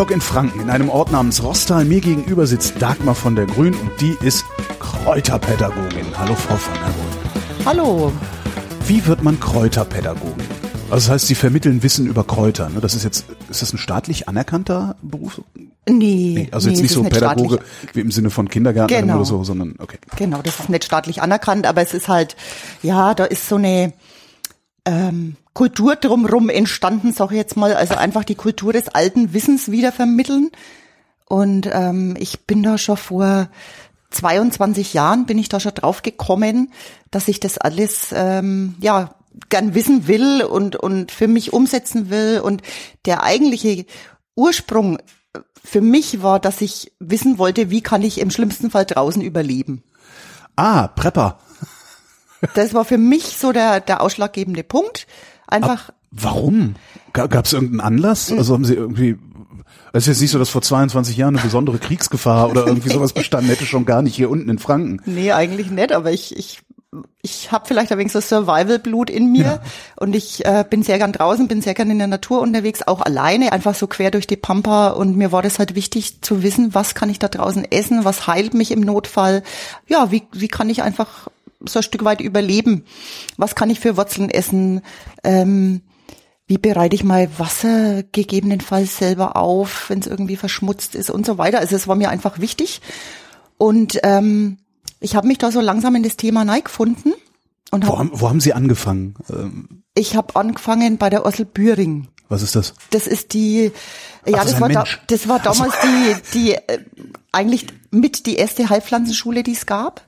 Ich 0.00 0.02
hocke 0.02 0.14
in 0.14 0.22
Franken 0.22 0.60
in 0.60 0.70
einem 0.70 0.88
Ort 0.88 1.12
namens 1.12 1.42
Rostal. 1.42 1.84
Mir 1.84 2.00
gegenüber 2.00 2.46
sitzt 2.46 2.80
Dagmar 2.80 3.14
von 3.14 3.36
der 3.36 3.44
Grün 3.44 3.74
und 3.74 3.90
die 4.00 4.16
ist 4.22 4.46
Kräuterpädagogin. 4.78 6.06
Hallo 6.16 6.34
Frau 6.36 6.56
von 6.56 6.72
der 6.72 6.84
Grün. 6.84 7.66
Hallo. 7.66 8.12
Wie 8.86 9.06
wird 9.06 9.22
man 9.22 9.38
Kräuterpädagogin? 9.38 10.46
Also 10.84 10.94
das 10.94 11.10
heißt, 11.10 11.26
Sie 11.26 11.34
vermitteln 11.34 11.82
Wissen 11.82 12.06
über 12.06 12.24
Kräuter. 12.24 12.70
Ne? 12.70 12.80
Das 12.80 12.94
ist 12.94 13.04
jetzt, 13.04 13.26
ist 13.50 13.60
das 13.60 13.74
ein 13.74 13.76
staatlich 13.76 14.26
anerkannter 14.26 14.96
Beruf? 15.02 15.42
Nee, 15.86 16.48
also 16.50 16.70
jetzt 16.70 16.78
nee, 16.78 16.82
nicht 16.84 16.92
es 16.92 16.96
so 16.96 17.02
nicht 17.02 17.12
Pädagoge 17.12 17.58
wie 17.92 18.00
im 18.00 18.10
Sinne 18.10 18.30
von 18.30 18.48
Kindergärtnerin 18.48 19.04
Genau. 19.04 19.16
oder 19.16 19.26
so, 19.26 19.44
sondern 19.44 19.74
okay. 19.80 19.98
Genau, 20.16 20.40
das 20.40 20.60
ist 20.60 20.70
nicht 20.70 20.84
staatlich 20.84 21.20
anerkannt, 21.20 21.66
aber 21.66 21.82
es 21.82 21.92
ist 21.92 22.08
halt, 22.08 22.36
ja, 22.82 23.12
da 23.12 23.24
ist 23.26 23.46
so 23.46 23.56
eine 23.56 23.92
ähm, 24.84 25.36
Kultur 25.52 25.96
drumrum 25.96 26.48
entstanden, 26.48 27.12
sag 27.12 27.30
ich 27.30 27.36
jetzt 27.36 27.56
mal, 27.56 27.74
also 27.74 27.94
einfach 27.94 28.24
die 28.24 28.34
Kultur 28.34 28.72
des 28.72 28.88
alten 28.88 29.32
Wissens 29.32 29.70
wieder 29.70 29.92
vermitteln. 29.92 30.50
Und 31.26 31.68
ähm, 31.72 32.16
ich 32.18 32.46
bin 32.46 32.62
da 32.62 32.78
schon 32.78 32.96
vor 32.96 33.48
22 34.10 34.94
Jahren 34.94 35.26
bin 35.26 35.38
ich 35.38 35.48
da 35.48 35.60
schon 35.60 35.74
drauf 35.74 36.02
gekommen, 36.02 36.72
dass 37.10 37.28
ich 37.28 37.40
das 37.40 37.58
alles 37.58 38.12
ähm, 38.12 38.74
ja 38.80 39.14
gern 39.48 39.74
wissen 39.74 40.08
will 40.08 40.42
und 40.42 40.76
und 40.76 41.12
für 41.12 41.28
mich 41.28 41.52
umsetzen 41.52 42.10
will 42.10 42.40
und 42.42 42.62
der 43.06 43.22
eigentliche 43.22 43.86
Ursprung 44.34 44.98
für 45.62 45.80
mich 45.80 46.22
war, 46.22 46.40
dass 46.40 46.60
ich 46.60 46.92
wissen 46.98 47.38
wollte, 47.38 47.70
wie 47.70 47.82
kann 47.82 48.02
ich 48.02 48.18
im 48.18 48.30
schlimmsten 48.30 48.70
Fall 48.70 48.86
draußen 48.86 49.22
überleben. 49.22 49.84
Ah, 50.56 50.88
Prepper. 50.88 51.38
Das 52.54 52.74
war 52.74 52.84
für 52.84 52.98
mich 52.98 53.24
so 53.38 53.52
der, 53.52 53.80
der 53.80 54.00
ausschlaggebende 54.00 54.62
Punkt. 54.64 55.06
Einfach, 55.46 55.90
Warum? 56.12 56.74
Gab 57.12 57.44
es 57.44 57.52
irgendeinen 57.52 57.80
Anlass? 57.80 58.32
Also 58.32 58.54
haben 58.54 58.64
Sie 58.64 58.74
irgendwie, 58.74 59.16
es 59.92 60.04
ist 60.04 60.06
jetzt 60.08 60.20
nicht 60.22 60.30
so, 60.32 60.38
dass 60.40 60.48
vor 60.50 60.62
22 60.62 61.16
Jahren 61.16 61.36
eine 61.36 61.44
besondere 61.44 61.78
Kriegsgefahr 61.78 62.50
oder 62.50 62.66
irgendwie 62.66 62.88
sowas 62.92 63.12
bestanden 63.12 63.48
hätte, 63.48 63.64
schon 63.66 63.84
gar 63.84 64.02
nicht 64.02 64.16
hier 64.16 64.30
unten 64.30 64.48
in 64.50 64.58
Franken. 64.58 65.00
nee, 65.06 65.30
eigentlich 65.32 65.70
nicht, 65.70 65.92
aber 65.92 66.10
ich, 66.10 66.36
ich, 66.36 66.62
ich 67.22 67.52
habe 67.52 67.68
vielleicht 67.68 67.92
ein 67.92 67.98
wenig 67.98 68.10
so 68.10 68.20
Survival-Blut 68.20 69.08
in 69.10 69.30
mir 69.30 69.44
Ja. 69.44 69.60
und 69.96 70.16
ich 70.16 70.44
äh, 70.44 70.64
bin 70.68 70.82
sehr 70.82 70.98
gern 70.98 71.12
draußen, 71.12 71.46
bin 71.46 71.62
sehr 71.62 71.74
gern 71.74 71.90
in 71.92 71.98
der 71.98 72.08
Natur 72.08 72.40
unterwegs, 72.40 72.82
auch 72.82 73.00
alleine, 73.00 73.52
einfach 73.52 73.76
so 73.76 73.86
quer 73.86 74.10
durch 74.10 74.26
die 74.26 74.36
Pampa 74.36 74.88
und 74.88 75.16
mir 75.16 75.30
war 75.30 75.42
das 75.42 75.60
halt 75.60 75.76
wichtig 75.76 76.22
zu 76.22 76.42
wissen, 76.42 76.74
was 76.74 76.96
kann 76.96 77.08
ich 77.10 77.20
da 77.20 77.28
draußen 77.28 77.70
essen, 77.70 78.04
was 78.04 78.26
heilt 78.26 78.54
mich 78.54 78.72
im 78.72 78.80
Notfall, 78.80 79.44
ja, 79.86 80.10
wie, 80.10 80.24
wie 80.32 80.48
kann 80.48 80.68
ich 80.70 80.82
einfach 80.82 81.28
so 81.66 81.78
ein 81.80 81.82
Stück 81.82 82.04
weit 82.04 82.20
überleben, 82.20 82.84
was 83.36 83.54
kann 83.54 83.70
ich 83.70 83.80
für 83.80 83.96
Wurzeln 83.96 84.30
essen, 84.30 84.82
ähm, 85.24 85.82
wie 86.46 86.58
bereite 86.58 86.96
ich 86.96 87.04
mal 87.04 87.28
Wasser 87.38 88.02
gegebenenfalls 88.10 88.98
selber 88.98 89.36
auf, 89.36 89.88
wenn 89.88 90.00
es 90.00 90.06
irgendwie 90.06 90.36
verschmutzt 90.36 90.94
ist 90.94 91.10
und 91.10 91.24
so 91.24 91.38
weiter. 91.38 91.58
Also 91.58 91.76
es 91.76 91.86
war 91.86 91.96
mir 91.96 92.10
einfach 92.10 92.40
wichtig. 92.40 92.80
Und 93.56 94.00
ähm, 94.02 94.58
ich 94.98 95.14
habe 95.14 95.28
mich 95.28 95.38
da 95.38 95.52
so 95.52 95.60
langsam 95.60 95.94
in 95.94 96.02
das 96.02 96.16
Thema 96.16 96.44
gefunden 96.60 97.12
und 97.70 97.86
Wo 97.86 97.92
hab, 97.92 97.98
haben, 97.98 98.10
wo 98.14 98.28
haben 98.28 98.40
Sie 98.40 98.52
angefangen? 98.52 99.14
Ähm, 99.30 99.82
ich 99.94 100.16
habe 100.16 100.34
angefangen 100.36 100.98
bei 100.98 101.10
der 101.10 101.24
Ossel 101.24 101.44
Büring. 101.44 102.08
was 102.28 102.42
ist 102.42 102.56
das? 102.56 102.74
Das 102.90 103.06
ist 103.06 103.32
die, 103.32 103.70
ja, 104.26 104.38
das 104.42 104.52
das, 104.52 104.60
war 104.60 104.68
da, 104.68 104.84
das 105.06 105.28
war 105.28 105.38
damals 105.38 105.74
die, 105.82 106.16
die 106.34 106.54
äh, 106.54 106.78
eigentlich 107.32 107.66
mit 107.90 108.26
die 108.26 108.36
erste 108.36 108.68
Heilpflanzenschule, 108.68 109.42
die 109.42 109.52
es 109.52 109.66
gab. 109.66 110.04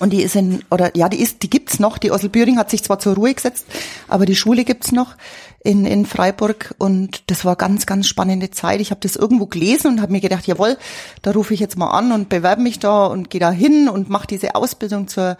Und 0.00 0.10
die 0.10 0.22
ist 0.22 0.36
in, 0.36 0.64
oder 0.70 0.96
ja, 0.96 1.08
die 1.08 1.20
ist, 1.20 1.42
die 1.42 1.50
gibt's 1.50 1.78
noch. 1.78 1.98
Die 1.98 2.10
Osselbüring 2.10 2.56
hat 2.56 2.70
sich 2.70 2.82
zwar 2.82 2.98
zur 2.98 3.14
Ruhe 3.14 3.34
gesetzt, 3.34 3.66
aber 4.08 4.24
die 4.24 4.34
Schule 4.36 4.64
gibt's 4.64 4.90
noch 4.90 5.16
in, 5.62 5.84
in 5.84 6.06
Freiburg. 6.06 6.74
Und 6.78 7.30
das 7.30 7.44
war 7.44 7.56
ganz, 7.56 7.84
ganz 7.84 8.08
spannende 8.08 8.50
Zeit. 8.50 8.80
Ich 8.80 8.90
habe 8.90 9.00
das 9.02 9.16
irgendwo 9.16 9.46
gelesen 9.46 9.88
und 9.88 10.00
habe 10.00 10.12
mir 10.12 10.20
gedacht, 10.20 10.46
jawohl, 10.46 10.78
da 11.20 11.32
rufe 11.32 11.52
ich 11.52 11.60
jetzt 11.60 11.76
mal 11.76 11.90
an 11.90 12.10
und 12.10 12.30
bewerbe 12.30 12.62
mich 12.62 12.78
da 12.78 13.04
und 13.06 13.28
gehe 13.28 13.40
da 13.40 13.50
hin 13.50 13.88
und 13.88 14.08
mache 14.08 14.26
diese 14.26 14.54
Ausbildung 14.54 15.08
zur 15.08 15.36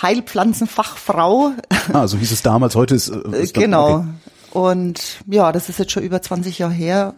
Heilpflanzenfachfrau. 0.00 1.52
Ah, 1.92 2.06
so 2.06 2.18
hieß 2.18 2.30
es 2.32 2.42
damals, 2.42 2.74
heute 2.74 2.94
ist, 2.94 3.08
äh, 3.08 3.42
ist 3.42 3.54
Genau. 3.54 3.96
okay. 3.96 4.06
Und 4.52 5.00
ja, 5.26 5.50
das 5.50 5.68
ist 5.68 5.78
jetzt 5.78 5.92
schon 5.92 6.02
über 6.04 6.20
20 6.22 6.58
Jahre 6.58 6.72
her. 6.74 7.14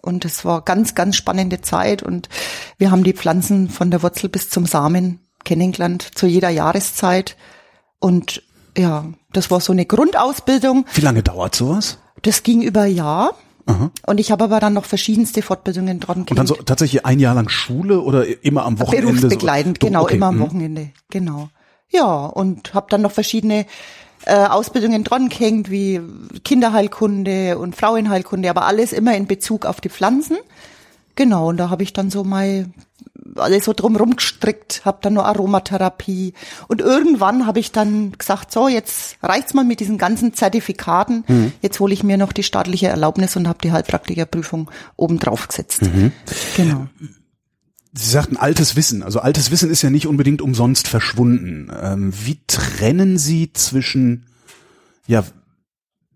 Und 0.00 0.24
es 0.24 0.44
war 0.44 0.62
ganz, 0.62 0.94
ganz 0.94 1.16
spannende 1.16 1.60
Zeit. 1.62 2.02
Und 2.02 2.28
wir 2.76 2.90
haben 2.90 3.02
die 3.02 3.14
Pflanzen 3.14 3.68
von 3.68 3.90
der 3.90 4.02
Wurzel 4.02 4.28
bis 4.28 4.48
zum 4.50 4.66
Samen 4.66 5.20
kennengelernt, 5.48 6.02
zu 6.14 6.26
jeder 6.26 6.50
Jahreszeit. 6.50 7.36
Und 7.98 8.42
ja, 8.76 9.06
das 9.32 9.50
war 9.50 9.60
so 9.60 9.72
eine 9.72 9.86
Grundausbildung. 9.86 10.84
Wie 10.94 11.00
lange 11.00 11.22
dauert 11.22 11.54
sowas? 11.56 11.98
Das 12.22 12.42
ging 12.42 12.62
über 12.62 12.82
ein 12.82 12.94
Jahr. 12.94 13.34
Und 14.06 14.18
ich 14.18 14.30
habe 14.30 14.44
aber 14.44 14.60
dann 14.60 14.72
noch 14.72 14.86
verschiedenste 14.86 15.42
Fortbildungen 15.42 16.00
dran 16.00 16.24
Und 16.30 16.38
dann 16.38 16.46
so 16.46 16.54
tatsächlich 16.54 17.04
ein 17.04 17.18
Jahr 17.20 17.34
lang 17.34 17.50
Schule 17.50 18.00
oder 18.00 18.24
immer 18.42 18.64
am 18.64 18.80
Wochenende? 18.80 19.08
so- 19.08 19.12
Berufsbegleitend, 19.12 19.78
genau, 19.78 20.04
Okay, 20.04 20.16
immer 20.16 20.28
am 20.28 20.36
mhm. 20.36 20.40
Wochenende, 20.40 20.90
genau. 21.10 21.50
Ja, 21.90 22.24
und 22.26 22.72
habe 22.72 22.86
dann 22.88 23.02
noch 23.02 23.12
verschiedene 23.12 23.66
äh, 24.24 24.36
Ausbildungen 24.46 25.04
dran 25.04 25.28
gehängt, 25.28 25.70
wie 25.70 26.00
Kinderheilkunde 26.44 27.58
und 27.58 27.76
Frauenheilkunde, 27.76 28.48
aber 28.48 28.64
alles 28.64 28.94
immer 28.94 29.14
in 29.14 29.26
Bezug 29.26 29.66
auf 29.66 29.82
die 29.82 29.90
Pflanzen. 29.90 30.38
Genau, 31.14 31.48
und 31.50 31.58
da 31.58 31.68
habe 31.68 31.82
ich 31.82 31.92
dann 31.92 32.08
so 32.10 32.24
mal 32.24 32.66
alles 33.36 33.64
so 33.64 33.72
drumrum 33.72 34.16
gestrickt, 34.16 34.82
habe 34.84 34.98
dann 35.02 35.14
nur 35.14 35.26
Aromatherapie 35.26 36.34
und 36.68 36.80
irgendwann 36.80 37.46
habe 37.46 37.60
ich 37.60 37.72
dann 37.72 38.12
gesagt, 38.12 38.52
so 38.52 38.68
jetzt 38.68 39.16
reicht's 39.22 39.54
mal 39.54 39.64
mit 39.64 39.80
diesen 39.80 39.98
ganzen 39.98 40.34
Zertifikaten, 40.34 41.24
Mhm. 41.28 41.52
jetzt 41.62 41.80
hole 41.80 41.92
ich 41.92 42.02
mir 42.02 42.16
noch 42.16 42.32
die 42.32 42.42
staatliche 42.42 42.88
Erlaubnis 42.88 43.36
und 43.36 43.48
habe 43.48 43.58
die 43.62 43.72
Heilpraktikerprüfung 43.72 44.70
oben 44.96 45.18
drauf 45.18 45.48
gesetzt. 45.48 45.82
Mhm. 45.82 46.12
Genau. 46.56 46.86
Sie 47.94 48.10
sagten 48.10 48.36
altes 48.36 48.76
Wissen. 48.76 49.02
Also 49.02 49.20
altes 49.20 49.50
Wissen 49.50 49.70
ist 49.70 49.82
ja 49.82 49.90
nicht 49.90 50.06
unbedingt 50.06 50.42
umsonst 50.42 50.88
verschwunden. 50.88 51.72
Ähm, 51.82 52.12
wie 52.24 52.38
trennen 52.46 53.18
Sie 53.18 53.52
zwischen 53.52 54.26
ja, 55.06 55.24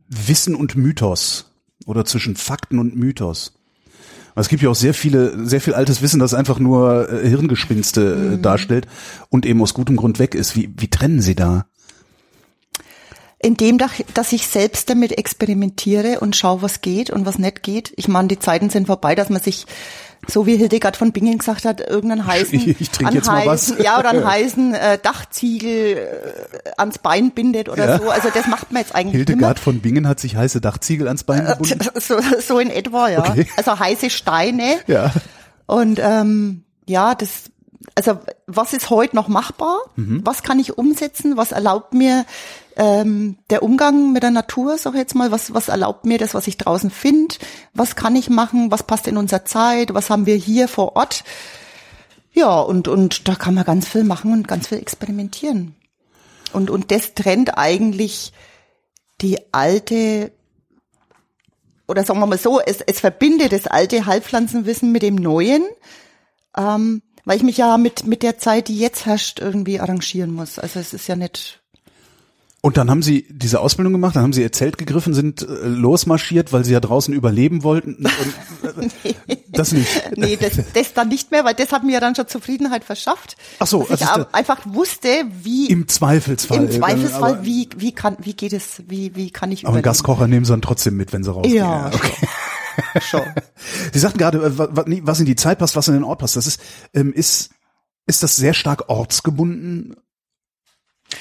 Wissen 0.09 0.55
und 0.55 0.77
Mythos 0.77 1.51
oder 1.87 2.05
zwischen 2.05 2.37
Fakten 2.37 2.79
und 2.79 2.95
Mythos? 2.95 3.55
Es 4.35 4.49
gibt 4.49 4.63
ja 4.63 4.71
auch 4.71 4.75
sehr 4.75 4.95
viele, 4.95 5.47
sehr 5.47 5.61
viel 5.61 5.75
altes 5.75 6.03
Wissen, 6.03 6.21
das 6.21 6.35
einfach 6.35 6.59
nur 6.59 7.11
äh, 7.11 7.29
Hirngespinste 7.29 8.35
äh, 8.35 8.43
darstellt 8.43 8.87
und 9.29 9.45
eben 9.47 9.61
aus 9.61 9.75
gutem 9.75 9.97
Grund 9.97 10.19
weg 10.19 10.35
ist. 10.35 10.57
Wie, 10.57 10.71
wie 10.77 10.89
trennen 10.89 11.21
Sie 11.21 11.35
da? 11.35 11.67
Indem, 13.39 13.77
dass 13.77 14.33
ich 14.33 14.47
selbst 14.47 14.89
damit 14.89 15.19
experimentiere 15.19 16.21
und 16.21 16.37
schaue, 16.37 16.63
was 16.63 16.81
geht 16.81 17.11
und 17.11 17.27
was 17.27 17.39
nicht 17.39 17.65
geht. 17.65 17.93
Ich 17.97 18.07
meine, 18.07 18.29
die 18.29 18.39
Zeiten 18.39 18.71
sind 18.71 18.87
vorbei, 18.87 19.17
dass 19.17 19.31
man 19.31 19.43
sich, 19.43 19.67
so 20.29 20.47
wie 20.47 20.57
Hildegard 20.57 20.97
von 20.97 21.11
Bingen 21.13 21.39
gesagt 21.39 21.65
hat, 21.65 21.81
irgendeinen 21.81 22.27
heißen, 22.27 22.55
Ich- 22.55 22.81
ich 22.81 22.91
trinke 22.91 23.21
an 23.29 23.45
heißen, 23.49 23.83
ja, 23.83 23.99
oder 23.99 24.11
einen 24.11 24.25
heißen 24.31 24.75
äh, 24.75 24.99
Dachziegel 25.03 25.97
äh, 25.97 26.71
ans 26.77 26.99
Bein 26.99 27.33
bindet 27.33 27.69
oder 27.69 27.87
Ja. 27.89 27.99
so. 27.99 28.09
Also 28.11 28.29
das 28.33 28.47
macht 28.47 28.71
man 28.73 28.83
jetzt 28.83 28.95
eigentlich 28.95 29.17
Hildegard 29.17 29.59
von 29.59 29.81
Bingen 29.81 30.07
hat 30.07 30.21
sich 30.21 30.37
heiße 30.37 30.61
Dachziegel 30.61 31.09
ans 31.09 31.25
Bein 31.25 31.45
gebunden. 31.47 31.73
immer. 31.81 31.93
So, 32.01 32.17
so 32.41 32.59
in 32.59 32.71
etwa, 32.71 33.09
ja. 33.09 33.21
Okay. 33.31 33.47
Also 33.57 33.79
heiße 33.79 34.11
Steine. 34.11 34.77
Ja. 34.87 35.13
Und 35.67 35.99
ähm, 36.03 36.65
ja, 36.89 37.15
das, 37.15 37.45
also 37.97 38.19
was 38.47 38.73
ist 38.73 38.91
heute 38.91 39.17
noch 39.17 39.29
machbar? 39.29 39.77
Mhm. 39.97 40.21
Was 40.25 40.43
kann 40.43 40.59
ich 40.61 40.79
umsetzen? 40.79 41.37
Was 41.37 41.53
erlaubt 41.53 41.95
mir 41.95 42.25
ähm, 42.77 43.39
der 43.51 43.63
Umgang 43.63 44.13
mit 44.13 44.23
der 44.23 44.31
Natur, 44.31 44.79
sag 44.79 44.95
ich 44.95 45.01
jetzt 45.01 45.15
mal, 45.15 45.31
was, 45.31 45.55
was 45.55 45.69
erlaubt 45.69 46.05
mir 46.05 46.19
das, 46.19 46.35
was 46.35 46.47
ich 46.47 46.57
draußen 46.57 46.91
finde? 46.91 47.37
Was 47.75 47.97
kann 47.97 48.17
ich 48.17 48.31
machen? 48.31 48.71
Was 48.71 48.83
passt 48.83 49.07
in 49.07 49.17
unserer 49.17 49.45
Zeit? 49.45 49.95
Was 49.95 50.11
haben 50.11 50.27
wir 50.27 50.37
hier 50.37 50.69
vor 50.69 50.97
Ort? 50.97 51.25
Ja, 52.33 52.61
und, 52.61 52.89
und 52.89 53.29
da 53.29 53.35
kann 53.35 53.55
man 53.55 53.65
ganz 53.65 53.89
viel 53.89 54.05
machen 54.05 54.33
und 54.33 54.49
ganz 54.49 54.69
viel 54.69 54.79
experimentieren. 54.79 55.75
Und, 56.53 56.71
und 56.71 56.91
das 56.91 57.15
trennt 57.15 57.59
eigentlich 57.59 58.33
die 59.21 59.39
alte 59.53 60.33
oder 61.89 62.05
sagen 62.05 62.21
wir 62.21 62.27
mal 62.27 62.39
so, 62.39 62.61
es, 62.61 62.81
es 62.81 63.01
verbindet 63.01 63.53
das 63.53 63.67
alte 63.67 64.07
Heilpflanzenwissen 64.07 64.93
mit 64.93 65.03
dem 65.03 65.17
neuen, 65.17 65.63
ähm, 66.57 67.03
weil 67.25 67.37
ich 67.37 67.43
mich 67.43 67.59
ja 67.59 67.77
mit, 67.77 68.07
mit 68.07 68.23
der 68.23 68.39
Zeit, 68.39 68.69
die 68.69 68.79
jetzt 68.79 69.07
herrscht, 69.07 69.41
irgendwie 69.41 69.79
arrangieren 69.79 70.33
muss. 70.33 70.59
Also 70.59 70.81
es 70.81 70.95
ist 70.95 71.07
ja 71.07 71.17
nicht. 71.17 71.62
Und 72.65 72.77
dann 72.77 72.89
haben 72.91 73.03
Sie 73.03 73.27
diese 73.29 73.59
Ausbildung 73.59 73.93
gemacht, 73.93 74.15
dann 74.15 74.23
haben 74.23 74.33
Sie 74.33 74.41
Ihr 74.41 74.53
Zelt 74.53 74.79
gegriffen, 74.79 75.15
sind 75.15 75.43
äh, 75.43 75.67
losmarschiert, 75.67 76.53
weil 76.53 76.65
Sie 76.65 76.73
ja 76.73 76.79
draußen 76.79 77.13
überleben 77.13 77.65
wollten. 77.65 78.05
Äh, 78.07 78.85
das 79.49 79.73
nicht. 79.73 79.89
Nee, 80.17 80.37
das, 80.41 80.53
das 80.73 80.93
dann 80.95 81.09
nicht 81.09 81.33
mehr, 81.33 81.45
weil 81.45 81.55
das 81.55 81.73
hat 81.73 81.83
mir 81.83 81.93
ja 81.95 82.01
dann 82.01 82.15
schon 82.15 82.29
Zufriedenheit 82.29 82.85
verschafft. 82.85 83.37
Ach 83.59 83.67
so, 83.67 83.83
dass 83.83 84.01
ich 84.01 84.07
also 84.07 84.23
am- 84.27 84.29
einfach 84.33 84.61
wusste, 84.65 85.09
wie 85.43 85.67
Im 85.67 85.89
Zweifelsfall. 85.89 86.65
im 86.65 86.71
Zweifelsfall, 86.71 87.33
aber, 87.35 87.45
wie, 87.45 87.69
wie 87.77 87.93
kann, 87.93 88.17
wie 88.21 88.35
geht 88.35 88.53
es, 88.53 88.83
wie, 88.87 89.17
wie 89.17 89.31
kann 89.33 89.51
ich 89.51 89.65
aber 89.65 89.71
einen 89.75 89.81
überleben? 89.81 89.83
Gaskocher 89.85 90.29
nehmen 90.29 90.45
Sie 90.45 90.53
dann 90.53 90.63
trotzdem 90.63 90.97
mit, 90.97 91.13
wenn 91.13 91.25
Sie 91.25 91.33
rausgehen. 91.33 91.57
Ja, 91.57 91.91
okay. 91.93 92.29
schon. 93.01 93.23
Sie 93.93 93.99
sagten 93.99 94.19
gerade, 94.19 94.39
äh, 94.39 94.57
wa- 94.59 94.69
wa- 94.71 94.85
was 95.03 95.19
in 95.19 95.27
die 95.27 95.35
Zeit 95.37 95.59
passt, 95.59 95.75
was 95.75 95.89
in 95.89 95.95
den 95.95 96.05
Ort 96.05 96.21
passt. 96.21 96.37
Das 96.37 96.47
ist, 96.47 96.61
ähm, 96.95 97.13
ist, 97.13 97.51
ist 98.07 98.23
das 98.23 98.37
sehr 98.37 98.55
stark 98.55 98.89
ortsgebunden? 98.89 99.97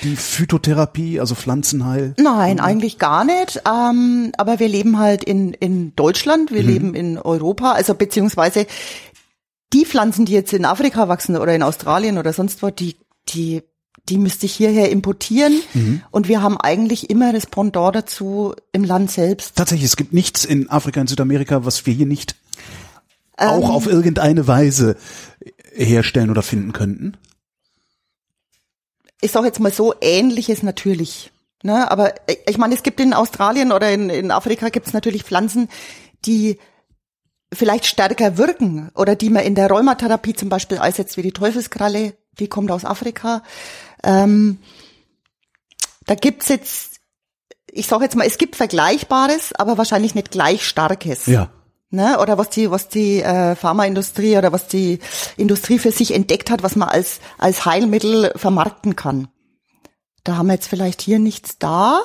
Die 0.04 0.16
Phytotherapie, 0.16 1.20
also 1.20 1.36
Pflanzenheil? 1.36 2.14
Nein, 2.18 2.60
eigentlich 2.60 2.98
gar 2.98 3.24
nicht. 3.24 3.62
Ähm, 3.68 4.32
aber 4.38 4.60
wir 4.60 4.68
leben 4.68 4.98
halt 5.00 5.24
in, 5.24 5.54
in 5.54 5.96
Deutschland, 5.96 6.52
wir 6.52 6.64
leben 6.64 6.94
in 6.96 7.18
Europa, 7.18 7.74
also 7.74 7.94
beziehungsweise 7.94 8.66
die 9.74 9.86
Pflanzen, 9.86 10.26
die 10.26 10.34
jetzt 10.34 10.54
in 10.54 10.66
Afrika 10.66 11.08
wachsen 11.08 11.38
oder 11.38 11.56
in 11.56 11.64
Australien 11.64 12.18
oder 12.18 12.34
sonst 12.34 12.62
wo, 12.62 12.70
die, 12.70 12.98
die, 13.30 13.64
die 14.10 14.18
müsste 14.18 14.46
ich 14.46 14.54
hierher 14.54 14.90
importieren. 14.90 15.62
Und 16.12 16.28
wir 16.28 16.42
haben 16.42 16.58
eigentlich 16.58 17.10
immer 17.10 17.32
das 17.32 17.46
Pendant 17.46 17.96
dazu 17.96 18.54
im 18.74 18.84
Land 18.84 19.12
selbst. 19.12 19.56
Tatsächlich, 19.56 19.86
es 19.86 19.96
gibt 19.96 20.14
nichts 20.14 20.44
in 20.44 20.70
Afrika 20.70 21.00
und 21.00 21.08
Südamerika, 21.08 21.64
was 21.66 21.86
wir 21.86 21.94
hier 21.94 22.06
nicht 22.06 22.36
Ähm. 23.38 23.48
auch 23.48 23.70
auf 23.70 23.88
irgendeine 23.88 24.48
Weise 24.48 24.98
herstellen 25.74 26.30
oder 26.30 26.42
finden 26.42 26.74
könnten. 26.74 27.18
Ich 29.22 29.32
sage 29.32 29.48
jetzt 29.48 29.60
mal 29.60 29.72
so, 29.72 29.94
ähnliches 30.02 30.64
natürlich. 30.64 31.32
Ne? 31.64 31.90
Aber 31.90 32.14
äh, 32.28 32.38
ich 32.48 32.58
meine, 32.58 32.76
es 32.76 32.84
gibt 32.84 33.00
in 33.00 33.14
Australien 33.14 33.72
oder 33.72 33.92
in, 33.92 34.10
in 34.10 34.32
Afrika 34.32 34.70
gibt 34.70 34.88
es 34.88 34.94
natürlich 34.94 35.24
Pflanzen, 35.24 35.70
die 36.26 36.58
vielleicht 37.54 37.86
stärker 37.86 38.38
wirken 38.38 38.90
oder 38.96 39.16
die 39.16 39.30
man 39.30 39.44
in 39.44 39.56
der 39.56 39.70
Rheumatherapie 39.70 40.34
zum 40.34 40.50
Beispiel 40.50 40.80
einsetzt, 40.80 41.18
wie 41.18 41.22
die 41.22 41.34
Teufelskralle, 41.34 42.14
die 42.40 42.48
kommt 42.48 42.72
aus 42.72 42.86
Afrika. 42.86 43.44
Ähm, 44.04 44.58
da 46.06 46.16
gibt's 46.16 46.48
jetzt, 46.48 47.00
ich 47.70 47.88
sage 47.88 48.06
jetzt 48.06 48.16
mal, 48.16 48.26
es 48.26 48.38
gibt 48.38 48.56
Vergleichbares, 48.56 49.54
aber 49.54 49.78
wahrscheinlich 49.78 50.16
nicht 50.16 50.32
gleich 50.32 50.66
starkes 50.66 51.26
Ja. 51.28 51.52
Ne? 51.92 52.20
oder 52.20 52.38
was 52.38 52.50
die 52.50 52.72
was 52.72 52.90
die 52.90 53.22
äh, 53.22 53.56
Pharmaindustrie 53.56 54.38
oder 54.38 54.52
was 54.52 54.68
die 54.68 55.00
Industrie 55.38 55.78
für 55.80 55.92
sich 55.92 56.14
entdeckt 56.14 56.50
hat, 56.50 56.64
was 56.64 56.76
man 56.76 56.90
als 56.90 57.20
als 57.38 57.66
Heilmittel 57.66 58.32
vermarkten 58.36 58.96
kann. 58.96 59.28
Da 60.24 60.38
haben 60.38 60.48
wir 60.48 60.54
jetzt 60.54 60.68
vielleicht 60.68 61.02
hier 61.02 61.20
nichts 61.20 61.58
da, 61.60 62.02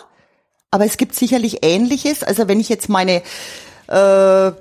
aber 0.71 0.85
es 0.87 0.97
gibt 0.97 1.15
sicherlich 1.15 1.59
Ähnliches. 1.65 2.23
Also 2.23 2.49
wenn 2.49 2.61
ich 2.61 2.69
jetzt 2.69 2.89
meine, 2.89 3.23
äh, 3.89 4.53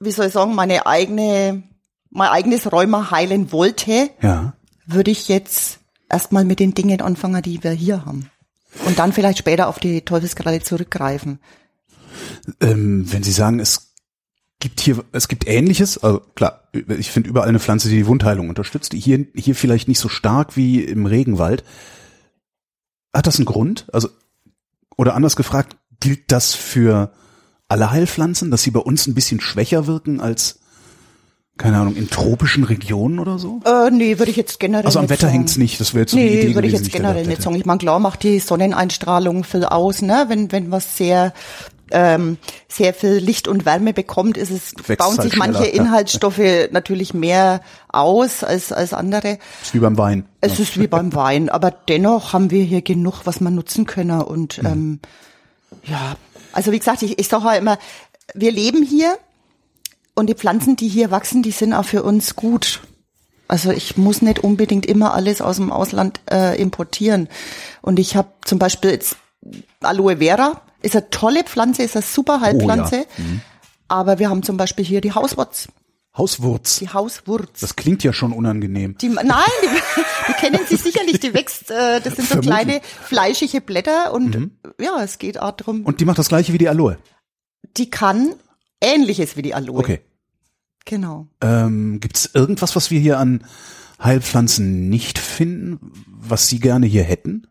wie 0.00 0.10
soll 0.10 0.26
ich 0.26 0.32
sagen, 0.32 0.54
meine 0.54 0.86
eigene 0.86 1.62
mein 2.10 2.28
eigenes 2.28 2.70
Rheuma 2.70 3.10
heilen 3.10 3.50
wollte, 3.50 4.10
Ja. 4.22 4.52
würde 4.86 5.10
ich 5.10 5.28
jetzt 5.28 5.80
erstmal 6.08 6.44
mit 6.44 6.60
den 6.60 6.72
Dingen 6.74 7.00
anfangen, 7.00 7.42
die 7.42 7.62
wir 7.64 7.72
hier 7.72 8.06
haben. 8.06 8.30
Und 8.86 8.98
dann 8.98 9.12
vielleicht 9.12 9.38
später 9.38 9.68
auf 9.68 9.78
die 9.80 10.02
Teufelskralle 10.02 10.62
zurückgreifen. 10.62 11.40
Ähm, 12.60 13.10
wenn 13.12 13.22
Sie 13.22 13.32
sagen, 13.32 13.60
es 13.60 13.94
gibt 14.60 14.80
hier, 14.80 15.04
es 15.12 15.28
gibt 15.28 15.46
Ähnliches, 15.46 15.98
also 15.98 16.20
klar, 16.34 16.68
ich 16.72 17.10
finde 17.10 17.28
überall 17.28 17.48
eine 17.48 17.60
Pflanze, 17.60 17.88
die 17.88 17.96
die 17.96 18.06
Wundheilung 18.06 18.48
unterstützt, 18.48 18.94
hier, 18.94 19.26
hier 19.34 19.54
vielleicht 19.54 19.88
nicht 19.88 19.98
so 19.98 20.08
stark 20.08 20.56
wie 20.56 20.82
im 20.82 21.06
Regenwald. 21.06 21.64
Hat 23.12 23.26
das 23.26 23.36
einen 23.36 23.44
Grund? 23.46 23.86
Also, 23.92 24.08
oder 24.96 25.14
anders 25.14 25.36
gefragt, 25.36 25.76
gilt 26.00 26.30
das 26.32 26.54
für 26.54 27.12
alle 27.68 27.90
Heilpflanzen, 27.90 28.50
dass 28.50 28.62
sie 28.62 28.70
bei 28.70 28.80
uns 28.80 29.06
ein 29.06 29.14
bisschen 29.14 29.40
schwächer 29.40 29.86
wirken 29.86 30.20
als, 30.20 30.60
keine 31.58 31.78
Ahnung, 31.78 31.96
in 31.96 32.08
tropischen 32.10 32.64
Regionen 32.64 33.18
oder 33.18 33.38
so? 33.38 33.60
Äh, 33.64 33.90
nee, 33.90 34.18
würde 34.18 34.30
ich 34.30 34.36
jetzt 34.36 34.60
generell 34.60 34.86
Also 34.86 34.98
am 34.98 35.08
Wetter 35.08 35.22
sagen. 35.26 35.34
hängt's 35.34 35.56
nicht, 35.56 35.80
das 35.80 35.94
wäre 35.94 36.02
jetzt 36.02 36.12
so 36.12 36.16
die 36.16 36.24
Nee, 36.24 36.40
Idee 36.42 36.54
würde 36.54 36.68
ich 36.68 36.74
jetzt 36.74 36.86
die 36.86 36.90
generell 36.90 37.26
nicht 37.26 37.42
sagen. 37.42 37.56
Ich 37.56 37.64
meine, 37.66 37.78
klar 37.78 37.98
macht 38.00 38.22
die 38.22 38.38
Sonneneinstrahlung 38.38 39.44
viel 39.44 39.64
aus, 39.64 40.02
ne? 40.02 40.24
Wenn, 40.28 40.50
wenn 40.52 40.70
was 40.70 40.96
sehr, 40.96 41.32
ähm, 41.94 42.38
sehr 42.68 42.92
viel 42.92 43.12
Licht 43.14 43.48
und 43.48 43.64
Wärme 43.64 43.92
bekommt, 43.94 44.36
ist 44.36 44.50
es, 44.50 44.74
Wächst 44.86 44.98
bauen 44.98 45.16
halt 45.16 45.22
sich 45.30 45.36
manche 45.38 45.58
schneller, 45.62 45.74
ja. 45.74 45.80
Inhaltsstoffe 45.82 46.68
natürlich 46.72 47.14
mehr 47.14 47.60
aus 47.88 48.42
als, 48.44 48.72
als 48.72 48.92
andere. 48.92 49.38
ist 49.62 49.72
wie 49.74 49.78
beim 49.78 49.96
Wein. 49.96 50.26
Es 50.40 50.58
ist 50.58 50.78
wie 50.78 50.88
beim 50.88 51.14
Wein, 51.14 51.48
aber 51.48 51.70
dennoch 51.70 52.32
haben 52.32 52.50
wir 52.50 52.64
hier 52.64 52.82
genug, 52.82 53.22
was 53.24 53.40
wir 53.40 53.50
nutzen 53.50 53.86
können 53.86 54.20
und, 54.20 54.62
Mhm. 54.62 54.66
ähm, 54.68 55.00
ja. 55.84 56.16
Also 56.52 56.72
wie 56.72 56.78
gesagt, 56.78 57.02
ich, 57.02 57.18
ich 57.18 57.28
sage 57.28 57.44
halt 57.44 57.60
immer, 57.60 57.78
wir 58.34 58.52
leben 58.52 58.84
hier 58.84 59.16
und 60.14 60.28
die 60.28 60.34
Pflanzen, 60.34 60.76
die 60.76 60.88
hier 60.88 61.10
wachsen, 61.10 61.42
die 61.42 61.50
sind 61.50 61.72
auch 61.72 61.84
für 61.84 62.02
uns 62.02 62.36
gut. 62.36 62.80
Also 63.48 63.70
ich 63.72 63.96
muss 63.96 64.22
nicht 64.22 64.38
unbedingt 64.38 64.86
immer 64.86 65.14
alles 65.14 65.40
aus 65.40 65.56
dem 65.56 65.70
Ausland 65.70 66.20
äh, 66.30 66.60
importieren. 66.60 67.28
Und 67.82 67.98
ich 67.98 68.16
habe 68.16 68.28
zum 68.44 68.58
Beispiel 68.58 68.90
jetzt 68.90 69.16
Aloe 69.82 70.16
Vera, 70.18 70.62
ist 70.84 70.94
eine 70.96 71.10
tolle 71.10 71.44
Pflanze, 71.44 71.82
ist 71.82 71.96
eine 71.96 72.04
super 72.04 72.40
Heilpflanze. 72.40 73.06
Aber 73.88 74.18
wir 74.18 74.30
haben 74.30 74.42
zum 74.42 74.56
Beispiel 74.56 74.84
hier 74.84 75.00
die 75.00 75.12
Hauswurz, 75.12 75.68
Hauswurz. 76.16 76.78
die 76.78 76.88
Hauswurz. 76.88 77.60
Das 77.60 77.76
klingt 77.76 78.02
ja 78.04 78.12
schon 78.12 78.32
unangenehm. 78.32 78.96
Die, 78.98 79.08
nein, 79.08 79.24
die, 79.62 80.02
die 80.28 80.32
kennen 80.34 80.60
Sie 80.68 80.76
sicherlich, 80.76 81.20
die 81.20 81.34
wächst, 81.34 81.70
äh, 81.70 82.00
das 82.00 82.16
sind 82.16 82.28
so 82.28 82.40
kleine 82.40 82.80
fleischige 83.02 83.60
Blätter 83.60 84.12
und 84.12 84.50
ja, 84.80 85.02
es 85.02 85.18
geht 85.18 85.38
auch 85.40 85.52
drum. 85.52 85.84
Und 85.84 86.00
die 86.00 86.04
macht 86.04 86.18
das 86.18 86.28
gleiche 86.28 86.52
wie 86.52 86.58
die 86.58 86.68
Aloe. 86.68 86.98
die 87.76 87.90
kann 87.90 88.34
ähnliches 88.80 89.36
wie 89.36 89.42
die 89.42 89.54
Aloe. 89.54 89.78
Okay. 89.78 90.00
Genau. 90.84 91.28
Ähm, 91.40 91.98
Gibt 92.00 92.16
es 92.16 92.34
irgendwas, 92.34 92.76
was 92.76 92.90
wir 92.90 93.00
hier 93.00 93.18
an 93.18 93.44
Heilpflanzen 94.02 94.88
nicht 94.90 95.18
finden, 95.18 95.92
was 96.06 96.48
Sie 96.48 96.60
gerne 96.60 96.86
hier 96.86 97.04
hätten? 97.04 97.46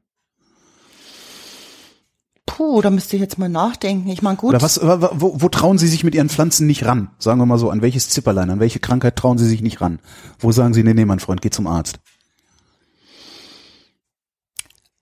Puh, 2.46 2.82
da 2.82 2.90
müsste 2.90 3.16
ich 3.16 3.22
jetzt 3.22 3.38
mal 3.40 3.50
nachdenken. 3.50 4.10
Ich 4.10 4.22
meine, 4.22 4.36
gut. 4.38 4.50
Oder 4.50 4.62
was, 4.62 4.82
wa- 4.82 5.02
wa- 5.02 5.12
wo, 5.14 5.42
wo 5.42 5.50
trauen 5.50 5.78
Sie 5.78 5.88
sich 5.88 6.04
mit 6.04 6.14
Ihren 6.14 6.30
Pflanzen 6.30 6.68
nicht 6.68 6.86
ran? 6.86 7.10
Sagen 7.18 7.40
wir 7.40 7.46
mal 7.46 7.58
so, 7.58 7.70
an 7.70 7.82
welches 7.82 8.10
Zipperlein, 8.10 8.50
an 8.50 8.60
welche 8.60 8.80
Krankheit 8.80 9.16
trauen 9.16 9.38
Sie 9.38 9.48
sich 9.48 9.62
nicht 9.62 9.82
ran? 9.82 10.00
Wo 10.40 10.52
sagen 10.52 10.74
Sie, 10.74 10.84
nee, 10.84 10.94
nee, 10.94 11.06
mein 11.06 11.20
Freund, 11.20 11.42
geh 11.42 11.50
zum 11.50 11.68
Arzt? 11.68 12.00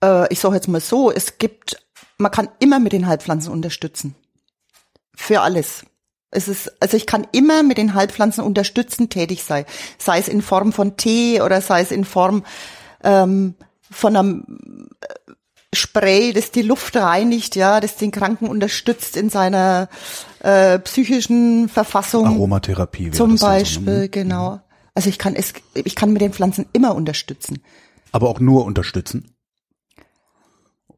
äh, 0.02 0.32
ich 0.32 0.40
sage 0.40 0.54
jetzt 0.54 0.68
mal 0.68 0.80
so, 0.80 1.10
es 1.10 1.38
gibt, 1.38 1.76
man 2.18 2.30
kann 2.30 2.48
immer 2.58 2.78
mit 2.78 2.92
den 2.92 3.06
Heilpflanzen 3.06 3.52
unterstützen. 3.52 4.14
Für 5.14 5.40
alles. 5.42 5.84
Es 6.30 6.48
ist, 6.48 6.72
also 6.80 6.96
ich 6.96 7.06
kann 7.06 7.26
immer 7.32 7.62
mit 7.62 7.76
den 7.76 7.94
Heilpflanzen 7.94 8.42
unterstützend 8.42 9.12
tätig 9.12 9.42
sein. 9.44 9.66
Sei 9.98 10.18
es 10.18 10.28
in 10.28 10.40
Form 10.42 10.72
von 10.72 10.96
Tee 10.96 11.42
oder 11.42 11.60
sei 11.60 11.82
es 11.82 11.90
in 11.90 12.04
Form 12.04 12.44
ähm, 13.04 13.54
von 13.90 14.16
einem 14.16 14.88
Spray, 15.74 16.32
das 16.32 16.50
die 16.50 16.62
Luft 16.62 16.96
reinigt, 16.96 17.56
ja, 17.56 17.80
das 17.80 17.96
den 17.96 18.10
Kranken 18.10 18.46
unterstützt 18.46 19.16
in 19.16 19.30
seiner 19.30 19.88
äh, 20.40 20.78
psychischen 20.80 21.68
Verfassung. 21.68 22.26
Aromatherapie 22.26 23.06
wäre 23.06 23.16
Zum 23.16 23.32
das 23.32 23.40
so, 23.40 23.46
Beispiel, 23.46 24.00
ne? 24.00 24.08
genau. 24.08 24.60
Also 24.94 25.08
ich 25.08 25.18
kann 25.18 25.34
es, 25.34 25.54
ich 25.74 25.94
kann 25.94 26.12
mit 26.12 26.20
den 26.20 26.32
Pflanzen 26.34 26.66
immer 26.74 26.94
unterstützen. 26.94 27.62
Aber 28.10 28.28
auch 28.28 28.40
nur 28.40 28.66
unterstützen? 28.66 29.34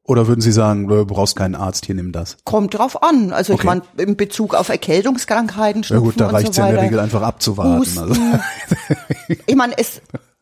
Oder 0.07 0.27
würden 0.27 0.41
Sie 0.43 0.53
sagen, 0.53 0.87
du 0.89 1.07
brauchst 1.07 1.35
keinen 1.37 1.55
Arzt, 1.55 1.87
hier 1.87 1.95
nimm 1.95 2.13
das? 2.13 2.37
Kommt 2.45 2.75
drauf 2.77 3.03
an. 3.03 3.33
Also 3.33 3.53
ich 3.55 3.61
Okay. 3.61 3.67
meine, 3.69 3.83
in 3.97 4.17
Bezug 4.17 4.55
auf 4.55 4.69
Erkältungskrankheiten, 4.69 5.83
Ja 5.83 5.87
Schnupfen 5.87 6.05
gut, 6.05 6.21
da 6.21 6.27
und 6.29 6.35
reicht's 6.35 6.57
so 6.57 6.63
ja 6.63 6.69
in 6.69 6.75
der 6.75 6.83
Regel 6.85 6.99
einfach 7.01 7.23
abzuwarten. 7.23 7.97
Also, 7.99 8.15
Ich 9.47 9.55
meine, 9.55 9.79
es 9.79 10.03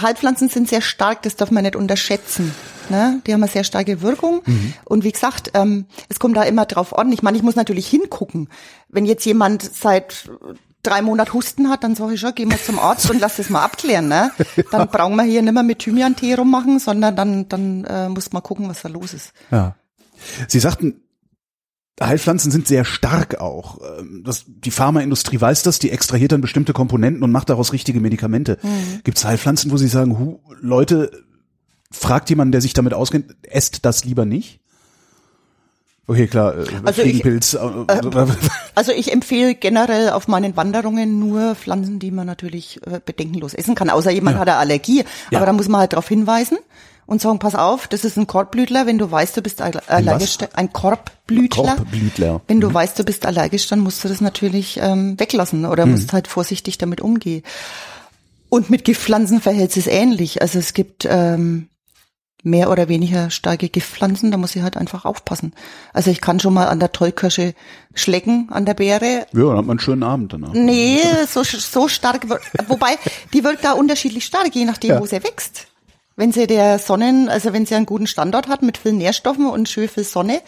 Heilpflanzen 0.00 0.48
sind 0.48 0.68
sehr 0.68 0.80
stark, 0.80 1.22
das 1.22 1.36
darf 1.36 1.50
man 1.50 1.64
nicht 1.64 1.76
unterschätzen. 1.76 2.54
Ne? 2.88 3.20
Die 3.26 3.32
haben 3.32 3.42
eine 3.42 3.50
sehr 3.50 3.64
starke 3.64 4.00
Wirkung. 4.00 4.42
Mhm. 4.46 4.74
Und 4.84 5.04
wie 5.04 5.12
gesagt, 5.12 5.50
ähm, 5.54 5.86
es 6.08 6.18
kommt 6.18 6.36
da 6.36 6.42
immer 6.42 6.66
drauf 6.66 6.96
an. 6.96 7.12
Ich 7.12 7.22
meine, 7.22 7.36
ich 7.36 7.42
muss 7.42 7.56
natürlich 7.56 7.86
hingucken. 7.86 8.48
Wenn 8.88 9.04
jetzt 9.04 9.24
jemand 9.26 9.62
seit 9.62 10.30
drei 10.82 11.02
Monaten 11.02 11.32
Husten 11.32 11.68
hat, 11.68 11.84
dann 11.84 11.94
sage 11.94 12.14
ich 12.14 12.20
schon, 12.20 12.34
geh 12.34 12.46
mal 12.46 12.58
zum 12.58 12.78
Arzt 12.78 13.10
und 13.10 13.20
lass 13.20 13.36
das 13.36 13.50
mal 13.50 13.64
abklären. 13.64 14.08
Ne? 14.08 14.30
Dann 14.70 14.88
brauchen 14.88 15.16
wir 15.16 15.24
hier 15.24 15.42
nicht 15.42 15.52
mehr 15.52 15.62
mit 15.62 15.80
Thymian-Tee 15.80 16.34
rummachen, 16.34 16.78
sondern 16.78 17.16
dann, 17.16 17.48
dann 17.48 17.84
äh, 17.84 18.08
muss 18.08 18.32
man 18.32 18.42
gucken, 18.42 18.68
was 18.68 18.82
da 18.82 18.88
los 18.88 19.12
ist. 19.12 19.32
ja. 19.50 19.74
Sie 20.48 20.58
sagten, 20.58 21.00
Heilpflanzen 22.00 22.50
sind 22.50 22.68
sehr 22.68 22.84
stark 22.84 23.40
auch. 23.40 23.78
Ähm, 23.98 24.22
Das, 24.24 24.44
die 24.46 24.70
Pharmaindustrie 24.70 25.40
weiß 25.40 25.62
das, 25.62 25.78
die 25.78 25.90
extrahiert 25.90 26.32
dann 26.32 26.40
bestimmte 26.40 26.72
Komponenten 26.72 27.22
und 27.22 27.32
macht 27.32 27.50
daraus 27.50 27.72
richtige 27.72 28.00
Medikamente. 28.00 28.58
Mhm. 28.62 29.00
Gibt 29.04 29.18
es 29.18 29.24
Heilpflanzen, 29.24 29.70
wo 29.70 29.76
Sie 29.76 29.88
sagen, 29.88 30.18
hu, 30.18 30.40
Leute, 30.60 31.10
fragt 31.90 32.30
jemanden, 32.30 32.52
der 32.52 32.60
sich 32.60 32.72
damit 32.72 32.94
auskennt, 32.94 33.34
esst 33.42 33.84
das 33.84 34.04
lieber 34.04 34.24
nicht? 34.24 34.57
Okay, 36.10 36.26
klar, 36.26 36.54
äh, 36.56 36.60
Also 36.84 37.02
ich- 37.02 37.10
Fliegenpilz. 37.22 37.54
äh, 37.54 37.58
Also 38.74 38.92
ich 38.92 39.12
empfehle 39.12 39.54
generell 39.54 40.10
auf 40.10 40.26
meinen 40.26 40.56
Wanderungen 40.56 41.18
nur 41.18 41.54
Pflanzen, 41.54 41.98
die 41.98 42.10
man 42.10 42.26
natürlich 42.26 42.80
äh, 42.86 42.98
bedenkenlos 43.04 43.52
essen 43.54 43.74
kann, 43.74 43.90
außer 43.90 44.10
jemand 44.10 44.36
Ja. 44.36 44.40
hat 44.40 44.48
eine 44.48 44.56
Allergie. 44.58 45.04
Ja. 45.30 45.38
Aber 45.38 45.46
da 45.46 45.52
muss 45.52 45.68
man 45.68 45.80
halt 45.82 45.92
darauf 45.92 46.08
hinweisen 46.08 46.56
und 47.06 47.20
sagen, 47.20 47.38
pass 47.38 47.54
auf, 47.54 47.88
das 47.88 48.04
ist 48.04 48.16
ein 48.16 48.26
Korbblütler, 48.26 48.86
wenn 48.86 48.96
du 48.98 49.10
weißt, 49.10 49.36
du 49.36 49.42
bist 49.42 49.60
aller- 49.60 49.82
allergisch, 49.86 50.38
ein 50.54 50.72
Korbblütler. 50.72 51.76
Korbblütler. 51.76 52.40
Wenn 52.48 52.60
du 52.60 52.72
weißt, 52.72 52.98
du 52.98 53.04
bist 53.04 53.26
allergisch, 53.26 53.66
dann 53.68 53.80
musst 53.80 54.02
du 54.02 54.08
das 54.08 54.20
natürlich 54.22 54.78
ähm, 54.82 55.18
weglassen 55.20 55.66
oder 55.66 55.84
Mhm. 55.86 55.92
musst 55.92 56.12
halt 56.14 56.26
vorsichtig 56.26 56.78
damit 56.78 57.00
umgehen. 57.02 57.42
Und 58.48 58.70
mit 58.70 58.84
Giftpflanzen 58.86 59.42
verhält 59.42 59.76
es 59.76 59.86
ähnlich. 59.86 60.40
Also 60.40 60.58
es 60.58 60.72
gibt 60.72 61.06
ähm, 61.10 61.68
mehr 62.44 62.70
oder 62.70 62.88
weniger 62.88 63.30
starke 63.30 63.68
Giftpflanzen, 63.68 64.30
da 64.30 64.36
muss 64.36 64.54
ich 64.54 64.62
halt 64.62 64.76
einfach 64.76 65.04
aufpassen. 65.04 65.52
Also 65.92 66.10
ich 66.10 66.20
kann 66.20 66.38
schon 66.38 66.54
mal 66.54 66.68
an 66.68 66.78
der 66.78 66.92
Tollkirsche 66.92 67.52
schlecken, 67.94 68.48
an 68.50 68.64
der 68.64 68.74
Beere. 68.74 69.04
ja, 69.04 69.26
dann 69.32 69.48
hat 69.56 69.64
man 69.64 69.70
einen 69.70 69.80
schönen 69.80 70.02
Abend 70.04 70.32
danach. 70.32 70.52
Nee, 70.52 71.00
so, 71.28 71.42
so 71.42 71.88
stark, 71.88 72.28
wobei 72.68 72.96
die 73.32 73.42
wirkt 73.42 73.64
da 73.64 73.72
unterschiedlich 73.72 74.24
stark, 74.24 74.54
je 74.54 74.64
nachdem, 74.64 74.90
Ja. 74.90 75.00
wo 75.00 75.06
sie 75.06 75.22
wächst. 75.22 75.66
Wenn 76.16 76.32
sie 76.32 76.46
der 76.46 76.78
Sonnen, 76.78 77.28
also 77.28 77.52
wenn 77.52 77.66
sie 77.66 77.74
einen 77.74 77.86
guten 77.86 78.06
Standort 78.06 78.48
hat 78.48 78.62
mit 78.62 78.78
vielen 78.78 78.98
Nährstoffen 78.98 79.46
und 79.48 79.68
schön 79.68 79.88
viel 79.88 80.04
Sonne, 80.04 80.40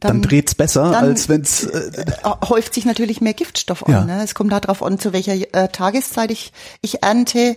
Dann, 0.00 0.20
dann, 0.20 0.22
dreht's 0.22 0.54
besser, 0.54 0.90
dann- 0.92 1.04
als 1.04 1.28
wenn's 1.28 1.64
äh, 1.64 2.02
äh, 2.02 2.12
häuft 2.48 2.72
sich 2.74 2.84
natürlich 2.84 3.20
mehr 3.20 3.34
Giftstoff 3.34 3.84
an. 3.86 3.92
Ja. 3.92 4.04
Ne? 4.04 4.22
Es 4.22 4.34
kommt 4.34 4.52
darauf 4.52 4.82
an, 4.82 4.98
zu 4.98 5.12
welcher 5.12 5.32
äh, 5.34 5.68
Tageszeit 5.68 6.30
ich, 6.30 6.52
ich 6.82 7.02
ernte. 7.02 7.56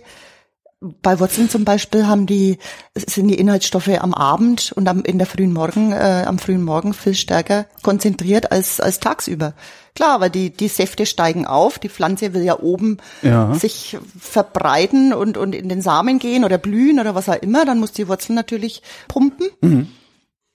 Bei 1.00 1.20
Wurzeln 1.20 1.48
zum 1.48 1.64
Beispiel 1.64 2.06
haben 2.08 2.26
die, 2.26 2.58
sind 2.96 3.28
die 3.28 3.38
Inhaltsstoffe 3.38 3.88
am 3.88 4.14
Abend 4.14 4.72
und 4.74 4.88
am, 4.88 5.02
in 5.04 5.18
der 5.18 5.26
frühen 5.28 5.52
Morgen, 5.52 5.92
äh, 5.92 6.24
am 6.26 6.38
frühen 6.38 6.62
Morgen 6.64 6.92
viel 6.92 7.14
stärker 7.14 7.66
konzentriert 7.82 8.50
als, 8.50 8.80
als 8.80 8.98
tagsüber. 8.98 9.54
Klar, 9.94 10.10
aber 10.10 10.28
die, 10.28 10.50
die 10.50 10.68
Säfte 10.68 11.06
steigen 11.06 11.46
auf. 11.46 11.78
Die 11.78 11.88
Pflanze 11.88 12.34
will 12.34 12.42
ja 12.42 12.58
oben 12.58 12.96
Ja. 13.22 13.54
sich 13.54 13.96
verbreiten 14.18 15.12
und, 15.12 15.36
und 15.36 15.54
in 15.54 15.68
den 15.68 15.82
Samen 15.82 16.18
gehen 16.18 16.44
oder 16.44 16.58
blühen 16.58 16.98
oder 16.98 17.14
was 17.14 17.28
auch 17.28 17.40
immer. 17.40 17.64
Dann 17.64 17.78
muss 17.78 17.92
die 17.92 18.08
Wurzel 18.08 18.34
natürlich 18.34 18.82
pumpen. 19.06 19.88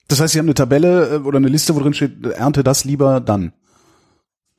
Das 0.07 0.19
heißt, 0.19 0.33
Sie 0.33 0.39
haben 0.39 0.47
eine 0.47 0.55
Tabelle 0.55 1.15
äh, 1.15 1.17
oder 1.19 1.37
eine 1.37 1.47
Liste, 1.49 1.75
wo 1.75 1.79
drin 1.79 1.93
steht, 1.93 2.25
ernte 2.25 2.63
das 2.63 2.83
lieber 2.83 3.19
dann. 3.21 3.53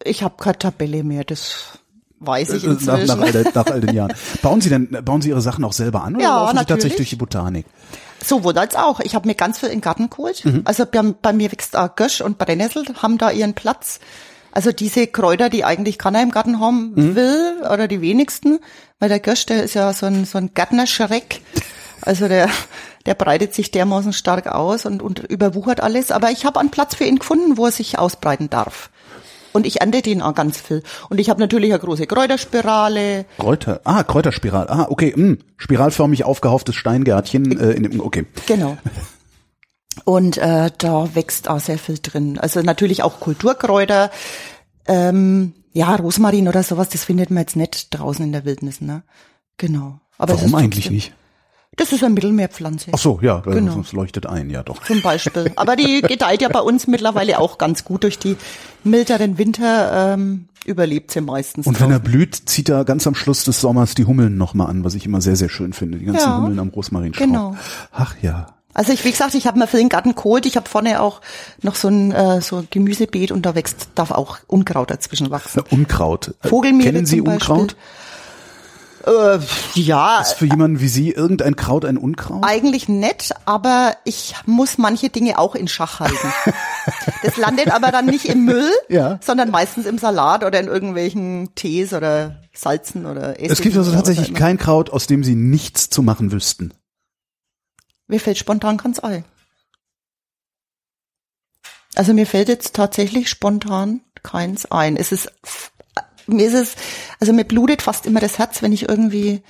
Ich 0.04 0.22
habe 0.22 0.37
keine 0.38 0.58
Tabelle 0.58 1.02
mehr, 1.04 1.25
das 1.25 1.78
weiß 2.20 2.50
ich 2.50 2.64
Äh, 2.64 2.66
Nach, 2.68 2.72
inzwischen. 2.75 3.06
nach, 3.06 3.18
all, 3.20 3.32
der- 3.32 3.52
nach 3.54 3.66
all 3.66 3.80
den 3.80 3.94
Jahren. 3.94 4.12
Bauen 4.42 4.60
Sie 4.60 4.68
denn, 4.68 4.88
bauen 5.04 5.22
Sie 5.22 5.28
Ihre 5.30 5.40
Sachen 5.40 5.64
auch 5.64 5.72
selber 5.72 6.02
an 6.04 6.14
oder 6.16 6.25
Ja, 6.25 6.30
laufen 6.40 6.50
Sie 6.50 6.64
tatsächlich 6.64 6.82
natürlich. 6.82 6.96
durch 6.96 7.08
die 7.10 7.16
Botanik? 7.16 7.66
Sowohl 8.25 8.58
als 8.58 8.75
auch. 8.75 9.00
Ich 9.00 9.14
habe 9.14 9.28
mir 9.28 9.34
ganz 9.34 9.58
viel 9.60 9.68
in 9.68 9.76
den 9.76 9.80
Garten 9.80 10.10
geholt. 10.10 10.44
Mhm. 10.44 10.62
Also 10.64 10.84
bei, 10.87 11.02
bei 11.02 11.32
mir 11.32 11.52
wächst 11.52 11.76
auch 11.76 11.94
Gösch 11.94 12.20
und 12.20 12.37
Brennnessel, 12.38 12.84
haben 13.00 13.16
da 13.18 13.30
ihren 13.30 13.54
Platz. 13.54 14.00
Also 14.50 14.72
diese 14.72 15.06
Kräuter, 15.06 15.50
die 15.50 15.64
eigentlich 15.64 15.98
keiner 15.98 16.22
im 16.22 16.30
Garten 16.32 16.58
haben 16.58 16.92
Mhm. 16.96 17.14
will, 17.14 17.54
oder 17.70 17.87
die 17.87 18.00
wenigsten, 18.00 18.58
weil 18.98 19.08
der 19.08 19.20
Gösch, 19.20 19.46
der 19.46 19.62
ist 19.62 19.75
ja 19.75 19.92
so 19.92 20.06
ein, 20.06 20.25
so 20.25 20.38
ein 20.38 20.50
Gärtnerschreck. 20.54 21.42
Also 22.00 22.26
der, 22.28 22.48
der 23.06 23.14
breitet 23.14 23.54
sich 23.54 23.70
dermaßen 23.70 24.12
stark 24.12 24.46
aus 24.48 24.84
und, 24.87 25.02
und 25.02 25.20
überwuchert 25.20 25.80
alles. 25.80 26.10
Aber 26.10 26.30
ich 26.32 26.44
habe 26.44 26.58
einen 26.58 26.70
Platz 26.70 26.96
für 26.96 27.04
ihn 27.04 27.18
gefunden, 27.20 27.56
wo 27.56 27.66
er 27.66 27.72
sich 27.72 27.98
ausbreiten 27.98 28.50
darf. 28.50 28.90
Und 29.58 29.66
ich 29.66 29.80
ernte 29.80 30.02
den 30.02 30.22
auch 30.22 30.36
ganz 30.36 30.60
viel. 30.60 30.84
Und 31.10 31.18
ich 31.18 31.30
habe 31.30 31.40
natürlich 31.40 31.72
eine 31.72 31.80
große 31.80 32.06
Kräuterspirale. 32.06 33.24
Kräuter, 33.38 33.80
ah, 33.82 34.04
Kräuterspiral. 34.04 34.68
Ah, 34.68 34.86
okay, 34.88 35.12
mh, 35.16 35.38
spiralförmig 35.56 36.22
aufgehauftes 36.22 36.76
Steingärtchen 36.76 37.58
äh, 37.58 37.72
in 37.72 37.82
dem, 37.82 38.00
okay. 38.00 38.24
Genau. 38.46 38.78
Und 40.04 40.38
äh, 40.38 40.70
da 40.78 41.12
wächst 41.16 41.50
auch 41.50 41.58
sehr 41.58 41.76
viel 41.76 41.98
drin. 42.00 42.38
Also 42.38 42.62
natürlich 42.62 43.02
auch 43.02 43.18
Kulturkräuter. 43.18 44.12
Ähm, 44.86 45.54
ja, 45.72 45.92
Rosmarin 45.96 46.46
oder 46.46 46.62
sowas, 46.62 46.88
das 46.90 47.02
findet 47.02 47.30
man 47.30 47.40
jetzt 47.40 47.56
nicht 47.56 47.88
draußen 47.90 48.24
in 48.24 48.30
der 48.30 48.44
Wildnis, 48.44 48.80
ne? 48.80 49.02
Genau. 49.56 49.98
Aber 50.18 50.34
Warum 50.34 50.54
eigentlich 50.54 50.88
nicht? 50.92 51.12
Das 51.78 51.92
ist 51.92 52.04
eine 52.04 52.12
Mittelmeerpflanze. 52.14 52.90
Ach 52.92 52.99
so, 52.99 53.18
ja, 53.23 53.38
Genau. 53.40 53.75
das 53.76 53.92
leuchtet 53.92 54.26
ein, 54.26 54.50
ja 54.50 54.62
doch. 54.62 54.85
Zum 54.85 55.00
Beispiel. 55.00 55.52
Aber 55.56 55.76
die 55.76 56.00
gedeiht 56.06 56.42
ja 56.42 56.49
bei 56.50 56.61
uns 56.61 56.87
mittlerweile 56.87 57.38
auch 57.38 57.56
ganz 57.56 57.85
gut. 57.85 58.04
Durch 58.04 58.18
die 58.18 58.37
milderen 58.85 59.38
Winter 59.38 60.12
ähm, 60.14 60.49
überlebt 60.66 61.11
sie 61.12 61.20
meistens. 61.20 61.66
Und 61.66 61.80
wenn 61.80 61.90
er 61.90 61.99
draußen. 62.00 62.12
blüht, 62.12 62.35
zieht 62.47 62.68
er 62.68 62.85
ganz 62.85 63.06
am 63.06 63.14
Schluss 63.14 63.44
des 63.44 63.61
Sommers 63.61 63.94
die 63.94 64.04
Hummeln 64.04 64.37
nochmal 64.37 64.68
an, 64.68 64.85
was 64.85 64.94
ich 64.94 65.06
immer 65.06 65.20
sehr, 65.20 65.37
sehr 65.37 65.49
schön 65.49 65.73
finde. 65.73 65.99
Die 65.99 66.04
ganzen 66.04 66.28
Ja, 66.28 66.37
Hummeln 66.38 66.58
am 66.58 66.68
Rosmarinstrauch. 66.68 67.25
genau. 67.26 67.56
Ach 67.92 68.14
ja. 68.20 68.49
Also 68.75 68.92
ich, 68.92 69.04
wie 69.04 69.11
gesagt, 69.11 69.35
ich 69.35 69.47
habe 69.47 69.58
mir 69.58 69.66
für 69.66 69.78
den 69.78 69.88
Garten 69.88 70.14
geholt. 70.14 70.47
Ich 70.47 70.56
habe 70.56 70.68
vorne 70.68 71.00
auch 71.00 71.20
noch 71.62 71.75
so 71.75 71.88
ein 71.88 72.12
äh, 72.12 72.40
so 72.40 72.58
ein 72.58 72.68
Gemüsebeet 72.70 73.32
und 73.32 73.44
da 73.44 73.54
wächst, 73.56 73.88
darf 73.97 74.12
auch 74.12 74.38
Unkraut 74.47 74.90
dazwischen 74.90 75.30
wachsen. 75.30 75.61
Äh, 75.61 75.75
Unkraut. 75.75 76.35
Äh, 76.42 76.49
Vogelmeere 76.49 76.92
Kennen 76.92 77.06
Sie 77.06 77.16
zum 77.16 77.25
Beispiel. 77.25 77.66
Äh, 79.08 79.38
ja, 79.74 80.20
Ist 80.20 80.34
für 80.34 80.44
jemanden 80.46 80.80
wie 80.80 80.88
Sie 80.88 81.10
irgendein 81.10 81.56
Kraut 81.56 81.84
ein 81.84 81.96
Unkraut? 81.96 82.44
eigentlich 82.44 82.88
nett, 82.88 83.30
aber 83.46 83.96
ich 84.04 84.34
muss 84.44 84.76
manche 84.76 85.08
Dinge 85.08 85.38
auch 85.38 85.54
in 85.54 85.66
Schach 85.68 86.00
halten. 86.00 86.32
Das 87.22 87.36
landet 87.36 87.70
aber 87.72 87.90
dann 87.90 88.06
nicht 88.06 88.26
im 88.26 88.44
Müll, 88.44 88.70
Ja. 88.88 89.18
sondern 89.22 89.50
meistens 89.50 89.86
im 89.86 89.98
Salat 89.98 90.44
oder 90.44 90.60
in 90.60 90.68
irgendwelchen 90.68 91.52
Tees 91.56 91.92
oder 91.92 92.42
Salzen 92.54 93.06
oder 93.06 93.38
Essig 93.40 93.50
Es 93.50 93.60
gibt 93.60 93.76
also 93.76 93.92
tatsächlich 93.92 94.34
kein 94.34 94.56
Kraut, 94.56 94.90
aus 94.90 95.06
dem 95.08 95.24
Sie 95.24 95.34
nichts 95.34 95.90
zu 95.90 96.02
machen 96.02 96.30
wüssten. 96.32 96.72
Mir 98.06 98.20
fällt 98.20 98.38
spontan 98.38 98.76
keins 98.76 99.00
ein. 99.00 99.24
Also 101.94 102.14
mir 102.14 102.26
fällt 102.26 102.48
jetzt 102.48 102.74
tatsächlich 102.74 103.28
spontan 103.28 104.00
keins 104.22 104.66
ein. 104.70 104.96
Es 104.96 105.10
ist, 105.12 105.32
mir 106.28 106.47
ist 106.47 106.54
es, 106.54 106.75
also 107.20 107.32
mir 107.32 107.44
blutet 107.44 107.82
fast 107.82 108.06
immer 108.06 108.20
das 108.20 108.38
Herz, 108.38 108.62
wenn 108.62 108.73
ich 108.73 108.88
irgendwie, 108.88 109.42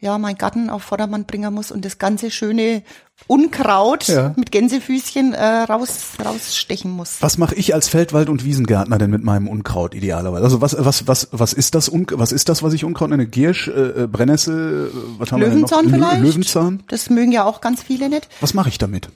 ja, 0.00 0.18
meinen 0.18 0.36
Garten 0.36 0.68
auf 0.70 0.82
Vordermann 0.82 1.24
bringen 1.24 1.52
muss 1.54 1.70
und 1.70 1.84
das 1.84 1.98
ganze 1.98 2.30
schöne 2.30 2.82
Unkraut 3.28 4.08
Ja. 4.08 4.34
mit 4.36 4.52
Gänsefüßchen 4.52 5.32
äh, 5.32 5.42
raus, 5.62 6.10
rausstechen 6.22 6.90
muss. 6.90 7.16
Was 7.20 7.38
mache 7.38 7.54
ich 7.54 7.72
als 7.72 7.88
Feldwald- 7.88 8.28
und 8.28 8.44
Wiesengärtner 8.44 8.98
denn 8.98 9.10
mit 9.10 9.24
meinem 9.24 9.48
Unkraut 9.48 9.94
idealerweise? 9.94 10.44
Also 10.44 10.60
was, 10.60 10.76
was, 10.78 11.06
was, 11.08 11.28
was 11.32 11.52
ist 11.54 11.74
das, 11.74 11.88
Un 11.88 12.06
was 12.12 12.30
ist 12.32 12.48
das, 12.50 12.62
was 12.62 12.74
ich 12.74 12.84
Unkraut 12.84 13.08
nenne? 13.10 13.26
Giersch, 13.26 13.68
äh, 13.68 14.02
äh, 14.02 14.06
Brennnessel, 14.06 14.90
äh, 14.94 14.98
was 15.18 15.32
haben 15.32 15.40
Löwenzahn 15.40 15.86
wir 15.86 15.92
denn 15.92 16.00
noch? 16.00 16.08
vielleicht? 16.10 16.24
Lö- 16.24 16.28
Löwenzahn? 16.32 16.82
Das 16.88 17.08
mögen 17.08 17.32
ja 17.32 17.44
auch 17.44 17.60
ganz 17.62 17.82
viele 17.82 18.08
nicht. 18.10 18.28
Was 18.40 18.52
mache 18.52 18.68
ich 18.68 18.76
damit? 18.78 19.08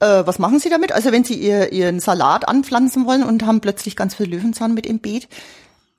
Äh, 0.00 0.26
was 0.26 0.38
machen 0.40 0.58
Sie 0.58 0.68
damit? 0.68 0.90
Also 0.92 1.12
wenn 1.12 1.22
Sie 1.24 1.34
ihr, 1.34 1.72
Ihren 1.72 2.00
Salat 2.00 2.48
anpflanzen 2.48 3.06
wollen 3.06 3.22
und 3.22 3.46
haben 3.46 3.60
plötzlich 3.60 3.94
ganz 3.94 4.16
viel 4.16 4.26
Löwenzahn 4.26 4.74
mit 4.74 4.86
im 4.86 4.98
Beet, 4.98 5.28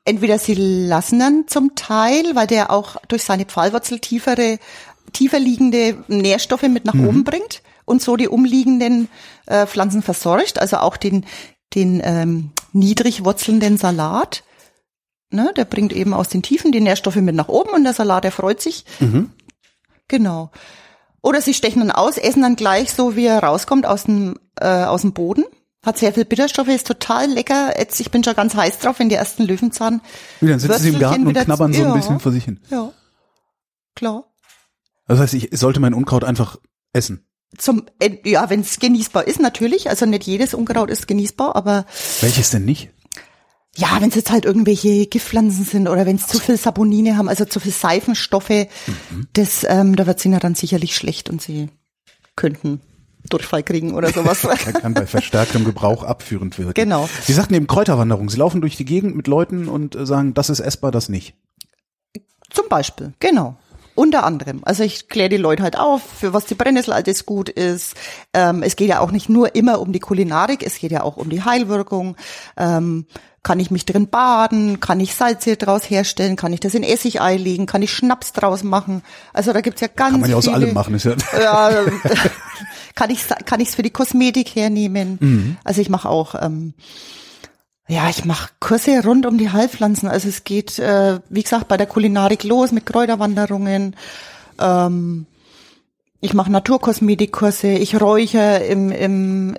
entweder 0.05 0.39
Sie 0.39 0.55
lassen 0.55 1.19
dann 1.19 1.47
zum 1.47 1.75
Teil, 1.75 2.35
weil 2.35 2.47
der 2.47 2.71
auch 2.71 2.97
durch 3.07 3.23
seine 3.23 3.45
Pfahlwurzel 3.45 3.99
tiefere, 3.99 4.59
tiefer 5.13 5.39
liegende 5.39 6.03
Nährstoffe 6.07 6.63
mit 6.63 6.85
nach 6.85 6.95
oben 6.95 7.23
bringt 7.23 7.61
und 7.85 8.01
so 8.01 8.15
die 8.15 8.27
umliegenden 8.27 9.09
äh, 9.45 9.65
Pflanzen 9.65 10.01
versorgt, 10.01 10.59
also 10.59 10.77
auch 10.77 10.97
den, 10.97 11.25
den 11.73 12.01
ähm, 12.03 12.51
niedrig 12.71 13.23
wurzelnden 13.25 13.77
Salat. 13.77 14.43
Ne, 15.29 15.51
der 15.57 15.65
bringt 15.65 15.93
eben 15.93 16.13
aus 16.13 16.29
den 16.29 16.43
Tiefen 16.43 16.71
die 16.71 16.79
Nährstoffe 16.79 17.15
mit 17.15 17.33
nach 17.33 17.47
oben 17.47 17.71
und 17.71 17.83
der 17.83 17.93
Salat, 17.93 18.23
der 18.23 18.31
freut 18.31 18.61
sich. 18.61 18.85
Genau. 20.07 20.51
Oder 21.23 21.41
sie 21.41 21.55
stechen 21.55 21.79
dann 21.79 21.89
aus, 21.89 22.17
essen 22.17 22.43
dann 22.43 22.55
gleich 22.55 22.93
so, 22.93 23.15
wie 23.15 23.25
er 23.25 23.41
rauskommt 23.41 23.87
aus 23.87 24.03
dem, 24.03 24.37
äh, 24.59 24.83
aus 24.83 25.01
dem 25.01 25.13
Boden. 25.13 25.45
Hat 25.83 25.97
sehr 25.97 26.13
viel 26.13 26.25
Bitterstoffe, 26.25 26.69
ist 26.69 26.87
total 26.87 27.29
lecker. 27.29 27.77
Jetzt, 27.77 27.99
ich 27.99 28.09
bin 28.09 28.23
schon 28.23 28.35
ganz 28.35 28.55
heiß 28.55 28.79
drauf, 28.79 28.99
wenn 28.99 29.09
die 29.09 29.15
ersten 29.15 29.43
Löwenzahn. 29.43 30.01
Wie, 30.39 30.47
dann 30.47 30.59
sitzen 30.59 30.81
Sie 30.81 30.89
im 30.89 30.99
Garten 30.99 31.27
und 31.27 31.33
knabbern 31.33 31.73
so 31.73 31.81
ein 31.81 31.89
ja. 31.89 31.93
bisschen 31.93 32.19
vor 32.19 32.31
sich 32.31 32.45
hin. 32.45 32.59
Ja, 32.69 32.91
klar. 33.95 34.23
Das 35.07 35.19
heißt, 35.19 35.33
ich 35.33 35.49
sollte 35.51 35.79
mein 35.81 35.93
Unkraut 35.93 36.23
einfach 36.23 36.57
essen. 36.93 37.27
Zum, 37.57 37.85
äh, 37.99 38.17
ja, 38.23 38.49
wenn 38.49 38.61
es 38.61 38.79
genießbar 38.79 39.27
ist, 39.27 39.39
natürlich. 39.39 39.89
Also 39.89 40.05
nicht 40.05 40.23
jedes 40.23 40.53
Unkraut 40.53 40.89
ist 40.89 41.07
genießbar, 41.07 41.55
aber 41.55 41.85
Welches 42.21 42.49
denn 42.49 42.65
nicht? 42.65 42.89
ja, 43.75 43.97
wenn 43.99 44.09
es 44.09 44.15
jetzt 44.15 44.31
halt 44.31 44.45
irgendwelche 44.45 45.07
Giftpflanzen 45.07 45.65
sind 45.65 45.87
oder 45.87 46.05
wenn 46.05 46.17
es 46.17 46.27
zu 46.27 46.39
viel 46.39 46.57
Saponine 46.57 47.17
haben, 47.17 47.27
also 47.27 47.45
zu 47.45 47.59
viel 47.59 47.71
Seifenstoffe, 47.71 48.67
das, 49.33 49.65
ähm, 49.67 49.95
da 49.95 50.05
wird 50.05 50.19
es 50.19 50.25
ihnen 50.25 50.39
dann 50.39 50.55
sicherlich 50.55 50.95
schlecht 50.95 51.29
und 51.29 51.41
sie 51.41 51.69
könnten 52.35 52.81
Durchfall 53.29 53.63
kriegen 53.63 53.93
oder 53.93 54.09
sowas. 54.09 54.43
Er 54.65 54.73
kann 54.73 54.93
bei 54.93 55.05
verstärktem 55.05 55.65
Gebrauch 55.65 56.03
abführend 56.03 56.57
wirken. 56.57 56.73
Genau. 56.73 57.09
Sie 57.21 57.33
sagten 57.33 57.53
eben 57.53 57.67
Kräuterwanderung. 57.67 58.29
Sie 58.29 58.37
laufen 58.37 58.61
durch 58.61 58.75
die 58.75 58.85
Gegend 58.85 59.15
mit 59.15 59.27
Leuten 59.27 59.67
und 59.67 59.95
äh, 59.95 60.05
sagen, 60.05 60.33
das 60.33 60.49
ist 60.49 60.59
essbar, 60.59 60.91
das 60.91 61.09
nicht. 61.09 61.35
Zum 62.49 62.69
Beispiel, 62.69 63.13
genau. 63.19 63.57
Unter 63.95 64.23
anderem. 64.23 64.61
Also 64.63 64.83
ich 64.83 65.07
kläre 65.07 65.29
die 65.29 65.37
Leute 65.37 65.63
halt 65.63 65.77
auf, 65.77 66.01
für 66.01 66.33
was 66.33 66.45
die 66.45 66.55
Brennnessel 66.55 66.93
alles 66.93 67.25
gut 67.25 67.49
ist. 67.49 67.95
Ähm, 68.33 68.63
es 68.63 68.75
geht 68.75 68.89
ja 68.89 68.99
auch 68.99 69.11
nicht 69.11 69.29
nur 69.29 69.55
immer 69.55 69.79
um 69.79 69.91
die 69.91 69.99
Kulinarik, 69.99 70.63
es 70.63 70.79
geht 70.79 70.91
ja 70.91 71.03
auch 71.03 71.17
um 71.17 71.29
die 71.29 71.43
Heilwirkung. 71.43 72.15
Ähm, 72.57 73.05
kann 73.43 73.59
ich 73.59 73.71
mich 73.71 73.85
drin 73.85 74.07
baden? 74.07 74.79
Kann 74.79 75.01
ich 75.01 75.13
Salz 75.13 75.43
hier 75.43 75.57
draus 75.57 75.89
herstellen? 75.89 76.37
Kann 76.37 76.53
ich 76.53 76.61
das 76.61 76.73
in 76.75 76.83
Essigei 76.83 77.35
legen? 77.35 77.65
Kann 77.65 77.81
ich 77.81 77.91
Schnaps 77.91 78.31
draus 78.31 78.63
machen? 78.63 79.03
Also 79.33 79.51
da 79.51 79.59
gibt's 79.59 79.81
ja 79.81 79.87
ganz 79.87 80.13
Kann 80.13 80.21
man 80.21 80.29
ja 80.29 80.37
aus 80.37 80.45
viele, 80.45 80.55
allem 80.55 80.73
machen. 80.73 80.95
Ist 80.95 81.03
ja 81.03 81.15
Ja, 81.37 81.71
kann 82.95 83.09
ich 83.09 83.25
kann 83.45 83.59
ich's 83.59 83.75
für 83.75 83.83
die 83.83 83.89
Kosmetik 83.89 84.55
hernehmen. 84.55 85.17
Mhm. 85.19 85.57
Also 85.65 85.81
ich 85.81 85.89
mache 85.89 86.07
auch 86.07 86.35
ähm, 86.41 86.73
ja, 87.87 88.09
ich 88.09 88.23
mache 88.23 88.49
Kurse 88.59 89.03
rund 89.03 89.25
um 89.25 89.37
die 89.37 89.51
Heilpflanzen. 89.51 90.07
Also 90.07 90.29
es 90.29 90.43
geht, 90.43 90.79
äh, 90.79 91.19
wie 91.29 91.43
gesagt, 91.43 91.67
bei 91.67 91.77
der 91.77 91.87
Kulinarik 91.87 92.43
los 92.43 92.71
mit 92.71 92.85
Kräuterwanderungen. 92.85 93.95
Ähm, 94.59 95.25
ich 96.21 96.33
mache 96.33 96.51
Naturkosmetikkurse. 96.51 97.67
Ich 97.67 97.99
räuchere 97.99 98.63
im, 98.63 98.91
im, 98.91 99.57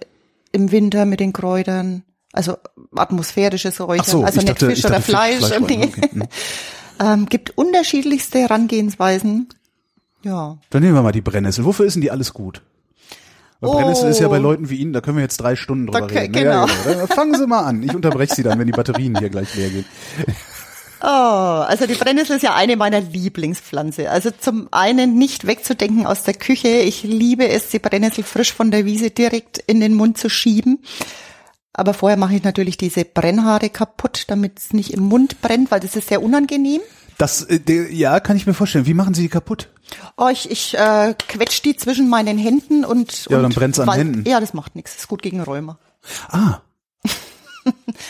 im 0.52 0.73
Winter 0.73 1.04
mit 1.04 1.21
den 1.21 1.35
Kräutern. 1.35 2.02
Also 2.33 2.57
atmosphärisches 2.97 3.81
Räuchern. 3.81 4.07
So, 4.07 4.25
also 4.25 4.40
ich 4.40 4.47
nicht 4.47 4.62
dachte, 4.62 4.71
Fisch 4.71 4.85
oder 4.85 4.95
dachte 4.95 5.02
Fleisch. 5.02 5.45
Fleisch, 5.45 5.66
Dinge. 5.66 5.87
okay. 5.87 6.09
Mhm. 6.12 6.23
ähm, 7.00 7.26
gibt 7.26 7.59
unterschiedlichste 7.59 8.38
Herangehensweisen. 8.38 9.49
Ja. 10.23 10.57
Dann 10.71 10.83
nehmen 10.83 10.95
wir 10.95 11.02
mal 11.02 11.12
die 11.12 11.21
Brennnessel. 11.21 11.66
Wofür 11.66 11.85
ist 11.85 11.95
denn 11.95 12.00
die 12.00 12.11
alles 12.11 12.33
gut? 12.33 12.62
Oh. 13.66 13.73
Brennnessel 13.75 14.11
ist 14.11 14.21
ja 14.21 14.28
bei 14.28 14.38
Leuten 14.38 14.71
wie 14.71 14.76
Ihnen, 14.76 14.92
da 14.92 15.00
können 15.00 15.16
wir 15.16 15.23
jetzt 15.23 15.38
drei 15.38 15.56
Stunden 15.56 15.87
drüber 15.87 16.04
Okay, 16.04 16.21
reden. 16.21 16.33
genau. 16.33 16.66
Ja, 16.66 16.92
genau. 16.92 17.06
Fangen 17.06 17.35
Sie 17.35 17.47
mal 17.47 17.61
an. 17.62 17.83
Ich 17.83 17.94
unterbreche 17.94 18.35
Sie 18.35 18.42
dann, 18.42 18.59
wenn 18.59 18.66
die 18.66 18.73
Batterien 18.73 19.18
hier 19.18 19.30
gleich 19.30 19.54
leer 19.54 19.71
gehen. 19.71 19.85
Oh, 21.06 21.06
also 21.06 21.87
die 21.87 21.97
Brennnessel 21.97 22.37
ist 22.37 22.42
ja 22.42 22.54
eine 22.54 22.76
meiner 22.76 23.02
Lieblingspflanze. 23.02 24.11
Also 24.11 24.30
zum 24.30 24.68
einen 24.71 25.18
nicht 25.18 25.47
wegzudenken 25.47 26.06
aus 26.06 26.23
der 26.23 26.33
Küche. 26.33 26.68
Ich 26.68 27.02
liebe 27.02 27.47
es, 27.47 27.68
die 27.68 27.78
Brennnessel 27.78 28.25
frisch 28.25 28.54
von 28.54 28.71
der 28.71 28.87
Wiese 28.87 29.11
direkt 29.11 29.59
in 29.59 29.80
den 29.80 29.92
Mund 29.92 30.16
zu 30.16 30.30
schieben. 30.30 30.78
Aber 31.75 31.92
vorher 31.92 32.16
mache 32.16 32.37
ich 32.37 32.42
natürlich 32.42 32.78
diese 32.78 33.04
Brennhaare 33.04 33.68
kaputt, 33.68 34.25
damit 34.28 34.59
es 34.59 34.73
nicht 34.73 34.94
im 34.94 35.02
Mund 35.02 35.42
brennt, 35.42 35.71
weil 35.71 35.80
das 35.80 35.94
ist 35.94 36.09
sehr 36.09 36.23
unangenehm. 36.23 36.80
Das, 37.18 37.42
äh, 37.42 37.61
ja, 37.92 38.21
kann 38.21 38.37
ich 38.37 38.47
mir 38.47 38.54
vorstellen. 38.54 38.87
Wie 38.87 38.94
machen 38.94 39.14
Sie 39.14 39.23
die 39.23 39.28
kaputt? 39.28 39.68
Oh, 40.16 40.28
ich, 40.28 40.50
ich 40.50 40.76
äh, 40.76 41.14
quetsch 41.28 41.62
die 41.62 41.76
zwischen 41.76 42.09
meinen 42.09 42.38
Händen 42.38 42.85
und 42.85 43.26
Ja, 43.28 43.37
und 43.37 43.42
dann 43.44 43.52
brennt's 43.52 43.78
an 43.78 43.87
weil- 43.87 43.99
Händen. 43.99 44.25
Ja, 44.28 44.40
das 44.40 44.54
macht 44.54 44.75
nichts. 44.76 44.97
Ist 44.97 45.09
gut 45.09 45.23
gegen 45.23 45.40
Rheuma. 45.40 45.78
Ah, 46.28 46.61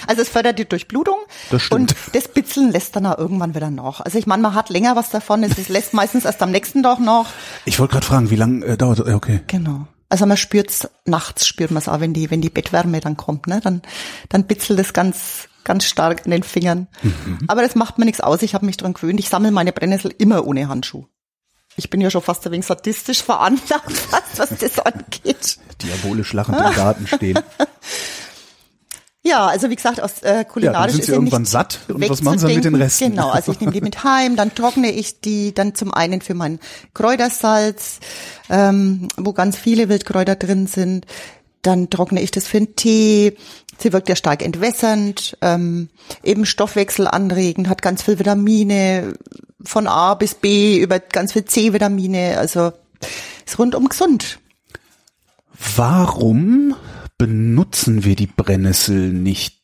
Also 0.09 0.23
es 0.23 0.29
fördert 0.29 0.59
die 0.59 0.65
Durchblutung 0.69 1.17
Das 1.51 1.63
stimmt. 1.63 1.93
und 1.93 1.97
das 2.15 2.27
Bitzeln 2.29 2.73
lässt 2.73 2.97
dann 2.97 3.07
auch 3.07 3.19
irgendwann 3.19 3.55
wieder 3.55 3.71
nach. 3.71 4.01
Also 4.01 4.19
ich 4.19 4.27
meine, 4.27 4.43
man 4.43 4.55
hat 4.55 4.69
länger 4.69 4.97
was 4.97 5.11
davon, 5.11 5.45
es 5.45 5.69
lässt 5.69 5.95
meistens 5.95 6.25
erst 6.25 6.43
am 6.43 6.51
nächsten 6.51 6.83
Tag 6.83 6.99
nach. 6.99 7.27
ich 7.65 7.79
wollte 7.79 7.93
gerade 7.93 8.07
fragen, 8.07 8.31
wie 8.31 8.37
lange 8.37 8.65
äh, 8.67 8.77
dauert 8.77 8.99
äh, 9.01 9.13
Okay. 9.13 9.41
Genau. 9.47 9.87
Also 10.09 10.27
man 10.27 10.37
spürt's 10.37 10.89
nachts 11.07 11.47
spürt 11.47 11.71
man 11.71 11.81
es 11.83 11.89
auch, 11.89 12.01
wenn 12.01 12.13
die 12.15 12.31
wenn 12.31 12.41
die 12.41 12.51
Bettwärme 12.51 13.01
dann 13.01 13.17
kommt, 13.17 13.47
ne? 13.47 13.61
Dann 13.61 13.83
dann 14.29 14.45
bitzelt 14.45 14.79
es 14.81 14.93
ganz 14.93 15.49
ganz 15.65 15.85
stark 15.85 16.25
an 16.25 16.31
den 16.31 16.43
Fingern. 16.43 16.89
Mhm. 17.03 17.39
Aber 17.49 17.63
das 17.63 17.75
macht 17.75 17.99
mir 17.99 18.05
nichts 18.05 18.21
aus. 18.21 18.43
Ich 18.43 18.55
habe 18.55 18.67
mich 18.67 18.77
dran 18.77 18.95
gewöhnt. 18.95 19.19
Ich 19.21 19.29
sammle 19.29 19.51
meine 19.51 19.73
Brennnessel 19.73 20.15
immer 20.19 20.47
ohne 20.47 20.69
Handschuh. 20.69 21.07
Ich 21.77 21.91
bin 21.91 22.01
ja 22.01 22.11
schon 22.11 22.23
fast 22.23 22.47
ein 22.47 22.53
wenig 22.53 22.67
sadistisch 22.67 23.23
veranlagt, 23.23 23.93
was 24.37 24.51
das 24.59 24.79
angeht. 24.79 25.59
Diabolisch 25.83 26.33
lachend 26.33 26.59
im 26.59 26.75
Garten 26.75 27.07
stehen. 27.07 27.39
Ja, 29.27 29.47
also 29.47 29.71
wie 29.71 29.75
gesagt, 29.75 30.03
aus 30.03 30.23
äh, 30.23 30.35
Ja, 30.35 30.45
kulinarisch 30.45 30.93
sind 30.93 31.01
ist 31.01 31.07
Sie 31.07 31.13
ja 31.13 31.17
irgendwann 31.17 31.47
satt. 31.47 31.81
Und 31.89 32.07
was 32.11 32.21
machen 32.21 32.39
Sie 32.39 32.47
dann 32.47 32.55
mit 32.57 32.65
den. 32.65 32.75
Resten? 32.75 33.11
Genau, 33.11 33.31
also 33.31 33.53
ich 33.53 33.61
nehme 33.61 33.73
die 33.73 33.81
mit 33.81 34.05
heim, 34.05 34.37
dann 34.37 34.55
trockne 34.55 34.91
ich 34.91 35.23
die 35.23 35.55
dann 35.55 35.75
zum 35.75 35.95
einen 35.95 36.21
für 36.21 36.35
mein 36.35 36.61
Kräutersalz, 36.93 38.01
ähm, 38.51 39.09
wo 39.17 39.33
ganz 39.33 39.57
viele 39.57 39.89
Wildkräuter 39.89 40.37
drin 40.37 40.67
sind. 40.67 41.07
Dann 41.63 41.89
trockne 41.89 42.21
ich 42.21 42.33
das 42.33 42.47
für 42.47 42.59
einen 42.59 42.77
Tee. 42.77 43.39
Sie 43.79 43.93
wirkt 43.93 44.09
ja 44.09 44.17
stark 44.17 44.43
entwässernd, 44.43 45.37
ähm, 45.41 45.89
eben 46.23 46.47
Stoffwechsel 46.47 47.07
anregend, 47.07 47.69
hat 47.69 47.83
ganz 47.83 48.03
viel 48.03 48.19
Vitamine, 48.19 49.15
von 49.65 49.87
A 49.87 50.15
bis 50.15 50.35
B 50.35 50.79
über 50.79 51.01
ganz 51.01 51.33
viel 51.33 51.45
C-Vitamine, 51.45 52.39
also 52.39 52.73
ist 53.45 53.59
rundum 53.59 53.89
gesund. 53.89 54.39
Warum 55.77 56.75
benutzen 57.19 58.05
wir 58.05 58.17
die 58.17 58.27
Brennnessel 58.27 59.13
nicht 59.13 59.63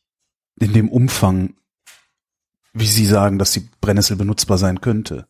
in 0.59 0.73
dem 0.73 0.89
Umfang, 0.89 1.55
wie 2.73 2.87
Sie 2.87 3.07
sagen, 3.07 3.39
dass 3.39 3.53
die 3.53 3.69
Brennnessel 3.81 4.17
benutzbar 4.17 4.59
sein 4.59 4.81
könnte? 4.81 5.27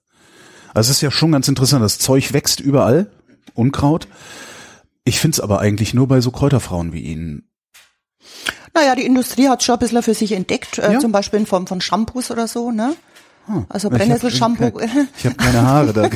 Also 0.73 0.91
es 0.91 0.99
ist 0.99 1.03
ja 1.03 1.11
schon 1.11 1.33
ganz 1.33 1.49
interessant, 1.49 1.83
das 1.83 1.99
Zeug 1.99 2.33
wächst 2.33 2.61
überall, 2.61 3.11
Unkraut. 3.55 4.07
Ich 5.05 5.19
finde 5.19 5.37
es 5.37 5.41
aber 5.41 5.61
eigentlich 5.61 5.95
nur 5.95 6.07
bei 6.07 6.21
so 6.21 6.31
Kräuterfrauen 6.31 6.93
wie 6.93 7.01
Ihnen. 7.01 7.50
Naja, 8.75 8.95
die 8.95 9.05
Industrie 9.07 9.49
hat 9.49 9.63
schon 9.63 9.75
ein 9.77 9.79
bisschen 9.81 10.03
für 10.03 10.15
sich 10.15 10.33
entdeckt, 10.33 10.79
äh, 10.79 10.93
Ja? 10.93 10.99
zum 11.01 11.13
Beispiel 11.13 11.41
in 11.41 11.47
Form 11.47 11.67
von 11.67 11.81
Shampoos 11.81 12.31
oder 12.31 12.47
so, 12.47 12.71
ne? 12.71 12.95
Also 13.69 13.89
Ich 13.89 13.93
hab- 13.93 13.99
Brennnessel-Shampoo, 13.99 14.81
Ich 15.17 15.25
habe 15.25 15.35
keine 15.35 15.63
Haare 15.63 15.93
da. 15.93 16.09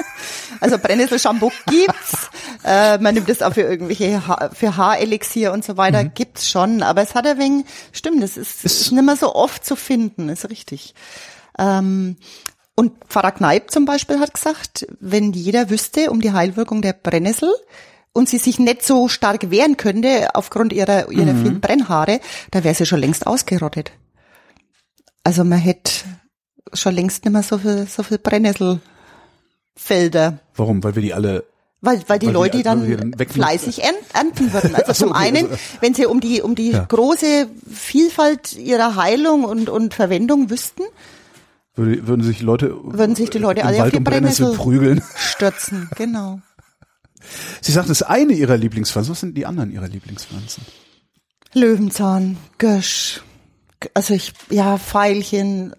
also 0.60 0.78
Brennnessel-Shampoo 0.78 1.50
gibt's. 1.66 2.28
äh, 2.64 2.98
man 2.98 3.14
nimmt 3.14 3.28
es 3.28 3.42
auch 3.42 3.52
für 3.54 3.62
irgendwelche 3.62 4.26
ha 4.28 4.50
für 4.52 4.76
Haarelixier 4.76 5.52
und 5.52 5.64
so 5.64 5.76
weiter, 5.76 6.04
gibt's 6.04 6.48
schon. 6.48 6.82
Aber 6.82 7.02
es 7.02 7.14
hat 7.16 7.26
ein 7.26 7.38
wenig, 7.38 7.64
stimmt, 7.92 8.22
es 8.22 8.36
ist, 8.36 8.64
ist 8.64 8.92
nicht 8.92 9.02
mehr 9.04 9.16
so 9.16 9.34
oft 9.34 9.64
zu 9.64 9.74
finden, 9.74 10.28
ist 10.28 10.48
richtig. 10.50 10.94
Ähm, 11.58 12.16
und 12.76 12.92
Pfarrer 13.08 13.32
Kneip 13.32 13.72
zum 13.72 13.84
Beispiel 13.84 14.20
hat 14.20 14.34
gesagt, 14.34 14.86
wenn 15.00 15.32
jeder 15.32 15.70
wüsste 15.70 16.10
um 16.12 16.20
die 16.20 16.32
Heilwirkung 16.32 16.80
der 16.80 16.92
Brennnessel 16.92 17.52
und 18.18 18.28
sie 18.28 18.38
sich 18.38 18.58
nicht 18.58 18.82
so 18.84 19.08
stark 19.08 19.50
wehren 19.50 19.76
könnte 19.76 20.34
aufgrund 20.34 20.72
ihrer, 20.72 21.10
ihrer 21.10 21.34
vielen 21.34 21.60
Brennhaare, 21.60 22.20
da 22.50 22.64
wäre 22.64 22.74
sie 22.74 22.86
schon 22.86 23.00
längst 23.00 23.26
ausgerottet. 23.26 23.92
Also 25.24 25.44
man 25.44 25.58
hätte 25.58 25.92
schon 26.74 26.94
längst 26.94 27.24
nicht 27.24 27.32
mehr 27.32 27.42
so 27.42 27.58
viel, 27.58 27.86
so 27.86 28.02
viel 28.02 28.18
Brennnesselfelder. 28.18 30.38
Warum? 30.56 30.82
Weil 30.84 30.94
wir 30.96 31.02
die 31.02 31.14
alle 31.14 31.44
Weil, 31.80 32.02
weil 32.08 32.18
die 32.18 32.26
Weil 32.26 32.32
die- 32.32 32.34
Leute 32.34 32.56
weil 32.58 32.62
dann 32.64 33.10
dann 33.12 33.28
fleißig 33.28 33.82
ern- 33.84 33.94
ernten 34.12 34.52
würden. 34.52 34.74
Also 34.74 34.92
so, 34.92 35.04
zum 35.06 35.10
okay, 35.12 35.26
einen, 35.28 35.46
also- 35.50 35.56
wenn 35.80 35.94
sie 35.94 36.06
um 36.06 36.20
die, 36.20 36.42
um 36.42 36.54
die 36.54 36.72
Ja. 36.72 36.84
große 36.88 37.48
Vielfalt 37.72 38.54
ihrer 38.56 38.96
Heilung 38.96 39.44
und, 39.44 39.68
und 39.68 39.94
Verwendung 39.94 40.50
wüssten, 40.50 40.82
würde, 41.76 42.06
würden 42.08 42.22
sich 42.24 42.42
Leute 42.42 42.74
Würden 42.82 43.14
sich 43.14 43.30
die 43.30 43.38
Leute 43.38 43.64
alle 43.64 43.84
auf 43.84 43.90
die 43.90 44.00
Brennnessel 44.00 44.46
Brennnessel- 44.46 44.64
prügeln. 44.64 45.02
stürzen. 45.16 45.88
Genau. 45.96 46.40
Sie 47.60 47.72
sagt, 47.72 47.88
das 47.88 48.00
ist 48.02 48.06
eine 48.06 48.32
ihrer 48.32 48.56
Lieblingspflanzen. 48.56 49.12
Was 49.12 49.20
sind 49.20 49.36
die 49.36 49.46
anderen 49.46 49.70
ihrer 49.70 49.88
Lieblingspflanzen? 49.88 50.64
Löwenzahn, 51.54 52.36
Gösch, 52.58 53.22
also 53.94 54.14
ich, 54.14 54.32
ja, 54.50 54.76
Veilchen, 54.78 55.72
äh, 55.72 55.76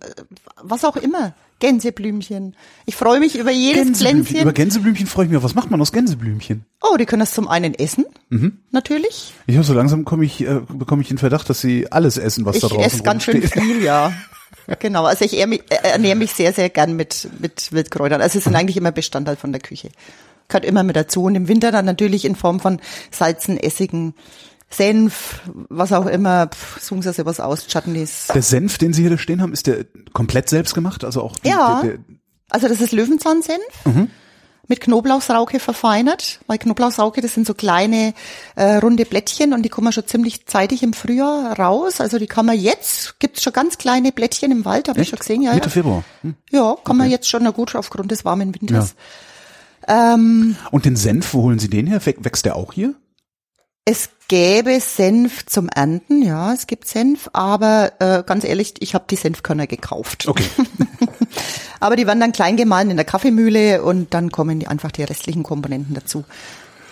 was 0.62 0.84
auch 0.86 0.96
immer. 0.96 1.34
Gänseblümchen. 1.60 2.56
Ich 2.86 2.96
freue 2.96 3.20
mich 3.20 3.38
über 3.38 3.52
jedes 3.52 3.84
Gänseblümchen. 3.84 4.24
Pflänzchen. 4.26 4.42
Über 4.44 4.54
Gänseblümchen 4.54 5.08
freue 5.08 5.26
ich 5.26 5.32
mich. 5.32 5.44
Was 5.44 5.56
macht 5.56 5.70
man 5.70 5.82
aus 5.82 5.92
Gänseblümchen? 5.92 6.64
Oh, 6.82 6.96
die 6.96 7.06
können 7.06 7.20
das 7.20 7.34
zum 7.34 7.50
einen 7.50 7.74
essen, 7.74 8.06
Mhm. 8.30 8.60
natürlich. 8.72 9.34
Ich 9.46 9.56
habe 9.56 9.66
so 9.66 9.74
langsam 9.74 10.06
komme 10.06 10.24
ich, 10.24 10.40
äh, 10.42 10.62
bekomme 10.70 11.02
ich 11.02 11.10
den 11.10 11.18
Verdacht, 11.18 11.50
dass 11.50 11.60
sie 11.60 11.92
alles 11.92 12.18
essen, 12.18 12.46
was 12.46 12.60
da 12.60 12.68
Ich 12.68 12.74
draußen 12.74 12.86
esse 12.86 13.04
ganz 13.04 13.24
schön 13.24 13.42
viel, 13.42 13.84
ja. 13.84 14.14
Genau, 14.80 15.06
also 15.06 15.26
ich 15.26 15.34
ernähre 15.40 15.62
mich, 15.64 15.72
ernähre 15.84 16.16
mich 16.16 16.32
sehr, 16.32 16.54
sehr 16.54 16.70
gern 16.70 16.96
mit, 16.96 17.28
mit 17.40 17.72
Wildkräutern. 17.72 18.22
Also 18.22 18.40
sie 18.40 18.44
sind 18.44 18.56
eigentlich 18.56 18.78
immer 18.78 18.92
Bestandteil 18.92 19.36
von 19.36 19.52
der 19.52 19.62
Küche. 19.62 19.90
Gehört 20.50 20.66
immer 20.66 20.84
mit 20.84 20.96
dazu. 20.98 21.24
Und 21.24 21.36
im 21.36 21.48
Winter 21.48 21.72
dann 21.72 21.86
natürlich 21.86 22.26
in 22.26 22.36
Form 22.36 22.60
von 22.60 22.82
Salzen, 23.12 23.58
Essigen, 23.58 24.14
Senf, 24.70 25.42
was 25.70 25.94
auch 25.94 26.06
immer. 26.06 26.48
Pff, 26.48 26.82
suchen 26.82 27.02
Sie 27.02 27.12
sich 27.14 27.26
was 27.26 27.40
aus, 27.40 27.66
Chutneys. 27.68 28.28
Der 28.34 28.42
Senf, 28.44 28.78
den 28.78 28.94
Sie 28.94 29.08
hier 29.08 29.18
stehen 29.18 29.42
haben, 29.42 29.54
ist 29.54 29.68
der 29.68 29.86
komplett 30.14 30.50
selbst 30.50 30.76
gemacht? 30.76 31.04
Also 31.04 31.22
auch 31.24 31.38
die, 31.40 31.50
Ja. 31.50 31.82
der, 31.82 31.92
der, 31.92 32.00
Also 32.50 32.68
das 32.68 32.82
ist 32.82 32.92
Löwenzahnsenf. 32.92 33.64
Mit 34.68 34.82
Knoblauchsrauke 34.82 35.60
verfeinert, 35.60 36.42
weil 36.46 36.60
Knoblauchsrauke, 36.60 37.22
das 37.22 37.34
sind 37.34 37.48
so 37.48 37.56
kleine 37.56 38.14
äh, 38.56 38.76
runde 38.76 39.04
Blättchen 39.06 39.54
und 39.54 39.64
die 39.64 39.70
kommen 39.70 39.92
schon 39.92 40.06
ziemlich 40.06 40.46
zeitig 40.46 40.84
im 40.84 40.94
Frühjahr 40.94 41.58
raus. 41.58 42.00
Also 42.00 42.20
die 42.20 42.28
kann 42.28 42.46
man 42.46 42.56
jetzt, 42.60 43.20
gibt's 43.20 43.42
schon 43.42 43.54
ganz 43.54 43.80
kleine 43.80 44.12
Blättchen 44.12 44.52
im 44.52 44.66
Wald, 44.66 44.88
habe 44.88 45.02
ich 45.02 45.10
schon 45.10 45.18
gesehen, 45.18 45.42
ja. 45.42 45.56
Mitte 45.56 45.70
ja. 45.70 45.72
Februar. 45.72 46.04
Hm. 46.22 46.36
Ja, 46.52 46.76
kann 46.84 46.98
man 46.98 47.10
jetzt 47.10 47.28
schon, 47.28 47.42
na 47.42 47.50
gut, 47.50 47.76
aufgrund 47.76 48.12
des 48.12 48.26
warmen 48.26 48.54
Winters. 48.54 48.94
Und 49.88 50.86
den 50.86 50.96
Senf, 50.96 51.34
wo 51.34 51.44
holen 51.44 51.60
Sie 51.60 51.70
den 51.70 51.88
her? 51.88 52.02
Wä- 52.02 52.24
Wächst 52.24 52.46
der 52.46 52.56
auch 52.56 52.74
hier? 52.74 52.94
Es 53.86 54.10
gäbe 54.28 54.80
Senf 54.82 55.46
zum 55.48 55.68
Ernten, 55.70 56.22
ja, 56.22 56.54
es 56.54 56.68
gibt 56.68 56.88
Senf, 56.88 57.30
aber 57.34 57.94
äh, 58.00 58.22
ganz 58.24 58.44
ehrlich, 58.44 58.76
ich 58.82 58.94
habe 58.94 59.06
die 59.10 59.16
Senfkörner 59.16 59.66
gekauft. 59.66 60.28
Okay. 60.28 60.44
Aber 61.80 61.96
die 61.96 62.06
werden 62.06 62.20
dann 62.20 62.34
klein 62.34 62.58
gemahlen 62.58 62.92
in 62.92 62.98
der 62.98 63.06
Kaffeemühle 63.06 63.82
und 63.84 64.14
dann 64.14 64.32
kommen 64.32 64.60
die, 64.60 64.68
einfach 64.68 64.92
die 64.92 65.04
restlichen 65.04 65.44
Komponenten 65.44 65.96
dazu. 65.96 66.26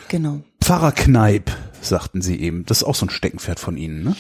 Genau. 0.08 0.40
Pfarrer 0.64 0.94
Kneip, 0.94 1.52
sagten 1.82 2.22
Sie 2.22 2.40
eben. 2.40 2.66
Das 2.66 2.78
ist 2.78 2.84
auch 2.86 2.96
so 2.96 3.06
ein 3.06 3.10
Steckenpferd 3.10 3.60
von 3.60 3.76
Ihnen, 3.78 4.04
ne? 4.04 4.16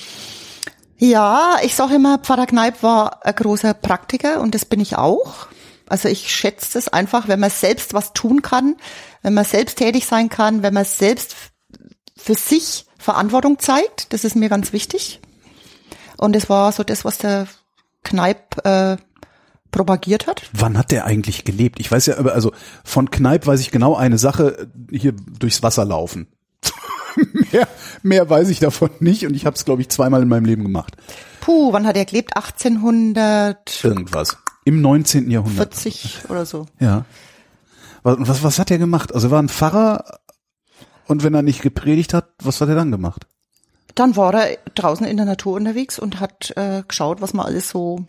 Ja, 0.97 1.55
ich 1.63 1.73
sage 1.73 1.95
immer, 1.95 2.17
Pfarrer 2.19 2.47
Kneip 2.47 2.83
war 2.83 3.25
ein 3.25 3.33
großer 3.33 3.73
Praktiker 3.75 4.41
und 4.41 4.53
das 4.55 4.65
bin 4.65 4.81
ich 4.81 4.97
auch. 4.97 5.47
Also 5.89 6.09
ich 6.09 6.33
schätze 6.33 6.77
es 6.77 6.87
einfach, 6.87 7.27
wenn 7.27 7.39
man 7.39 7.49
selbst 7.49 7.93
was 7.93 8.13
tun 8.13 8.41
kann, 8.41 8.75
wenn 9.21 9.33
man 9.33 9.45
selbst 9.45 9.77
tätig 9.77 10.05
sein 10.05 10.29
kann, 10.29 10.63
wenn 10.63 10.73
man 10.73 10.85
selbst 10.85 11.35
für 12.15 12.35
sich 12.35 12.85
Verantwortung 12.97 13.59
zeigt. 13.59 14.11
Das 14.13 14.23
ist 14.23 14.35
mir 14.35 14.49
ganz 14.49 14.73
wichtig. 14.73 15.21
Und 16.17 16.35
das 16.35 16.49
war 16.49 16.71
so 16.71 16.83
das, 16.83 17.05
was 17.05 17.19
der 17.19 17.47
Kneip 18.03 18.65
äh, 18.65 18.97
propagiert 19.71 20.27
hat. 20.27 20.43
Wann 20.53 20.77
hat 20.77 20.91
der 20.91 21.05
eigentlich 21.05 21.43
gelebt? 21.43 21.79
Ich 21.79 21.91
weiß 21.91 22.07
ja, 22.07 22.15
also 22.15 22.51
von 22.83 23.11
Kneip 23.11 23.45
weiß 23.45 23.59
ich 23.59 23.71
genau 23.71 23.95
eine 23.95 24.17
Sache, 24.17 24.67
hier 24.89 25.13
durchs 25.13 25.63
Wasser 25.63 25.85
laufen. 25.85 26.27
mehr, 27.51 27.67
mehr 28.01 28.29
weiß 28.29 28.49
ich 28.49 28.59
davon 28.59 28.89
nicht 28.99 29.25
und 29.25 29.35
ich 29.35 29.45
habe 29.45 29.55
es, 29.55 29.65
glaube 29.65 29.81
ich, 29.81 29.89
zweimal 29.89 30.21
in 30.21 30.27
meinem 30.27 30.45
Leben 30.45 30.63
gemacht. 30.63 30.97
Puh, 31.41 31.71
wann 31.71 31.87
hat 31.87 31.95
er 31.95 32.05
gelebt? 32.05 32.35
1840 32.35 33.83
Irgendwas. 33.83 34.37
Im 34.67 34.81
19. 34.81 35.31
Jahrhundert. 35.31 35.69
oder 36.29 36.45
so. 36.45 36.65
Ja. 36.77 37.05
Was, 38.03 38.17
was, 38.19 38.43
was 38.43 38.59
hat 38.59 38.69
er 38.69 38.77
gemacht? 38.77 39.15
Also 39.15 39.27
er 39.27 39.31
war 39.31 39.41
ein 39.41 39.47
Pfarrer 39.47 40.19
und 41.05 41.23
wenn 41.23 41.33
er 41.33 41.41
nicht 41.41 41.61
gepredigt 41.61 42.13
hat, 42.13 42.33
was 42.43 42.59
hat 42.59 42.67
er 42.67 42.75
dann 42.75 42.91
gemacht? 42.91 43.27
Dann 43.95 44.17
war 44.17 44.33
er 44.33 44.57
draußen 44.75 45.05
in 45.07 45.15
der 45.15 45.25
Natur 45.25 45.53
unterwegs 45.53 45.97
und 45.97 46.19
hat 46.19 46.51
äh, 46.57 46.83
geschaut, 46.85 47.21
was 47.21 47.33
man 47.33 47.45
alles 47.45 47.69
so, 47.69 48.07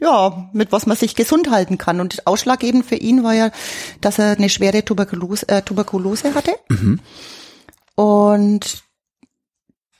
ja, 0.00 0.48
mit 0.54 0.72
was 0.72 0.86
man 0.86 0.96
sich 0.96 1.16
gesund 1.16 1.50
halten 1.50 1.76
kann. 1.76 2.00
Und 2.00 2.26
ausschlaggebend 2.26 2.86
für 2.86 2.96
ihn 2.96 3.22
war 3.22 3.34
ja, 3.34 3.50
dass 4.00 4.18
er 4.18 4.38
eine 4.38 4.48
schwere 4.48 4.82
Tuberkulose, 4.82 5.48
äh, 5.48 5.60
Tuberkulose 5.60 6.34
hatte. 6.34 6.52
Und 7.94 8.84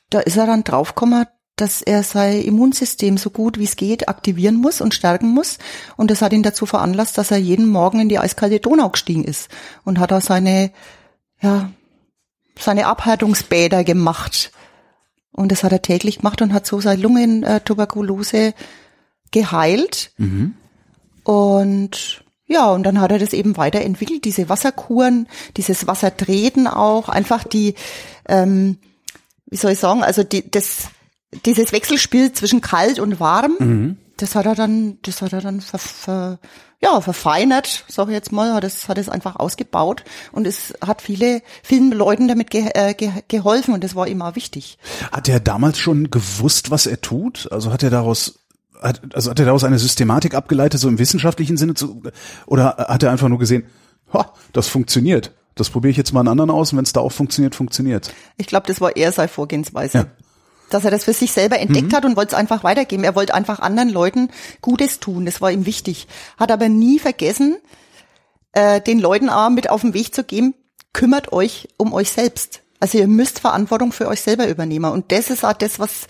da 0.08 0.20
ist 0.20 0.38
er 0.38 0.46
dann 0.46 0.64
draufgekommen, 0.64 1.26
dass 1.60 1.82
er 1.82 2.02
sein 2.02 2.42
Immunsystem 2.42 3.18
so 3.18 3.30
gut 3.30 3.58
wie 3.58 3.64
es 3.64 3.76
geht 3.76 4.08
aktivieren 4.08 4.56
muss 4.56 4.80
und 4.80 4.94
stärken 4.94 5.28
muss. 5.28 5.58
Und 5.96 6.10
das 6.10 6.22
hat 6.22 6.32
ihn 6.32 6.42
dazu 6.42 6.66
veranlasst, 6.66 7.18
dass 7.18 7.30
er 7.30 7.38
jeden 7.38 7.68
Morgen 7.68 8.00
in 8.00 8.08
die 8.08 8.18
eiskalte 8.18 8.60
Donau 8.60 8.88
gestiegen 8.90 9.24
ist 9.24 9.48
und 9.84 9.98
hat 9.98 10.10
da 10.10 10.20
seine, 10.20 10.70
ja, 11.40 11.70
seine 12.58 12.86
Abhärtungsbäder 12.86 13.84
gemacht. 13.84 14.52
Und 15.32 15.52
das 15.52 15.62
hat 15.62 15.72
er 15.72 15.82
täglich 15.82 16.18
gemacht 16.18 16.42
und 16.42 16.52
hat 16.52 16.66
so 16.66 16.80
seine 16.80 17.02
Lungentuberkulose 17.02 18.54
geheilt. 19.30 20.12
Mhm. 20.18 20.54
Und 21.24 22.24
ja, 22.46 22.72
und 22.72 22.82
dann 22.82 23.00
hat 23.00 23.12
er 23.12 23.20
das 23.20 23.32
eben 23.32 23.56
weiterentwickelt, 23.56 24.24
diese 24.24 24.48
Wasserkuren, 24.48 25.28
dieses 25.56 25.86
Wassertreten 25.86 26.66
auch, 26.66 27.08
einfach 27.08 27.44
die, 27.44 27.74
ähm, 28.28 28.78
wie 29.46 29.56
soll 29.56 29.72
ich 29.72 29.78
sagen, 29.78 30.02
also 30.02 30.24
die, 30.24 30.50
das, 30.50 30.88
dieses 31.44 31.72
Wechselspiel 31.72 32.32
zwischen 32.32 32.60
kalt 32.60 32.98
und 32.98 33.20
warm, 33.20 33.56
Mhm. 33.58 33.96
das 34.16 34.34
hat 34.34 34.46
er 34.46 34.54
dann, 34.54 34.98
das 35.02 35.22
hat 35.22 35.32
er 35.32 35.40
dann 35.40 35.60
ver, 35.60 35.78
ver, 35.78 36.38
ja, 36.82 37.00
verfeinert, 37.00 37.84
sag 37.88 38.08
ich 38.08 38.14
jetzt 38.14 38.32
mal, 38.32 38.54
hat 38.54 38.64
es, 38.64 38.88
hat 38.88 38.98
es 38.98 39.08
einfach 39.08 39.36
ausgebaut 39.36 40.02
und 40.32 40.46
es 40.46 40.74
hat 40.84 41.02
viele, 41.02 41.42
vielen 41.62 41.92
Leuten 41.92 42.26
damit 42.26 42.50
ge, 42.50 42.70
äh, 42.74 42.94
ge, 42.94 43.10
geholfen 43.28 43.74
und 43.74 43.84
das 43.84 43.94
war 43.94 44.08
ihm 44.08 44.22
auch 44.22 44.34
wichtig. 44.34 44.78
Hat 45.12 45.28
er 45.28 45.40
damals 45.40 45.78
schon 45.78 46.10
gewusst, 46.10 46.70
was 46.70 46.86
er 46.86 47.00
tut? 47.00 47.48
Also 47.52 47.72
hat 47.72 47.82
er 47.82 47.90
daraus 47.90 48.36
hat, 48.82 49.14
also 49.14 49.30
hat 49.30 49.38
er 49.38 49.44
daraus 49.44 49.62
eine 49.62 49.78
Systematik 49.78 50.34
abgeleitet, 50.34 50.80
so 50.80 50.88
im 50.88 50.98
wissenschaftlichen 50.98 51.58
Sinne 51.58 51.74
zu, 51.74 52.02
oder 52.46 52.76
hat 52.88 53.02
er 53.02 53.10
einfach 53.10 53.28
nur 53.28 53.38
gesehen, 53.38 53.64
ha, 54.12 54.32
das 54.54 54.68
funktioniert. 54.68 55.32
Das 55.54 55.68
probiere 55.68 55.90
ich 55.90 55.96
jetzt 55.98 56.14
mal 56.14 56.20
an 56.20 56.28
anderen 56.28 56.50
aus 56.50 56.72
und 56.72 56.78
wenn 56.78 56.84
es 56.84 56.94
da 56.94 57.00
auch 57.00 57.12
funktioniert, 57.12 57.54
funktioniert. 57.54 58.10
Ich 58.38 58.46
glaube, 58.46 58.66
das 58.66 58.80
war 58.80 58.96
eher 58.96 59.12
seine 59.12 59.28
Vorgehensweise. 59.28 59.98
Ja. 59.98 60.06
Mhm. 60.70 60.72
Dass 60.72 60.84
er 60.84 60.90
das 60.90 61.04
für 61.04 61.12
sich 61.12 61.32
selber 61.32 61.58
entdeckt 61.58 61.92
hat 61.92 62.04
und 62.04 62.16
wollte 62.16 62.34
es 62.34 62.38
einfach 62.38 62.64
weitergeben. 62.64 63.04
Er 63.04 63.14
wollte 63.14 63.34
einfach 63.34 63.58
anderen 63.60 63.90
Leuten 63.90 64.30
Gutes 64.62 65.00
tun. 65.00 65.26
Das 65.26 65.40
war 65.40 65.50
ihm 65.50 65.66
wichtig. 65.66 66.06
Hat 66.38 66.50
aber 66.50 66.68
nie 66.68 66.98
vergessen, 66.98 67.56
äh, 68.52 68.80
den 68.80 68.98
Leuten 68.98 69.28
auch 69.28 69.50
mit 69.50 69.70
auf 69.70 69.82
den 69.82 69.94
Weg 69.94 70.14
zu 70.14 70.24
geben, 70.24 70.54
kümmert 70.92 71.32
euch 71.32 71.68
um 71.76 71.92
euch 71.92 72.10
selbst. 72.10 72.62
Also 72.80 72.98
ihr 72.98 73.06
müsst 73.06 73.40
Verantwortung 73.40 73.92
für 73.92 74.08
euch 74.08 74.22
selber 74.22 74.48
übernehmen. 74.48 74.90
Und 74.90 75.12
das 75.12 75.30
ist 75.30 75.44
auch 75.44 75.52
das, 75.52 75.78
was, 75.78 76.06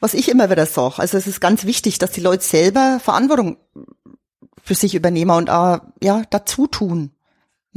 was 0.00 0.14
ich 0.14 0.28
immer 0.28 0.50
wieder 0.50 0.66
sage. 0.66 0.98
Also 0.98 1.16
es 1.16 1.26
ist 1.26 1.40
ganz 1.40 1.64
wichtig, 1.64 1.98
dass 1.98 2.12
die 2.12 2.20
Leute 2.20 2.44
selber 2.44 3.00
Verantwortung 3.02 3.56
für 4.62 4.74
sich 4.74 4.94
übernehmen 4.94 5.30
und 5.30 5.50
auch, 5.50 5.80
ja, 6.02 6.22
dazu 6.30 6.66
tun. 6.66 7.10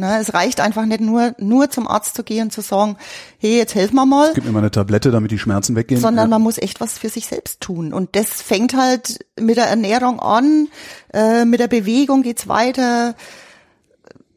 Ne, 0.01 0.17
es 0.19 0.33
reicht 0.33 0.61
einfach 0.61 0.87
nicht 0.87 0.99
nur, 0.99 1.35
nur 1.37 1.69
zum 1.69 1.87
Arzt 1.87 2.15
zu 2.15 2.23
gehen 2.23 2.45
und 2.45 2.51
zu 2.51 2.61
sagen, 2.61 2.97
hey, 3.37 3.57
jetzt 3.57 3.75
helfen 3.75 3.93
wir 3.97 4.07
mal, 4.07 4.31
Gib 4.33 4.45
mir 4.45 4.51
mal 4.51 4.57
eine 4.57 4.71
Tablette, 4.71 5.11
damit 5.11 5.29
die 5.29 5.37
Schmerzen 5.37 5.75
weggehen. 5.75 6.01
sondern 6.01 6.25
ja. 6.25 6.29
man 6.29 6.41
muss 6.41 6.57
echt 6.57 6.81
was 6.81 6.97
für 6.97 7.09
sich 7.09 7.27
selbst 7.27 7.61
tun. 7.61 7.93
Und 7.93 8.15
das 8.15 8.41
fängt 8.41 8.75
halt 8.75 9.23
mit 9.39 9.57
der 9.57 9.67
Ernährung 9.67 10.19
an, 10.19 10.69
äh, 11.13 11.45
mit 11.45 11.59
der 11.59 11.67
Bewegung 11.67 12.23
geht's 12.23 12.47
weiter. 12.47 13.13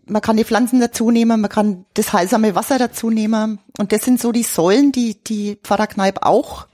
Man 0.05 0.21
kann 0.21 0.37
die 0.37 0.45
Pflanzen 0.45 0.81
dazu 0.81 1.11
nehmen, 1.11 1.41
man 1.41 1.49
kann 1.49 1.87
das 1.95 2.13
heilsame 2.13 2.55
Wasser 2.55 2.77
dazu 2.77 3.09
nehmen. 3.09 3.59
Und 3.79 3.91
das 3.93 4.05
sind 4.05 4.21
so 4.21 4.33
die 4.33 4.43
Säulen, 4.43 4.93
die 4.93 5.17
die 5.25 5.59
Pfarrer 5.65 5.87
Kneip 5.87 6.19
auch 6.27 6.67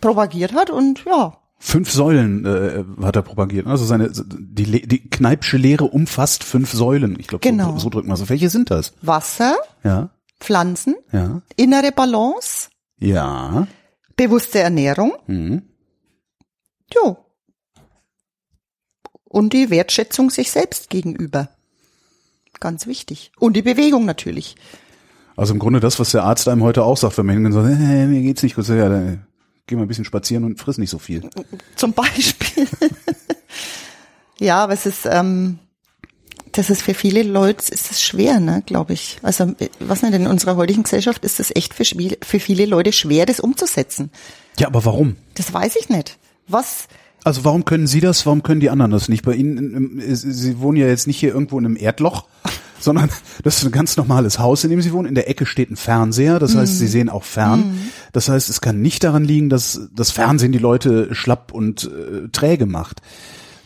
propagiert 0.00 0.54
hat. 0.54 0.70
Und 0.70 1.04
ja, 1.04 1.36
Fünf 1.66 1.90
Säulen 1.90 2.44
äh, 2.44 2.84
hat 3.02 3.16
er 3.16 3.22
propagiert. 3.22 3.66
Also 3.66 3.86
seine 3.86 4.10
die, 4.12 4.86
die 4.86 5.08
Kneipsche 5.08 5.56
Lehre 5.56 5.84
umfasst 5.84 6.44
fünf 6.44 6.70
Säulen. 6.72 7.18
Ich 7.18 7.26
glaube, 7.26 7.40
Genau. 7.48 7.72
so, 7.72 7.78
so 7.78 7.88
drückt 7.90 8.06
man 8.06 8.18
so. 8.18 8.28
Welche 8.28 8.50
sind 8.50 8.70
das? 8.70 8.92
Wasser, 9.00 9.56
Ja, 9.82 10.10
Pflanzen, 10.40 10.94
ja, 11.10 11.40
innere 11.56 11.90
Balance, 11.90 12.68
ja. 12.98 13.66
bewusste 14.14 14.58
Ernährung, 14.58 15.12
Mhm. 15.26 15.62
jo. 16.92 17.16
Und 19.24 19.54
die 19.54 19.70
Wertschätzung 19.70 20.28
sich 20.28 20.50
selbst 20.50 20.90
gegenüber. 20.90 21.48
Ganz 22.60 22.86
wichtig. 22.86 23.32
Und 23.38 23.56
die 23.56 23.62
Bewegung 23.62 24.04
natürlich. 24.04 24.54
Also 25.34 25.54
im 25.54 25.58
Grunde 25.60 25.80
das, 25.80 25.98
was 25.98 26.10
der 26.12 26.24
Arzt 26.24 26.46
einem 26.46 26.62
heute 26.62 26.84
auch 26.84 26.98
sagt, 26.98 27.16
wenn 27.16 27.24
man 27.26 27.36
hingeht 27.36 27.54
und 27.54 27.64
sagt, 27.66 27.74
hey, 27.74 28.06
mir 28.06 28.20
geht's 28.20 28.42
nicht 28.42 28.54
gut, 28.54 28.66
so, 28.66 28.74
ja, 28.74 29.16
geh 29.66 29.76
mal 29.76 29.82
ein 29.82 29.88
bisschen 29.88 30.04
spazieren 30.04 30.44
und 30.44 30.58
friss 30.58 30.78
nicht 30.78 30.90
so 30.90 30.98
viel. 30.98 31.28
Zum 31.76 31.92
Beispiel. 31.92 32.66
ja, 34.38 34.62
aber 34.64 34.72
es 34.74 34.86
ist, 34.86 35.06
ähm, 35.06 35.58
das 36.52 36.70
ist 36.70 36.82
für 36.82 36.94
viele 36.94 37.22
Leute, 37.22 37.72
ist 37.72 37.90
das 37.90 38.02
schwer, 38.02 38.40
ne, 38.40 38.62
glaube 38.66 38.92
ich. 38.92 39.18
Also, 39.22 39.54
äh, 39.58 39.68
was 39.80 40.02
nicht, 40.02 40.14
in 40.14 40.26
unserer 40.26 40.56
heutigen 40.56 40.82
Gesellschaft 40.82 41.24
ist 41.24 41.40
es 41.40 41.54
echt 41.54 41.74
für, 41.74 41.84
für 41.84 42.40
viele 42.40 42.66
Leute 42.66 42.92
schwer, 42.92 43.26
das 43.26 43.40
umzusetzen. 43.40 44.10
Ja, 44.58 44.68
aber 44.68 44.84
warum? 44.84 45.16
Das 45.34 45.52
weiß 45.52 45.76
ich 45.76 45.88
nicht. 45.88 46.18
Was, 46.46 46.86
Also 47.24 47.44
warum 47.44 47.64
können 47.64 47.86
Sie 47.86 48.00
das, 48.00 48.26
warum 48.26 48.42
können 48.42 48.60
die 48.60 48.70
anderen 48.70 48.90
das 48.90 49.08
nicht? 49.08 49.24
Bei 49.24 49.34
Ihnen, 49.34 49.98
ähm, 49.98 50.14
Sie 50.14 50.60
wohnen 50.60 50.76
ja 50.76 50.86
jetzt 50.86 51.06
nicht 51.06 51.18
hier 51.18 51.32
irgendwo 51.32 51.58
in 51.58 51.64
einem 51.64 51.76
Erdloch, 51.76 52.26
sondern 52.84 53.10
das 53.42 53.58
ist 53.58 53.64
ein 53.64 53.72
ganz 53.72 53.96
normales 53.96 54.38
Haus, 54.38 54.62
in 54.64 54.70
dem 54.70 54.82
Sie 54.82 54.92
wohnen. 54.92 55.08
In 55.08 55.14
der 55.14 55.28
Ecke 55.28 55.46
steht 55.46 55.70
ein 55.70 55.76
Fernseher, 55.76 56.38
das 56.38 56.54
heißt, 56.54 56.78
Sie 56.78 56.86
sehen 56.86 57.08
auch 57.08 57.24
fern. 57.24 57.90
Das 58.12 58.28
heißt, 58.28 58.48
es 58.48 58.60
kann 58.60 58.80
nicht 58.80 59.02
daran 59.02 59.24
liegen, 59.24 59.48
dass 59.48 59.88
das 59.92 60.10
Fernsehen 60.10 60.52
die 60.52 60.58
Leute 60.58 61.14
schlapp 61.14 61.52
und 61.52 61.84
äh, 61.84 62.28
träge 62.28 62.66
macht. 62.66 63.00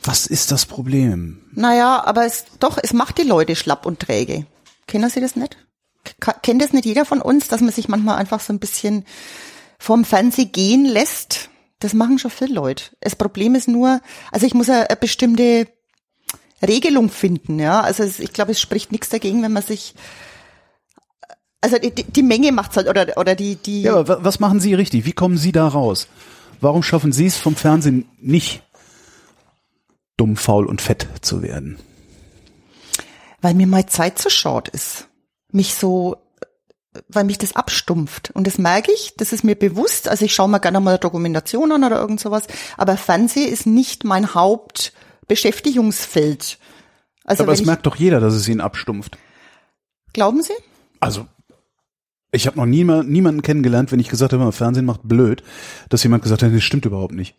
Was 0.05 0.27
ist 0.27 0.53
das 0.53 0.65
Problem? 0.65 1.41
naja, 1.53 2.03
aber 2.05 2.25
es, 2.25 2.45
doch, 2.61 2.79
es 2.81 2.93
macht 2.93 3.19
die 3.19 3.25
Leute 3.25 3.57
schlapp 3.57 3.85
und 3.85 4.01
träge. 4.01 4.47
Kennen 4.87 5.11
Sie 5.11 5.21
das 5.21 5.37
nicht? 5.37 5.57
K 6.21 6.33
kennt 6.33 6.63
das 6.63 6.73
nicht 6.73 6.87
jeder 6.87 7.05
von 7.05 7.21
uns, 7.21 7.49
dass 7.49 7.61
man 7.61 7.73
sich 7.73 7.89
manchmal 7.89 8.17
einfach 8.17 8.41
so 8.41 8.53
ein 8.53 8.61
bisschen 8.61 9.05
vom 9.79 10.05
Fernseh 10.05 10.47
gehen 10.47 10.85
lässt? 10.85 11.51
Das 11.81 11.95
machen 11.95 12.19
schon 12.19 12.31
viele 12.31 12.55
Leute. 12.55 12.85
Das 13.01 13.17
Problem 13.17 13.55
ist 13.55 13.69
nur, 13.69 14.01
also 14.33 14.47
ich 14.47 14.55
muss 14.55 14.69
eine, 14.69 14.89
eine 14.89 14.97
bestimmte 14.97 15.69
Regelung 16.67 17.09
finden, 17.11 17.59
ja. 17.59 17.81
Also 17.81 18.03
es, 18.03 18.19
ich 18.19 18.33
glaube, 18.33 18.53
es 18.53 18.61
spricht 18.61 18.91
nichts 18.93 19.09
dagegen, 19.09 19.43
wenn 19.43 19.53
man 19.53 19.63
sich 19.63 19.95
also 21.61 21.77
die, 21.79 21.91
die 22.05 22.23
Menge 22.23 22.53
macht's 22.53 22.77
halt 22.77 22.89
oder 22.89 23.17
oder 23.17 23.35
die 23.35 23.57
die 23.57 23.83
Ja, 23.83 23.95
aber 23.97 24.09
wa- 24.09 24.19
was 24.23 24.39
machen 24.41 24.61
Sie 24.61 24.75
richtig? 24.75 25.05
Wie 25.05 25.13
kommen 25.13 25.37
Sie 25.39 25.51
da 25.53 25.67
raus? 25.67 26.07
Warum 26.61 26.83
schaffen 26.83 27.13
Sie 27.13 27.27
es 27.27 27.37
vom 27.37 27.57
Fernsehen 27.57 28.09
nicht, 28.21 28.63
dumm, 30.17 30.37
faul 30.37 30.67
und 30.67 30.81
fett 30.81 31.09
zu 31.21 31.43
werden? 31.43 31.79
weil 33.41 33.55
mir 33.55 33.69
mal 33.69 33.87
Zeit 33.87 34.19
zu 34.19 34.31
short 34.31 34.67
ist. 34.69 35.07
Mich 35.53 35.75
so, 35.77 36.17
weil 37.09 37.23
mich 37.23 37.39
das 37.39 37.55
abstumpft. 37.55 38.33
Und 38.33 38.49
das 38.49 38.59
merke 38.59 38.91
ich, 38.93 39.15
das 39.17 39.33
ist 39.33 39.45
mir 39.45 39.55
bewusst. 39.55 40.09
Also 40.09 40.25
ich 40.25 40.35
schaue 40.35 40.49
mir 40.49 40.59
gerne 40.59 40.81
mal 40.81 40.91
eine 40.91 40.99
Dokumentation 40.99 41.71
an 41.71 41.85
oder 41.85 42.01
irgend 42.01 42.19
sowas. 42.19 42.49
Aber 42.77 42.97
Fernsehen 42.97 43.49
ist 43.49 43.65
nicht 43.65 44.03
mein 44.03 44.35
Hauptbeschäftigungsfeld. 45.29 46.59
Also 47.25 47.43
aber 47.43 47.53
es 47.53 47.65
merkt 47.65 47.87
doch 47.87 47.97
jeder, 47.97 48.21
dass 48.21 48.35
es 48.35 48.49
ihn 48.49 48.61
abstumpft. 48.61 49.19
glauben 50.15 50.43
Sie? 50.43 50.55
Also, 51.01 51.27
ich 52.33 52.47
habe 52.47 52.57
noch 52.57 52.67
niemand, 52.67 53.11
niemanden 53.11 53.43
kennengelernt, 53.43 53.93
wenn 53.93 54.01
ich 54.01 54.09
gesagt 54.09 54.33
habe, 54.33 54.51
Fernsehen 54.53 54.87
macht 54.87 55.03
blöd, 55.05 55.43
dass 55.91 56.03
jemand 56.03 56.23
gesagt 56.23 56.43
hat, 56.43 56.53
das 56.53 56.63
stimmt 56.63 56.87
überhaupt 56.87 57.15
nicht. 57.15 57.35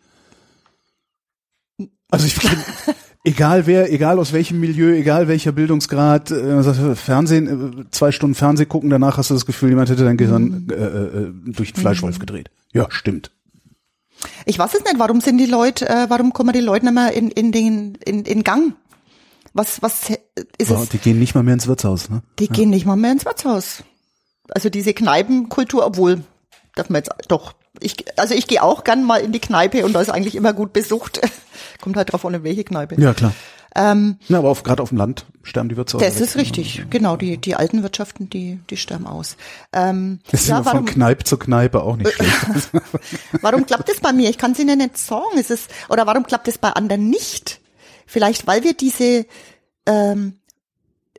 Also 2.10 2.26
ich 2.26 2.36
egal 3.24 3.66
wer, 3.66 3.92
egal 3.92 4.18
aus 4.18 4.32
welchem 4.32 4.60
Milieu, 4.60 4.94
egal 4.94 5.26
welcher 5.28 5.52
Bildungsgrad, 5.52 6.30
äh, 6.30 6.62
sagt, 6.62 6.98
Fernsehen, 6.98 7.80
äh, 7.80 7.84
zwei 7.90 8.12
Stunden 8.12 8.34
Fernsehen 8.34 8.68
gucken, 8.68 8.90
danach 8.90 9.18
hast 9.18 9.30
du 9.30 9.34
das 9.34 9.46
Gefühl, 9.46 9.70
jemand 9.70 9.90
hätte 9.90 10.04
dein 10.04 10.16
Gehirn 10.16 10.68
äh, 10.70 10.74
äh, 10.74 11.32
durch 11.52 11.72
den 11.72 11.80
Fleischwolf 11.80 12.18
gedreht. 12.18 12.50
Ja, 12.72 12.86
stimmt. 12.90 13.32
Ich 14.46 14.58
weiß 14.58 14.74
es 14.74 14.84
nicht. 14.84 14.98
Warum 14.98 15.20
sind 15.20 15.38
die 15.38 15.46
Leute, 15.46 15.88
äh, 15.88 16.06
warum 16.08 16.32
kommen 16.32 16.52
die 16.52 16.60
Leute 16.60 16.84
nicht 16.86 16.94
mehr 16.94 17.12
in, 17.12 17.30
in 17.30 17.52
den, 17.52 17.94
in, 18.04 18.24
in 18.24 18.42
Gang? 18.44 18.74
Was, 19.52 19.82
was 19.82 20.10
ist 20.58 20.70
Ja, 20.70 20.82
es? 20.82 20.88
die 20.90 20.98
gehen 20.98 21.18
nicht 21.18 21.34
mal 21.34 21.42
mehr 21.42 21.54
ins 21.54 21.66
Wirtshaus, 21.66 22.08
ne? 22.08 22.22
Die 22.38 22.48
gehen 22.48 22.70
nicht 22.70 22.86
mal 22.86 22.96
mehr 22.96 23.12
ins 23.12 23.24
Wirtshaus. 23.24 23.82
Also 24.50 24.68
diese 24.70 24.94
Kneipenkultur, 24.94 25.84
obwohl, 25.84 26.22
darf 26.76 26.88
man 26.88 27.00
jetzt 27.02 27.10
doch, 27.28 27.54
ich, 27.80 27.96
also 28.18 28.34
ich 28.34 28.46
gehe 28.46 28.62
auch 28.62 28.84
gern 28.84 29.04
mal 29.04 29.20
in 29.20 29.32
die 29.32 29.40
Kneipe 29.40 29.84
und 29.84 29.92
da 29.92 30.00
ist 30.00 30.10
eigentlich 30.10 30.34
immer 30.36 30.52
gut 30.52 30.72
besucht. 30.72 31.20
Kommt 31.80 31.96
halt 31.96 32.12
drauf 32.12 32.24
an, 32.24 32.34
in 32.34 32.44
welche 32.44 32.64
Kneipe. 32.64 33.00
Ja, 33.00 33.12
klar. 33.14 33.32
Ähm, 33.74 34.18
Ja, 34.28 34.38
aber 34.38 34.52
gerade 34.54 34.82
auf 34.82 34.88
dem 34.90 34.98
Land 34.98 35.26
sterben 35.42 35.68
die 35.68 35.76
Wirtshäuser. 35.76 36.04
das 36.04 36.20
ist 36.20 36.36
richtig, 36.36 36.84
genau, 36.90 37.16
die, 37.16 37.38
die 37.38 37.54
alten 37.54 37.82
Wirtschaften, 37.82 38.28
die, 38.28 38.60
die 38.68 38.76
sterben 38.76 39.06
aus. 39.06 39.36
Ähm, 39.72 40.20
Das 40.30 40.42
ist 40.42 40.48
ja, 40.48 40.56
immer 40.56 40.64
von 40.64 40.72
warum, 40.72 40.86
Kneipe 40.86 41.24
zu 41.24 41.38
Kneipe 41.38 41.82
auch 41.82 41.96
nicht 41.96 42.12
schlecht. 42.12 42.70
warum 43.40 43.64
klappt 43.66 43.88
das 43.88 44.00
bei 44.00 44.12
mir? 44.12 44.28
Ich 44.28 44.38
kann 44.38 44.52
es 44.52 44.58
Ihnen 44.58 44.78
nicht 44.78 44.98
sagen. 44.98 45.38
Es 45.38 45.50
ist, 45.50 45.70
oder 45.88 46.06
warum 46.06 46.24
klappt 46.24 46.48
das 46.48 46.58
bei 46.58 46.70
anderen 46.70 47.08
nicht? 47.08 47.60
Vielleicht, 48.06 48.46
weil 48.46 48.64
wir 48.64 48.74
diese, 48.74 49.26
ähm, 49.86 50.40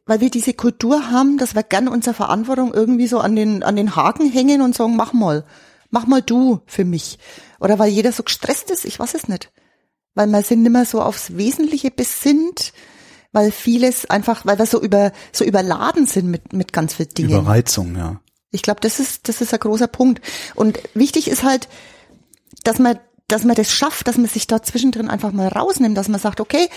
weil 0.05 0.21
wir 0.21 0.29
diese 0.29 0.53
Kultur 0.53 1.09
haben, 1.09 1.37
dass 1.37 1.55
wir 1.55 1.63
gern 1.63 1.87
unsere 1.87 2.13
Verantwortung 2.13 2.73
irgendwie 2.73 3.07
so 3.07 3.19
an 3.19 3.35
den, 3.35 3.63
an 3.63 3.75
den 3.75 3.95
Haken 3.95 4.29
hängen 4.29 4.61
und 4.61 4.75
sagen, 4.75 4.95
mach 4.95 5.13
mal, 5.13 5.45
mach 5.89 6.05
mal 6.05 6.21
du 6.21 6.61
für 6.65 6.85
mich. 6.85 7.17
Oder 7.59 7.79
weil 7.79 7.89
jeder 7.89 8.11
so 8.11 8.23
gestresst 8.23 8.71
ist, 8.71 8.85
ich 8.85 8.99
weiß 8.99 9.13
es 9.13 9.27
nicht. 9.27 9.51
Weil 10.13 10.27
wir 10.27 10.43
sind 10.43 10.63
nimmer 10.63 10.85
so 10.85 11.01
aufs 11.01 11.37
Wesentliche 11.37 11.91
besinnt, 11.91 12.73
weil 13.31 13.51
vieles 13.51 14.09
einfach, 14.09 14.45
weil 14.45 14.59
wir 14.59 14.65
so 14.65 14.81
über, 14.81 15.11
so 15.31 15.45
überladen 15.45 16.05
sind 16.05 16.27
mit, 16.27 16.53
mit 16.53 16.73
ganz 16.73 16.95
vielen 16.95 17.09
Dingen. 17.09 17.29
Überreizung, 17.29 17.95
ja. 17.95 18.19
Ich 18.51 18.61
glaube, 18.61 18.81
das 18.81 18.99
ist, 18.99 19.29
das 19.29 19.39
ist 19.39 19.53
ein 19.53 19.59
großer 19.59 19.87
Punkt. 19.87 20.21
Und 20.55 20.79
wichtig 20.93 21.29
ist 21.29 21.43
halt, 21.43 21.69
dass 22.63 22.79
man, 22.79 22.99
dass 23.27 23.45
man 23.45 23.55
das 23.55 23.71
schafft, 23.71 24.07
dass 24.07 24.17
man 24.17 24.27
sich 24.27 24.47
da 24.47 24.61
zwischendrin 24.61 25.09
einfach 25.09 25.31
mal 25.31 25.47
rausnimmt, 25.47 25.97
dass 25.97 26.09
man 26.09 26.19
sagt, 26.19 26.41
okay, 26.41 26.67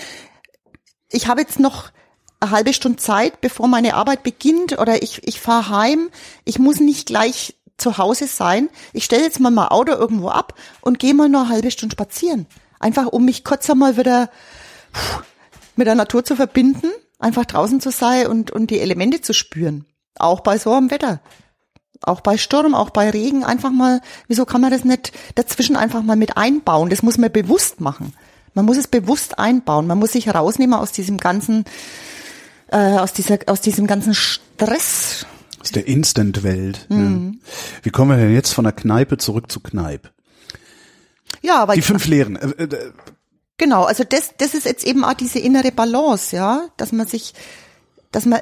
ich 1.09 1.27
habe 1.27 1.41
jetzt 1.41 1.59
noch 1.59 1.91
eine 2.39 2.51
halbe 2.51 2.73
Stunde 2.73 2.97
Zeit, 2.97 3.41
bevor 3.41 3.67
meine 3.67 3.95
Arbeit 3.95 4.23
beginnt 4.23 4.79
oder 4.79 5.03
ich, 5.03 5.27
ich 5.27 5.41
fahre 5.41 5.69
heim. 5.69 6.09
Ich 6.45 6.59
muss 6.59 6.79
nicht 6.79 7.07
gleich 7.07 7.55
zu 7.77 7.97
Hause 7.97 8.27
sein. 8.27 8.69
Ich 8.93 9.03
stelle 9.03 9.23
jetzt 9.23 9.41
mal 9.41 9.51
mein 9.51 9.67
Auto 9.67 9.91
irgendwo 9.91 10.29
ab 10.29 10.53
und 10.79 10.99
gehe 10.99 11.13
mal 11.13 11.27
noch 11.27 11.41
eine 11.41 11.49
halbe 11.49 11.71
Stunde 11.71 11.93
spazieren. 11.93 12.45
Einfach 12.79 13.07
um 13.07 13.25
mich 13.25 13.43
kurz 13.43 13.69
einmal 13.69 13.97
wieder 13.97 14.29
mit 15.75 15.87
der 15.87 15.95
Natur 15.95 16.23
zu 16.23 16.35
verbinden, 16.35 16.89
einfach 17.19 17.45
draußen 17.45 17.81
zu 17.81 17.91
sein 17.91 18.27
und, 18.27 18.51
und 18.51 18.69
die 18.69 18.79
Elemente 18.79 19.21
zu 19.21 19.33
spüren. 19.33 19.85
Auch 20.17 20.41
bei 20.41 20.57
so 20.57 20.73
einem 20.73 20.91
Wetter. 20.91 21.21
Auch 22.01 22.21
bei 22.21 22.37
Sturm, 22.37 22.75
auch 22.75 22.89
bei 22.89 23.09
Regen 23.09 23.43
einfach 23.43 23.71
mal, 23.71 24.01
wieso 24.27 24.45
kann 24.45 24.61
man 24.61 24.71
das 24.71 24.83
nicht 24.83 25.11
dazwischen 25.35 25.75
einfach 25.75 26.03
mal 26.03 26.15
mit 26.15 26.37
einbauen? 26.37 26.89
Das 26.89 27.03
muss 27.03 27.17
man 27.17 27.31
bewusst 27.31 27.81
machen. 27.81 28.13
Man 28.53 28.65
muss 28.65 28.77
es 28.77 28.87
bewusst 28.87 29.39
einbauen. 29.39 29.87
Man 29.87 29.99
muss 29.99 30.13
sich 30.13 30.27
herausnehmen 30.27 30.75
aus 30.75 30.91
diesem 30.91 31.17
ganzen, 31.17 31.65
äh, 32.67 32.77
aus 32.77 33.13
dieser, 33.13 33.39
aus 33.47 33.61
diesem 33.61 33.87
ganzen 33.87 34.13
Stress. 34.13 35.25
Aus 35.59 35.71
der 35.71 35.87
Instant-Welt. 35.87 36.85
Mhm. 36.89 37.39
Ja. 37.41 37.51
Wie 37.83 37.89
kommen 37.89 38.11
wir 38.11 38.17
denn 38.17 38.33
jetzt 38.33 38.53
von 38.53 38.63
der 38.63 38.73
Kneipe 38.73 39.17
zurück 39.17 39.51
zu 39.51 39.59
Kneipe? 39.59 40.09
Ja, 41.41 41.61
aber 41.61 41.75
die 41.75 41.81
fünf 41.81 42.07
Lehren. 42.07 42.37
Genau, 43.57 43.83
also 43.83 44.03
das, 44.03 44.31
das 44.37 44.53
ist 44.53 44.65
jetzt 44.65 44.85
eben 44.85 45.03
auch 45.05 45.13
diese 45.13 45.39
innere 45.39 45.71
Balance, 45.71 46.35
ja, 46.35 46.67
dass 46.77 46.91
man 46.91 47.07
sich, 47.07 47.33
dass 48.11 48.25
man 48.25 48.41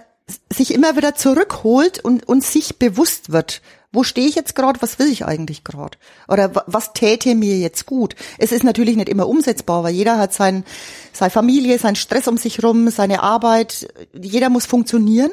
sich 0.51 0.73
immer 0.73 0.95
wieder 0.95 1.15
zurückholt 1.15 2.03
und, 2.03 2.27
und 2.27 2.43
sich 2.43 2.79
bewusst 2.79 3.31
wird. 3.31 3.61
Wo 3.91 4.03
stehe 4.03 4.27
ich 4.27 4.33
jetzt 4.33 4.55
gerade? 4.55 4.81
Was 4.81 4.97
will 4.97 5.07
ich 5.07 5.23
eigentlich 5.25 5.63
gerade? 5.63 5.99
Oder 6.27 6.51
was 6.65 6.93
täte 6.93 7.35
mir 7.35 7.59
jetzt 7.59 7.85
gut? 7.85 8.15
Es 8.39 8.51
ist 8.51 8.63
natürlich 8.63 8.95
nicht 8.95 9.09
immer 9.09 9.27
umsetzbar, 9.27 9.83
weil 9.83 9.93
jeder 9.93 10.17
hat 10.17 10.33
sein, 10.33 10.65
seine 11.11 11.29
Familie, 11.29 11.77
seinen 11.77 11.95
Stress 11.95 12.27
um 12.27 12.37
sich 12.37 12.63
rum, 12.63 12.89
seine 12.89 13.21
Arbeit. 13.21 13.87
Jeder 14.19 14.49
muss 14.49 14.65
funktionieren. 14.65 15.31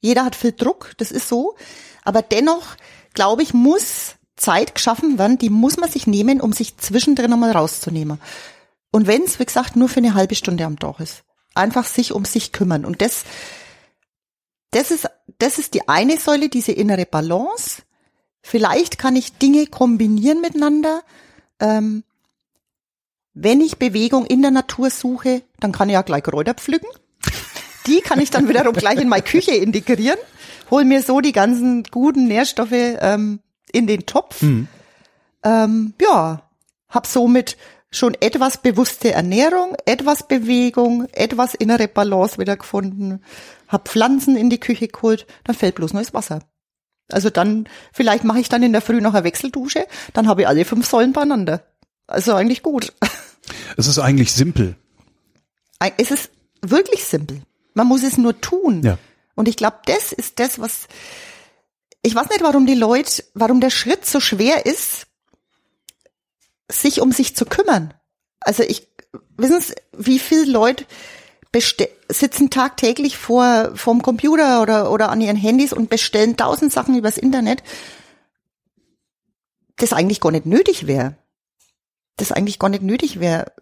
Jeder 0.00 0.24
hat 0.24 0.34
viel 0.34 0.52
Druck. 0.52 0.92
Das 0.96 1.12
ist 1.12 1.28
so. 1.28 1.54
Aber 2.02 2.22
dennoch, 2.22 2.74
glaube 3.14 3.44
ich, 3.44 3.54
muss 3.54 4.16
Zeit 4.36 4.74
geschaffen 4.74 5.18
werden, 5.18 5.38
die 5.38 5.50
muss 5.50 5.76
man 5.76 5.90
sich 5.90 6.08
nehmen, 6.08 6.40
um 6.40 6.52
sich 6.52 6.78
zwischendrin 6.78 7.32
einmal 7.32 7.52
rauszunehmen. 7.52 8.18
Und 8.90 9.06
wenn 9.06 9.22
es, 9.22 9.38
wie 9.38 9.44
gesagt, 9.44 9.76
nur 9.76 9.88
für 9.88 9.98
eine 9.98 10.14
halbe 10.14 10.34
Stunde 10.34 10.64
am 10.64 10.78
Tag 10.78 11.00
ist. 11.00 11.22
Einfach 11.54 11.84
sich 11.84 12.12
um 12.12 12.24
sich 12.24 12.52
kümmern. 12.52 12.84
Und 12.84 13.02
das, 13.02 13.24
das 14.70 14.90
ist, 14.90 15.08
das 15.38 15.58
ist 15.58 15.74
die 15.74 15.88
eine 15.88 16.16
Säule, 16.16 16.48
diese 16.48 16.72
innere 16.72 17.06
Balance. 17.06 17.82
Vielleicht 18.42 18.98
kann 18.98 19.16
ich 19.16 19.38
Dinge 19.38 19.66
kombinieren 19.66 20.40
miteinander. 20.40 21.02
Ähm, 21.60 22.04
wenn 23.34 23.60
ich 23.60 23.78
Bewegung 23.78 24.26
in 24.26 24.42
der 24.42 24.50
Natur 24.50 24.90
suche, 24.90 25.42
dann 25.60 25.72
kann 25.72 25.88
ich 25.88 25.94
ja 25.94 26.02
gleich 26.02 26.24
Kräuter 26.24 26.54
pflücken. 26.54 26.88
Die 27.86 28.00
kann 28.00 28.20
ich 28.20 28.30
dann 28.30 28.48
wiederum 28.48 28.74
gleich 28.74 29.00
in 29.00 29.08
meine 29.08 29.22
Küche 29.22 29.52
integrieren. 29.52 30.18
Hol 30.70 30.84
mir 30.84 31.02
so 31.02 31.20
die 31.20 31.32
ganzen 31.32 31.84
guten 31.84 32.26
Nährstoffe 32.26 32.72
ähm, 32.72 33.40
in 33.72 33.86
den 33.86 34.06
Topf. 34.06 34.42
Mhm. 34.42 34.68
Ähm, 35.42 35.94
ja, 36.00 36.42
hab 36.88 37.06
somit 37.06 37.56
schon 37.90 38.14
etwas 38.20 38.58
bewusste 38.58 39.12
Ernährung, 39.12 39.76
etwas 39.84 40.26
Bewegung, 40.26 41.06
etwas 41.12 41.54
innere 41.54 41.88
Balance 41.88 42.38
wieder 42.38 42.56
gefunden, 42.56 43.22
hab 43.68 43.88
Pflanzen 43.88 44.36
in 44.36 44.50
die 44.50 44.60
Küche 44.60 44.88
geholt, 44.88 45.26
dann 45.44 45.56
fällt 45.56 45.74
bloß 45.74 45.92
neues 45.92 46.14
Wasser. 46.14 46.40
Also 47.10 47.30
dann, 47.30 47.68
vielleicht 47.92 48.22
mache 48.22 48.40
ich 48.40 48.48
dann 48.48 48.62
in 48.62 48.72
der 48.72 48.82
Früh 48.82 49.00
noch 49.00 49.14
eine 49.14 49.24
Wechseldusche, 49.24 49.86
dann 50.12 50.28
habe 50.28 50.42
ich 50.42 50.48
alle 50.48 50.64
fünf 50.64 50.86
Säulen 50.86 51.12
beieinander. 51.12 51.64
Also 52.06 52.34
eigentlich 52.34 52.62
gut. 52.62 52.92
Es 53.76 53.86
ist 53.88 53.98
eigentlich 53.98 54.32
simpel. 54.32 54.76
Es 55.96 56.10
ist 56.10 56.30
wirklich 56.60 57.04
simpel. 57.04 57.42
Man 57.74 57.88
muss 57.88 58.04
es 58.04 58.16
nur 58.16 58.40
tun. 58.40 58.82
Ja. 58.82 58.98
Und 59.34 59.48
ich 59.48 59.56
glaube, 59.56 59.78
das 59.86 60.12
ist 60.12 60.38
das, 60.38 60.60
was 60.60 60.86
ich 62.02 62.14
weiß 62.14 62.28
nicht, 62.30 62.42
warum 62.42 62.66
die 62.66 62.74
Leute, 62.74 63.24
warum 63.34 63.60
der 63.60 63.70
Schritt 63.70 64.06
so 64.06 64.20
schwer 64.20 64.66
ist, 64.66 65.06
sich 66.70 67.00
um 67.00 67.12
sich 67.12 67.36
zu 67.36 67.44
kümmern. 67.44 67.94
Also 68.40 68.62
ich, 68.62 68.88
wissen 69.36 69.60
Sie, 69.60 69.74
wie 69.96 70.18
viele 70.18 70.44
Leute 70.44 70.86
sitzen 72.08 72.50
tagtäglich 72.50 73.18
vor 73.18 73.72
vom 73.74 74.02
Computer 74.02 74.62
oder 74.62 74.92
oder 74.92 75.10
an 75.10 75.20
ihren 75.20 75.36
Handys 75.36 75.72
und 75.72 75.90
bestellen 75.90 76.36
tausend 76.36 76.72
Sachen 76.72 76.96
übers 76.96 77.18
Internet, 77.18 77.62
das 79.76 79.92
eigentlich 79.92 80.20
gar 80.20 80.30
nicht 80.30 80.46
nötig 80.46 80.86
wäre. 80.86 81.16
Das 82.16 82.32
eigentlich 82.32 82.58
gar 82.58 82.68
nicht 82.68 82.82
nötig 82.82 83.18
wäre 83.18 83.52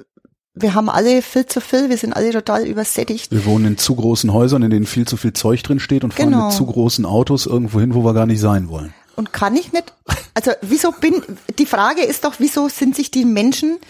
wir 0.60 0.74
haben 0.74 0.88
alle 0.88 1.22
viel 1.22 1.46
zu 1.46 1.60
viel, 1.60 1.88
wir 1.88 1.96
sind 1.96 2.12
alle 2.12 2.30
total 2.30 2.66
übersättigt. 2.66 3.30
Wir 3.30 3.44
wohnen 3.44 3.66
in 3.66 3.78
zu 3.78 3.94
großen 3.94 4.32
Häusern, 4.32 4.62
in 4.62 4.70
denen 4.70 4.86
viel 4.86 5.06
zu 5.06 5.16
viel 5.16 5.32
Zeug 5.32 5.62
drin 5.62 5.80
steht 5.80 6.04
und 6.04 6.14
fahren 6.14 6.30
genau. 6.30 6.46
mit 6.46 6.54
zu 6.54 6.66
großen 6.66 7.04
Autos 7.04 7.46
irgendwo 7.46 7.80
hin, 7.80 7.94
wo 7.94 8.04
wir 8.04 8.14
gar 8.14 8.26
nicht 8.26 8.40
sein 8.40 8.68
wollen. 8.68 8.94
Und 9.18 9.32
kann 9.32 9.56
ich 9.56 9.72
nicht, 9.72 9.92
also 10.34 10.52
wieso 10.62 10.92
bin, 10.92 11.24
die 11.58 11.66
Frage 11.66 12.02
ist 12.02 12.22
doch, 12.22 12.36
wieso 12.38 12.68
sind 12.68 12.94
sich 12.94 13.10
die 13.10 13.24
Menschen 13.24 13.80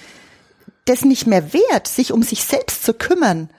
das 0.86 1.04
nicht 1.04 1.26
mehr 1.26 1.52
wert, 1.52 1.86
sich 1.86 2.12
um 2.12 2.22
sich 2.22 2.44
selbst 2.44 2.82
zu 2.82 2.94
kümmern, 2.94 3.50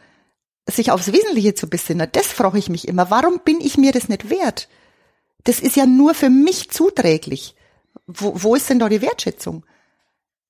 sich 0.68 0.90
aufs 0.90 1.12
Wesentliche 1.12 1.54
zu 1.54 1.70
besinnen? 1.70 2.10
Das 2.12 2.26
frage 2.26 2.58
ich 2.58 2.70
mich 2.70 2.88
immer. 2.88 3.12
Warum 3.12 3.42
bin 3.46 3.62
ich 3.62 3.78
mir 3.78 3.92
das 3.92 4.10
nicht 4.10 4.32
wert? 4.32 4.68
Das 5.44 5.60
ist 5.60 5.76
ja 5.76 5.86
nur 5.86 6.16
für 6.16 6.32
mich 6.32 6.72
zuträglich. 6.72 7.56
Wo, 8.08 8.34
wo 8.34 8.56
ist 8.56 8.68
denn 8.68 8.80
da 8.80 8.90
die 8.90 9.04
Wertschätzung? 9.04 9.64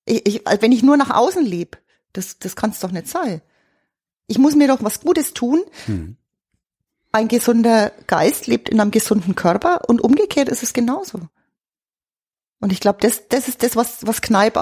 Ich, 0.06 0.24
ich, 0.26 0.42
wenn 0.60 0.72
ich 0.72 0.82
nur 0.82 0.96
nach 0.96 1.10
außen 1.10 1.44
lebe, 1.44 1.76
das, 2.14 2.38
das 2.38 2.56
kann 2.56 2.70
es 2.70 2.80
doch 2.80 2.92
nicht 2.92 3.08
sein. 3.08 3.42
Ich 4.26 4.38
muss 4.38 4.54
mir 4.54 4.68
doch 4.68 4.82
was 4.82 5.00
Gutes 5.00 5.34
tun. 5.34 5.62
Hm. 5.84 6.16
Ein 7.12 7.28
gesunder 7.28 7.92
Geist 8.06 8.46
lebt 8.46 8.68
in 8.68 8.80
einem 8.80 8.90
gesunden 8.90 9.34
Körper 9.34 9.88
und 9.88 10.00
umgekehrt 10.00 10.48
ist 10.48 10.62
es 10.62 10.72
genauso. 10.72 11.20
Und 12.60 12.72
ich 12.72 12.80
glaube, 12.80 12.98
das, 13.00 13.28
das 13.28 13.48
ist 13.48 13.62
das, 13.62 13.74
was, 13.74 14.06
was 14.06 14.20
Kneip 14.20 14.54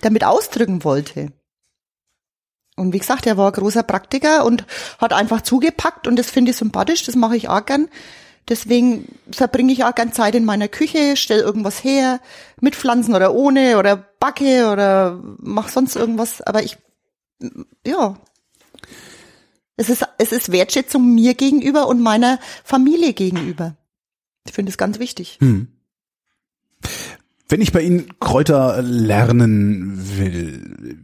damit 0.00 0.24
ausdrücken 0.24 0.84
wollte. 0.84 1.32
Und 2.76 2.92
wie 2.92 2.98
gesagt, 2.98 3.26
er 3.26 3.36
war 3.36 3.48
ein 3.48 3.52
großer 3.52 3.82
Praktiker 3.82 4.44
und 4.46 4.64
hat 4.98 5.12
einfach 5.12 5.42
zugepackt 5.42 6.06
und 6.06 6.16
das 6.16 6.30
finde 6.30 6.52
ich 6.52 6.56
sympathisch, 6.56 7.04
das 7.04 7.16
mache 7.16 7.36
ich 7.36 7.48
auch 7.48 7.66
gern. 7.66 7.88
Deswegen 8.48 9.06
verbringe 9.30 9.72
ich 9.72 9.84
auch 9.84 9.94
gern 9.94 10.12
Zeit 10.12 10.34
in 10.34 10.44
meiner 10.44 10.68
Küche, 10.68 11.16
stell 11.16 11.40
irgendwas 11.40 11.84
her, 11.84 12.20
mit 12.60 12.74
Pflanzen 12.74 13.14
oder 13.14 13.34
ohne 13.34 13.78
oder 13.78 13.96
backe 13.96 14.70
oder 14.70 15.20
mach 15.38 15.68
sonst 15.68 15.94
irgendwas. 15.94 16.40
Aber 16.40 16.62
ich, 16.62 16.78
ja, 17.86 18.16
es 19.82 19.88
ist, 19.88 20.08
es 20.18 20.32
ist 20.32 20.52
Wertschätzung 20.52 21.14
mir 21.14 21.34
gegenüber 21.34 21.88
und 21.88 22.00
meiner 22.00 22.38
Familie 22.64 23.12
gegenüber. 23.12 23.76
Ich 24.46 24.52
finde 24.52 24.70
es 24.70 24.78
ganz 24.78 24.98
wichtig. 24.98 25.38
Hm. 25.40 25.68
Wenn 27.48 27.60
ich 27.60 27.72
bei 27.72 27.82
Ihnen 27.82 28.18
Kräuter 28.18 28.80
lernen 28.80 30.18
will, 30.18 30.98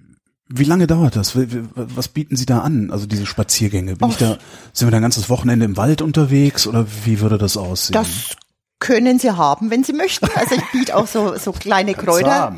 wie 0.48 0.64
lange 0.64 0.86
dauert 0.86 1.14
das? 1.14 1.36
Was 1.36 2.08
bieten 2.08 2.36
Sie 2.36 2.46
da 2.46 2.60
an? 2.60 2.90
Also 2.90 3.06
diese 3.06 3.26
Spaziergänge? 3.26 3.96
Bin 3.96 4.08
ich 4.08 4.16
da, 4.16 4.38
sind 4.72 4.88
wir 4.88 4.90
da 4.90 4.96
ein 4.96 5.02
ganzes 5.02 5.28
Wochenende 5.28 5.66
im 5.66 5.76
Wald 5.76 6.00
unterwegs 6.00 6.66
oder 6.66 6.86
wie 7.04 7.20
würde 7.20 7.36
das 7.36 7.56
aussehen? 7.56 7.92
Das 7.92 8.36
können 8.78 9.18
Sie 9.18 9.30
haben, 9.30 9.70
wenn 9.70 9.84
Sie 9.84 9.92
möchten. 9.92 10.28
Also 10.34 10.54
ich 10.54 10.64
biete 10.72 10.96
auch 10.96 11.06
so, 11.06 11.36
so 11.36 11.52
kleine 11.52 11.94
Kräuter, 11.94 12.56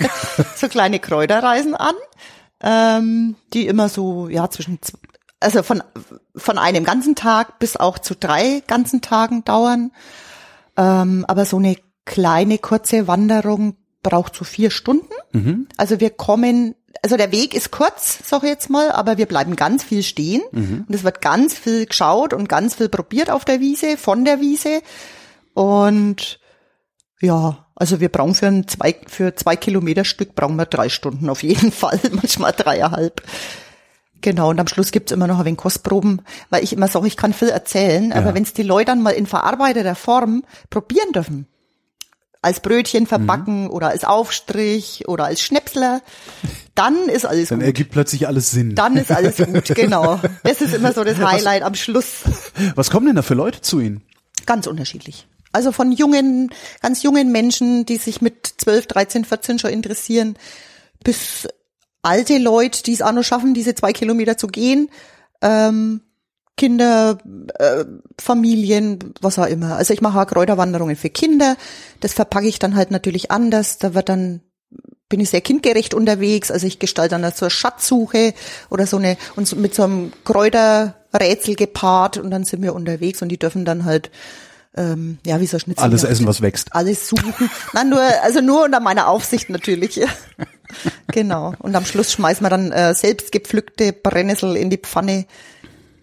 so 0.56 0.68
kleine 0.68 0.98
Kräuterreisen 0.98 1.74
an, 1.74 1.94
ähm, 2.60 3.36
die 3.52 3.66
immer 3.66 3.88
so, 3.88 4.28
ja, 4.28 4.50
zwischen, 4.50 4.80
also 5.40 5.62
von, 5.62 5.82
von 6.34 6.58
einem 6.58 6.84
ganzen 6.84 7.14
Tag 7.14 7.58
bis 7.58 7.76
auch 7.76 7.98
zu 7.98 8.14
drei 8.14 8.62
ganzen 8.66 9.00
Tagen 9.00 9.44
dauern. 9.44 9.92
Ähm, 10.76 11.24
aber 11.28 11.44
so 11.44 11.58
eine 11.58 11.76
kleine, 12.04 12.58
kurze 12.58 13.06
Wanderung 13.06 13.76
braucht 14.02 14.34
so 14.34 14.44
vier 14.44 14.70
Stunden. 14.70 15.12
Mhm. 15.32 15.68
Also 15.76 16.00
wir 16.00 16.10
kommen 16.10 16.74
also 17.02 17.16
der 17.16 17.32
Weg 17.32 17.54
ist 17.54 17.70
kurz, 17.70 18.18
sag 18.24 18.42
ich 18.42 18.48
jetzt 18.48 18.70
mal, 18.70 18.90
aber 18.90 19.18
wir 19.18 19.26
bleiben 19.26 19.56
ganz 19.56 19.84
viel 19.84 20.02
stehen 20.02 20.42
mhm. 20.52 20.84
und 20.88 20.94
es 20.94 21.04
wird 21.04 21.20
ganz 21.20 21.54
viel 21.54 21.86
geschaut 21.86 22.32
und 22.32 22.48
ganz 22.48 22.74
viel 22.74 22.88
probiert 22.88 23.30
auf 23.30 23.44
der 23.44 23.60
Wiese, 23.60 23.96
von 23.96 24.24
der 24.24 24.40
Wiese 24.40 24.82
und 25.54 26.40
ja, 27.20 27.66
also 27.74 28.00
wir 28.00 28.08
brauchen 28.08 28.34
für 28.34 28.46
ein 28.46 28.68
zwei, 28.68 28.96
für 29.06 29.34
zwei 29.34 29.56
Kilometer 29.56 30.04
Stück 30.04 30.34
brauchen 30.34 30.56
wir 30.56 30.66
drei 30.66 30.88
Stunden 30.88 31.28
auf 31.28 31.42
jeden 31.42 31.72
Fall, 31.72 32.00
manchmal 32.10 32.52
dreieinhalb. 32.52 33.22
Genau, 34.20 34.50
und 34.50 34.58
am 34.58 34.66
Schluss 34.66 34.90
gibt's 34.90 35.12
immer 35.12 35.26
noch 35.26 35.38
ein 35.38 35.44
wenig 35.44 35.58
Kostproben, 35.58 36.22
weil 36.50 36.64
ich 36.64 36.72
immer 36.72 36.88
sage, 36.88 37.06
ich 37.06 37.16
kann 37.16 37.32
viel 37.32 37.48
erzählen, 37.48 38.10
ja. 38.10 38.16
aber 38.16 38.34
wenn's 38.34 38.52
die 38.52 38.62
Leute 38.62 38.86
dann 38.86 39.02
mal 39.02 39.10
in 39.10 39.26
verarbeiteter 39.26 39.94
Form 39.94 40.42
probieren 40.70 41.12
dürfen, 41.12 41.46
als 42.42 42.60
Brötchen 42.60 43.06
verbacken 43.06 43.64
mhm. 43.64 43.70
oder 43.70 43.88
als 43.88 44.04
Aufstrich 44.04 45.04
oder 45.06 45.24
als 45.24 45.40
Schnäpsler, 45.40 46.02
dann 46.74 47.08
ist 47.08 47.26
alles 47.26 47.48
dann 47.48 47.58
gut. 47.58 47.62
Dann 47.62 47.66
ergibt 47.66 47.90
plötzlich 47.92 48.26
alles 48.26 48.50
Sinn. 48.50 48.74
Dann 48.74 48.96
ist 48.96 49.10
alles 49.10 49.36
gut, 49.36 49.64
genau. 49.74 50.20
Das 50.42 50.60
ist 50.60 50.74
immer 50.74 50.92
so 50.92 51.04
das 51.04 51.18
Highlight 51.18 51.62
was, 51.62 51.68
am 51.68 51.74
Schluss. 51.74 52.22
Was 52.74 52.90
kommen 52.90 53.06
denn 53.06 53.16
da 53.16 53.22
für 53.22 53.34
Leute 53.34 53.60
zu 53.60 53.80
Ihnen? 53.80 54.02
Ganz 54.46 54.66
unterschiedlich. 54.66 55.26
Also 55.52 55.72
von 55.72 55.92
jungen, 55.92 56.50
ganz 56.82 57.02
jungen 57.02 57.32
Menschen, 57.32 57.86
die 57.86 57.96
sich 57.96 58.20
mit 58.20 58.46
12, 58.58 58.86
13, 58.86 59.24
14 59.24 59.58
schon 59.58 59.70
interessieren, 59.70 60.36
bis 61.02 61.48
alte 62.08 62.38
Leute, 62.38 62.82
die 62.82 62.94
es 62.94 63.02
auch 63.02 63.12
noch 63.12 63.22
schaffen, 63.22 63.54
diese 63.54 63.74
zwei 63.74 63.92
Kilometer 63.92 64.36
zu 64.38 64.46
gehen. 64.46 64.88
Ähm, 65.42 66.00
Kinder, 66.56 67.18
äh, 67.58 67.84
Familien, 68.18 69.14
was 69.20 69.38
auch 69.38 69.46
immer. 69.46 69.76
Also 69.76 69.94
ich 69.94 70.00
mache 70.00 70.20
auch 70.20 70.26
Kräuterwanderungen 70.26 70.96
für 70.96 71.10
Kinder. 71.10 71.56
Das 72.00 72.14
verpacke 72.14 72.48
ich 72.48 72.58
dann 72.58 72.74
halt 72.74 72.90
natürlich 72.90 73.30
anders. 73.30 73.78
Da 73.78 73.94
wird 73.94 74.08
dann 74.08 74.40
bin 75.08 75.20
ich 75.20 75.30
sehr 75.30 75.40
kindgerecht 75.40 75.94
unterwegs. 75.94 76.50
Also 76.50 76.66
ich 76.66 76.78
gestalte 76.78 77.18
dann 77.18 77.32
so 77.32 77.46
eine 77.46 77.50
Schatzsuche 77.50 78.34
oder 78.70 78.86
so 78.86 78.96
eine 78.96 79.16
und 79.36 79.46
so 79.46 79.56
mit 79.56 79.74
so 79.74 79.84
einem 79.84 80.12
Kräuterrätsel 80.24 81.54
gepaart 81.54 82.18
und 82.18 82.30
dann 82.30 82.44
sind 82.44 82.62
wir 82.62 82.74
unterwegs 82.74 83.22
und 83.22 83.28
die 83.28 83.38
dürfen 83.38 83.64
dann 83.64 83.84
halt 83.84 84.10
ähm, 84.76 85.18
ja 85.24 85.40
wie 85.40 85.46
so 85.46 85.58
Schnitzel. 85.58 85.82
Alles 85.82 86.04
essen, 86.04 86.26
was 86.26 86.42
wächst. 86.42 86.74
Alles 86.74 87.08
suchen. 87.08 87.50
Nein, 87.72 87.88
nur 87.88 88.02
also 88.22 88.40
nur 88.40 88.64
unter 88.64 88.80
meiner 88.80 89.08
Aufsicht 89.08 89.48
natürlich. 89.48 90.00
genau. 91.08 91.54
Und 91.58 91.74
am 91.74 91.84
Schluss 91.84 92.12
schmeißen 92.12 92.44
wir 92.44 92.50
dann 92.50 92.72
äh, 92.72 92.94
selbst 92.94 93.32
gepflückte 93.32 93.92
Brennnessel 93.92 94.56
in 94.56 94.70
die 94.70 94.78
Pfanne. 94.78 95.26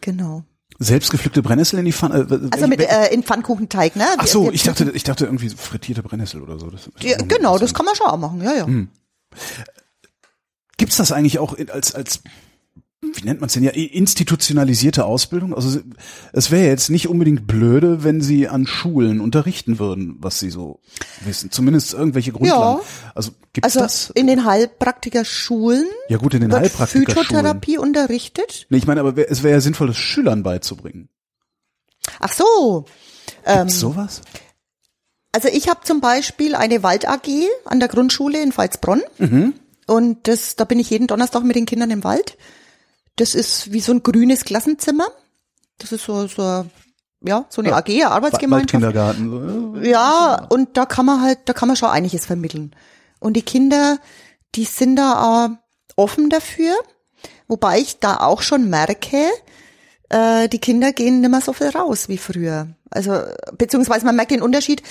Genau. 0.02 0.44
Selbstgepflückte 0.78 1.42
Brennnessel 1.42 1.80
in 1.80 1.86
die 1.86 1.94
Pfanne? 1.94 2.28
Äh, 2.30 2.50
Also 2.52 2.68
mit 2.68 2.82
äh, 2.82 3.08
in 3.14 3.24
Pfannkuchenteig, 3.24 3.96
ne? 3.96 4.06
Ach 4.18 4.28
so, 4.28 4.52
ich 4.52 4.64
dachte, 4.64 4.92
ich 4.94 5.04
dachte 5.04 5.26
irgendwie 5.26 5.50
frittierte 5.50 6.04
Brennnessel 6.04 6.42
oder 6.42 6.60
so. 6.60 6.70
Ja, 7.00 7.18
genau, 7.18 7.58
das 7.58 7.74
kann 7.74 7.86
man 7.86 7.96
schon 7.96 8.08
auch 8.08 8.18
machen, 8.18 8.42
ja, 8.42 8.54
ja. 8.54 8.66
Hm. 8.66 8.90
Gibt's 10.78 10.98
das 10.98 11.12
eigentlich 11.14 11.40
auch 11.40 11.58
als 11.70 11.96
als 11.96 12.22
wie 13.14 13.24
nennt 13.26 13.42
man 13.42 13.48
es 13.48 13.54
denn 13.54 13.64
ja 13.64 13.72
institutionalisierte 13.72 15.06
Ausbildung? 15.06 15.54
Also 15.54 15.80
es 16.34 16.52
wäre 16.52 16.68
jetzt 16.68 16.90
nicht 16.90 17.08
unbedingt 17.08 17.48
blöde, 17.48 18.04
wenn 18.04 18.22
sie 18.22 18.48
an 18.48 18.66
Schulen 18.68 19.22
unterrichten 19.22 19.80
würden, 19.80 20.18
was 20.20 20.40
sie 20.40 20.50
so 20.50 20.80
wissen. 21.24 21.52
Zumindest 21.52 21.94
irgendwelche 21.94 22.32
Grundlagen. 22.32 22.82
Also 23.14 23.32
gibt's 23.54 23.66
Also 23.66 23.80
das? 23.82 24.10
in 24.16 24.28
den 24.28 24.46
Heilpraktikerschulen 24.46 25.86
Ja 26.10 26.18
gut, 26.18 26.34
in 26.34 26.42
den 26.42 26.52
wird 26.52 26.62
Heilpraktikerschulen. 26.62 27.26
Phytotherapie 27.28 27.78
unterrichtet. 27.78 28.66
Nee, 28.70 28.78
ich 28.78 28.88
meine, 28.88 29.02
aber 29.02 29.18
es 29.30 29.44
wäre 29.44 29.54
ja 29.54 29.62
sinnvoll, 29.62 29.88
das 29.88 29.98
Schülern 29.98 30.44
beizubringen. 30.44 31.10
Ach 32.20 32.32
so. 32.34 32.86
Ähm, 33.46 33.60
Gibt's 33.68 33.80
sowas? 33.80 34.22
Also 35.32 35.50
ich 35.50 35.68
habe 35.68 35.82
zum 35.84 36.00
Beispiel 36.02 36.56
eine 36.56 36.82
Wald 36.84 37.08
AG 37.08 37.28
an 37.66 37.80
der 37.80 37.90
Grundschule 37.90 38.42
in 38.42 38.56
Veitsbronn. 38.56 39.02
Mhm. 39.18 39.54
Und 39.88 40.28
das, 40.28 40.56
da 40.56 40.64
bin 40.64 40.80
ich 40.80 40.90
jeden 40.90 41.08
Donnerstag 41.08 41.44
mit 41.44 41.56
den 41.56 41.66
Kindern 41.66 41.92
im 41.92 42.04
Wald. 42.04 42.38
Das 43.16 43.36
ist 43.36 43.72
wie 43.72 43.80
so 43.80 43.92
ein 43.94 44.04
grünes 44.04 44.44
Klassenzimmer. 44.44 45.08
Das 45.78 45.92
ist 45.92 46.06
so, 46.06 46.28
so 46.28 46.66
ja, 47.24 47.46
so 47.50 47.62
eine 47.62 47.70
Ja. 47.70 47.78
AG, 47.78 48.04
Arbeitsgemeinschaft. 48.06 48.74
Waldkindergarten. 48.74 49.76
So. 49.76 49.82
Ja, 49.82 50.46
und 50.50 50.78
da 50.78 50.86
kann 50.86 51.06
man 51.06 51.22
halt, 51.22 51.40
da 51.46 51.54
kann 51.54 51.68
man 51.68 51.76
schon 51.76 51.90
einiges 51.90 52.26
vermitteln. 52.26 52.76
Und 53.20 53.34
die 53.34 53.42
Kinder, 53.42 53.98
die 54.56 54.66
sind 54.66 54.98
da 54.98 55.46
äh, 55.46 55.50
offen 55.96 56.30
dafür, 56.30 56.74
wobei 57.48 57.80
ich 57.80 58.00
da 58.00 58.18
auch 58.18 58.42
schon 58.42 58.70
merke, 58.70 59.30
äh, 60.10 60.48
die 60.50 60.60
Kinder 60.60 60.92
gehen 60.94 61.22
nicht 61.22 61.30
mehr 61.32 61.42
so 61.42 61.54
viel 61.54 61.70
raus 61.70 62.10
wie 62.10 62.18
früher. 62.18 62.68
Also 62.92 63.22
beziehungsweise 63.58 64.06
man 64.06 64.16
merkt 64.16 64.32
den 64.32 64.42
Unterschied. 64.42 64.84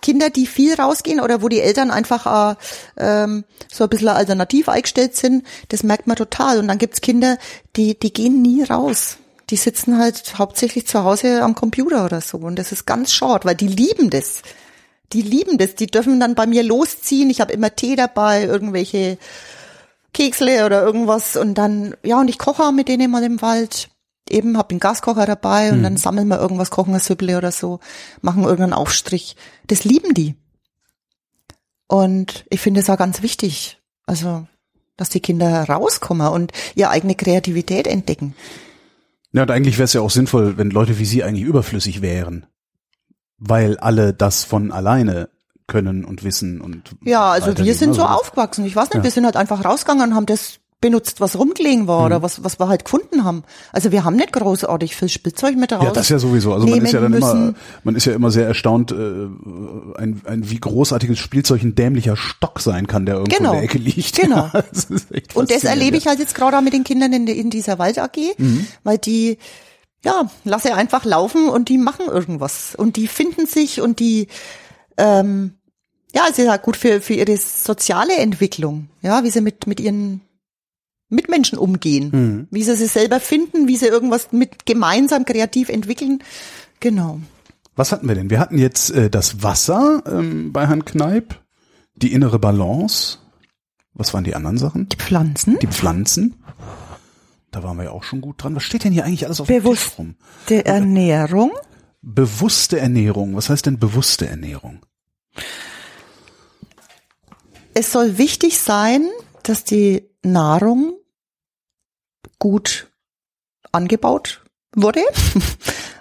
Kinder, 0.00 0.30
die 0.30 0.46
viel 0.46 0.74
rausgehen 0.74 1.20
oder 1.20 1.42
wo 1.42 1.48
die 1.48 1.60
Eltern 1.60 1.90
einfach 1.90 2.52
äh, 2.52 2.56
ähm, 2.96 3.44
so 3.70 3.84
ein 3.84 3.90
bisschen 3.90 4.08
alternativ 4.08 4.68
eingestellt 4.68 5.16
sind, 5.16 5.44
das 5.68 5.82
merkt 5.82 6.06
man 6.06 6.16
total. 6.16 6.58
Und 6.58 6.68
dann 6.68 6.78
gibt's 6.78 7.00
Kinder, 7.00 7.38
die, 7.76 7.98
die 7.98 8.12
gehen 8.12 8.42
nie 8.42 8.62
raus. 8.64 9.18
Die 9.50 9.56
sitzen 9.56 9.98
halt 9.98 10.38
hauptsächlich 10.38 10.86
zu 10.86 11.04
Hause 11.04 11.42
am 11.42 11.54
Computer 11.54 12.04
oder 12.04 12.20
so. 12.20 12.38
Und 12.38 12.56
das 12.56 12.72
ist 12.72 12.86
ganz 12.86 13.12
short, 13.12 13.44
weil 13.44 13.54
die 13.54 13.68
lieben 13.68 14.10
das. 14.10 14.42
Die 15.12 15.22
lieben 15.22 15.56
das. 15.56 15.74
Die 15.74 15.86
dürfen 15.86 16.20
dann 16.20 16.34
bei 16.34 16.46
mir 16.46 16.62
losziehen. 16.62 17.30
Ich 17.30 17.40
habe 17.40 17.52
immer 17.52 17.74
Tee 17.74 17.96
dabei, 17.96 18.44
irgendwelche 18.44 19.16
Keksle 20.12 20.66
oder 20.66 20.82
irgendwas. 20.82 21.36
Und 21.36 21.54
dann, 21.54 21.94
ja, 22.02 22.20
und 22.20 22.28
ich 22.28 22.38
koche 22.38 22.62
auch 22.62 22.72
mit 22.72 22.88
denen 22.88 23.10
mal 23.10 23.22
im 23.22 23.40
Wald. 23.40 23.88
Eben, 24.30 24.58
hab 24.58 24.68
den 24.68 24.78
Gaskocher 24.80 25.26
dabei 25.26 25.72
und 25.72 25.82
dann 25.82 25.96
sammeln 25.96 26.28
wir 26.28 26.38
irgendwas, 26.40 26.70
kochen 26.70 26.94
ein 26.94 27.00
Süpple 27.00 27.36
oder 27.38 27.52
so, 27.52 27.80
machen 28.20 28.42
irgendeinen 28.42 28.72
Aufstrich. 28.72 29.36
Das 29.66 29.84
lieben 29.84 30.14
die. 30.14 30.34
Und 31.86 32.44
ich 32.50 32.60
finde 32.60 32.80
es 32.80 32.90
auch 32.90 32.98
ganz 32.98 33.22
wichtig. 33.22 33.80
Also, 34.06 34.46
dass 34.96 35.08
die 35.08 35.20
Kinder 35.20 35.64
rauskommen 35.64 36.28
und 36.28 36.52
ihre 36.74 36.90
eigene 36.90 37.14
Kreativität 37.14 37.86
entdecken. 37.86 38.34
Ja, 39.32 39.42
und 39.42 39.50
eigentlich 39.50 39.78
wäre 39.78 39.84
es 39.84 39.92
ja 39.92 40.00
auch 40.00 40.10
sinnvoll, 40.10 40.56
wenn 40.56 40.70
Leute 40.70 40.98
wie 40.98 41.04
Sie 41.04 41.22
eigentlich 41.22 41.44
überflüssig 41.44 42.02
wären. 42.02 42.46
Weil 43.36 43.78
alle 43.78 44.12
das 44.12 44.44
von 44.44 44.72
alleine 44.72 45.28
können 45.66 46.04
und 46.04 46.24
wissen 46.24 46.60
und 46.60 46.96
Ja, 47.04 47.30
also 47.30 47.56
wir 47.56 47.74
sind 47.74 47.94
so 47.94 48.02
Also 48.02 48.20
aufgewachsen. 48.20 48.64
Ich 48.64 48.74
weiß 48.74 48.88
nicht, 48.88 48.96
Ja. 48.96 49.02
wir 49.04 49.10
sind 49.10 49.26
halt 49.26 49.36
einfach 49.36 49.64
rausgegangen 49.64 50.08
und 50.10 50.14
haben 50.16 50.26
das 50.26 50.60
benutzt, 50.80 51.20
was 51.20 51.36
rumgelegen 51.36 51.86
war 51.88 52.00
Mhm. 52.00 52.06
oder 52.06 52.22
was, 52.22 52.44
was 52.44 52.60
wir 52.60 52.68
halt 52.68 52.84
gefunden 52.84 53.24
haben. 53.24 53.42
Also 53.72 53.90
wir 53.90 54.04
haben 54.04 54.14
nicht 54.16 54.32
großartig 54.32 54.94
viel 54.94 55.08
Spielzeug 55.08 55.56
mit 55.56 55.72
raus. 55.72 55.82
Ja, 55.84 55.90
das 55.90 56.08
ja 56.08 56.18
sowieso. 56.20 56.54
Also 56.54 56.66
man 56.68 56.84
ist 56.84 56.92
ja 56.92 57.00
dann 57.00 57.12
immer, 57.14 57.54
man 57.82 57.96
ist 57.96 58.04
ja 58.04 58.12
immer 58.14 58.30
sehr 58.30 58.46
erstaunt, 58.46 58.92
äh, 58.92 58.94
ein, 58.94 60.22
ein 60.24 60.50
wie 60.50 60.60
großartiges 60.60 61.18
Spielzeug 61.18 61.62
ein 61.62 61.74
dämlicher 61.74 62.16
Stock 62.16 62.60
sein 62.60 62.86
kann, 62.86 63.06
der 63.06 63.16
irgendwo 63.16 63.36
Genau. 63.36 63.50
in 63.52 63.56
der 63.56 63.64
Ecke 63.64 63.78
liegt. 63.78 64.16
Genau. 64.22 64.50
Ja, 64.52 64.62
das 64.72 64.84
ist 64.84 65.08
Und 65.34 65.50
das 65.50 65.64
erlebe 65.64 65.96
ich 65.96 66.04
ja. 66.04 66.10
halt 66.10 66.20
jetzt 66.20 66.34
gerade 66.34 66.56
auch 66.56 66.62
mit 66.62 66.72
den 66.72 66.84
Kindern 66.84 67.12
in, 67.12 67.26
in 67.26 67.50
dieser 67.50 67.78
Wald 67.80 67.98
AG, 67.98 68.16
Mhm. 68.38 68.66
weil 68.84 68.98
die, 68.98 69.38
ja, 70.04 70.30
lasse 70.44 70.74
einfach 70.74 71.04
laufen 71.04 71.48
und 71.48 71.68
die 71.68 71.78
machen 71.78 72.06
irgendwas 72.06 72.74
und 72.76 72.96
die 72.96 73.08
finden 73.08 73.46
sich 73.46 73.80
und 73.80 73.98
die, 73.98 74.28
ähm, 74.96 75.54
ja, 76.14 76.22
es 76.30 76.38
ist 76.38 76.48
halt 76.48 76.62
gut 76.62 76.76
für, 76.76 77.00
für 77.00 77.14
ihre 77.14 77.36
soziale 77.36 78.16
Entwicklung, 78.16 78.88
ja, 79.02 79.24
wie 79.24 79.30
sie 79.30 79.40
mit, 79.40 79.66
mit 79.66 79.80
ihren 79.80 80.20
Mitmenschen 81.08 81.58
umgehen, 81.58 82.10
Mhm. 82.12 82.48
wie 82.50 82.62
sie 82.62 82.76
sich 82.76 82.90
selber 82.90 83.20
finden, 83.20 83.68
wie 83.68 83.76
sie 83.76 83.86
irgendwas 83.86 84.32
mit 84.32 84.66
gemeinsam 84.66 85.24
kreativ 85.24 85.68
entwickeln. 85.68 86.22
Genau. 86.80 87.20
Was 87.76 87.92
hatten 87.92 88.08
wir 88.08 88.14
denn? 88.14 88.28
Wir 88.30 88.40
hatten 88.40 88.58
jetzt 88.58 88.90
äh, 88.90 89.08
das 89.08 89.42
Wasser 89.42 90.02
ähm, 90.06 90.52
bei 90.52 90.66
Herrn 90.66 90.84
Kneip, 90.84 91.40
die 91.94 92.12
innere 92.12 92.38
Balance. 92.38 93.18
Was 93.94 94.12
waren 94.14 94.24
die 94.24 94.34
anderen 94.34 94.58
Sachen? 94.58 94.88
Die 94.88 94.96
Pflanzen, 94.96 95.58
Die 95.60 95.66
Pflanzen. 95.66 96.34
Da 97.50 97.62
waren 97.62 97.76
wir 97.78 97.84
ja 97.84 97.90
auch 97.92 98.04
schon 98.04 98.20
gut 98.20 98.42
dran. 98.42 98.54
Was 98.54 98.62
steht 98.64 98.84
denn 98.84 98.92
hier 98.92 99.04
eigentlich 99.04 99.24
alles 99.26 99.40
auf 99.40 99.46
dem 99.46 99.54
Tisch 99.56 99.62
bewusste 99.64 99.96
rum? 99.96 100.14
Ernährung, 100.48 101.52
Bewusste 102.02 102.78
Ernährung. 102.78 103.34
Was 103.34 103.48
heißt 103.48 103.66
denn 103.66 103.78
bewusste 103.78 104.28
Ernährung? 104.28 104.80
es 107.74 107.92
soll 107.92 108.18
wichtig 108.18 108.58
sein, 108.58 109.08
dass 109.44 109.64
die 109.64 110.08
Nahrung 110.22 110.97
gut 112.38 112.90
angebaut 113.72 114.42
wurde. 114.74 115.00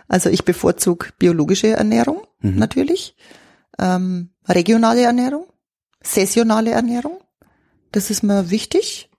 Also 0.09 0.29
ich 0.29 0.45
bevorzuge 0.45 1.09
biologische 1.19 1.67
Ernährung 1.67 2.25
Mhm. 2.39 2.55
natürlich, 2.55 3.15
ähm, 3.79 4.29
regionale 4.47 5.01
Ernährung, 5.01 5.47
saisonale 6.01 6.71
Ernährung. 6.71 7.19
Das 7.91 8.09
ist 8.09 8.23
mir 8.23 8.49
wichtig. 8.49 9.09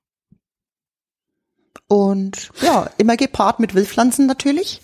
Und 1.89 2.51
ja, 2.63 2.91
immer 2.99 3.17
gepaart 3.17 3.61
mit 3.61 3.75
Wildpflanzen 3.75 4.27
natürlich. 4.27 4.81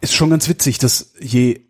ist 0.00 0.14
schon 0.14 0.30
ganz 0.30 0.48
witzig, 0.48 0.78
dass 0.78 1.12
je 1.20 1.66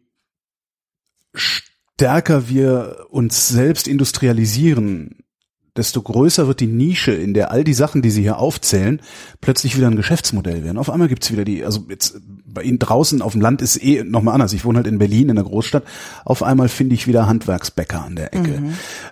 stärker 1.35 2.49
wir 2.49 3.07
uns 3.11 3.49
selbst 3.49 3.89
industrialisieren, 3.89 5.20
desto 5.77 6.03
größer 6.03 6.47
wird 6.47 6.61
die 6.61 6.67
Nische, 6.67 7.13
in 7.13 7.35
der 7.35 7.51
all 7.51 7.65
die 7.65 7.75
Sachen, 7.75 8.03
die 8.03 8.11
Sie 8.11 8.23
hier 8.23 8.39
aufzählen, 8.39 9.01
plötzlich 9.41 9.77
wieder 9.77 9.87
ein 9.87 9.97
Geschäftsmodell 9.97 10.65
werden. 10.65 10.79
Auf 10.79 10.91
einmal 10.91 11.09
gibt's 11.09 11.31
wieder 11.31 11.45
die, 11.45 11.65
also 11.65 11.87
jetzt 11.89 12.21
bei 12.53 12.63
Ihnen 12.63 12.79
draußen 12.79 13.23
auf 13.23 13.33
dem 13.33 13.41
Land 13.41 13.63
ist 13.63 13.83
eh 13.83 14.03
nochmal 14.03 14.35
anders. 14.35 14.53
Ich 14.53 14.65
wohne 14.65 14.79
halt 14.79 14.87
in 14.87 14.99
Berlin, 14.99 15.29
in 15.29 15.37
der 15.37 15.45
Großstadt. 15.45 15.85
Auf 16.25 16.43
einmal 16.43 16.69
finde 16.69 16.95
ich 16.95 17.07
wieder 17.07 17.27
Handwerksbäcker 17.27 18.05
an 18.05 18.17
der 18.17 18.35
Ecke. 18.35 18.63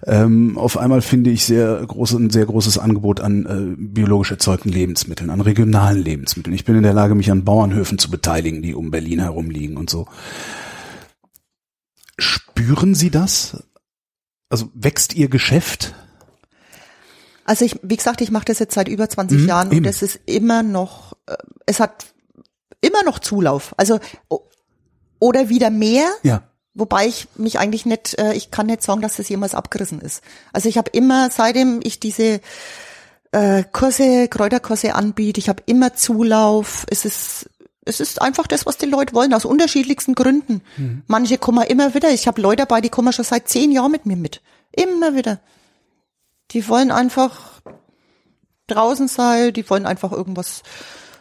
Ähm, 0.07 0.59
auf 0.59 0.77
einmal 0.77 1.03
finde 1.03 1.31
ich 1.31 1.45
sehr 1.45 1.85
groß, 1.87 2.15
ein 2.15 2.31
sehr 2.31 2.47
großes 2.47 2.79
Angebot 2.79 3.21
an 3.21 3.47
äh, 3.47 3.77
biologisch 3.79 4.31
erzeugten 4.31 4.71
Lebensmitteln, 4.71 5.31
an 5.31 5.41
regionalen 5.41 6.03
Lebensmitteln. 6.03 6.55
Ich 6.55 6.65
bin 6.65 6.77
in 6.77 6.83
der 6.83 6.95
Lage, 6.95 7.15
mich 7.15 7.31
an 7.31 7.45
Bauernhöfen 7.45 7.99
zu 7.99 8.11
beteiligen, 8.11 8.63
die 8.63 8.75
um 8.75 8.91
Berlin 8.91 9.21
herum 9.21 9.51
liegen 9.51 9.77
und 9.77 9.89
so. 9.89 10.07
Spüren 12.19 12.95
Sie 12.95 13.11
das? 13.11 13.63
Also 14.49 14.71
wächst 14.75 15.15
Ihr 15.15 15.29
Geschäft? 15.29 15.95
Also 17.49 17.65
ich, 17.65 17.79
wie 17.83 17.97
gesagt, 17.97 18.21
ich 18.21 18.31
mache 18.31 18.45
das 18.45 18.59
jetzt 18.59 18.75
seit 18.75 18.89
über 18.89 19.09
20 19.09 19.41
Mhm, 19.41 19.49
Jahren 19.49 19.69
eben. 19.73 19.79
und 19.79 19.87
es 19.87 20.03
ist 20.03 20.21
immer 20.27 20.63
noch, 20.63 21.15
äh, 21.27 21.35
es 21.67 21.81
hat 21.81 22.07
immer 22.81 23.03
noch 23.05 23.19
Zulauf. 23.19 23.75
Also 23.77 23.99
oder 25.19 25.49
wieder 25.49 25.71
mehr, 25.71 26.09
Ja. 26.23 26.43
wobei 26.75 27.07
ich 27.07 27.27
mich 27.37 27.59
eigentlich 27.59 27.87
nicht, 27.87 28.19
äh, 28.19 28.35
ich 28.35 28.51
kann 28.51 28.67
nicht 28.67 28.83
sagen, 28.83 29.01
dass 29.01 29.17
das 29.17 29.29
jemals 29.29 29.55
abgerissen 29.55 30.01
ist. 30.01 30.23
Also 30.53 30.69
ich 30.69 30.79
habe 30.79 30.91
immer, 30.93 31.31
seitdem 31.31 31.81
ich 31.83 31.99
diese 32.01 32.41
äh, 33.33 33.65
Kurse, 33.73 34.29
Kräuterkurse 34.29 34.95
anbiete, 34.95 35.39
ich 35.41 35.49
habe 35.49 35.63
immer 35.67 35.95
Zulauf. 35.95 36.85
Es 36.91 37.05
ist 37.05 37.51
es 37.85 38.01
ist 38.01 38.21
einfach 38.21 38.47
das, 38.47 38.67
was 38.67 38.77
die 38.77 38.85
Leute 38.85 39.15
wollen, 39.15 39.33
aus 39.33 39.47
unterschiedlichsten 39.47 40.15
Gründen. 40.15 40.61
Manche 41.07 41.39
kommen 41.39 41.65
immer 41.65 41.95
wieder. 41.95 42.11
Ich 42.11 42.27
habe 42.27 42.39
Leute 42.43 42.57
dabei, 42.67 42.83
die 42.83 42.91
kommen 42.91 43.15
schon 43.15 43.25
seit 43.25 43.49
zehn 43.49 43.73
Jahren 43.73 43.91
mit 43.91 44.05
mir 44.05 44.17
mit. 44.17 44.43
Immer 44.73 45.15
wieder. 45.15 45.41
Die 46.51 46.69
wollen 46.69 46.91
einfach 46.91 47.61
draußen 48.67 49.09
sein, 49.09 49.53
die 49.53 49.69
wollen 49.69 49.87
einfach 49.87 50.13
irgendwas 50.13 50.63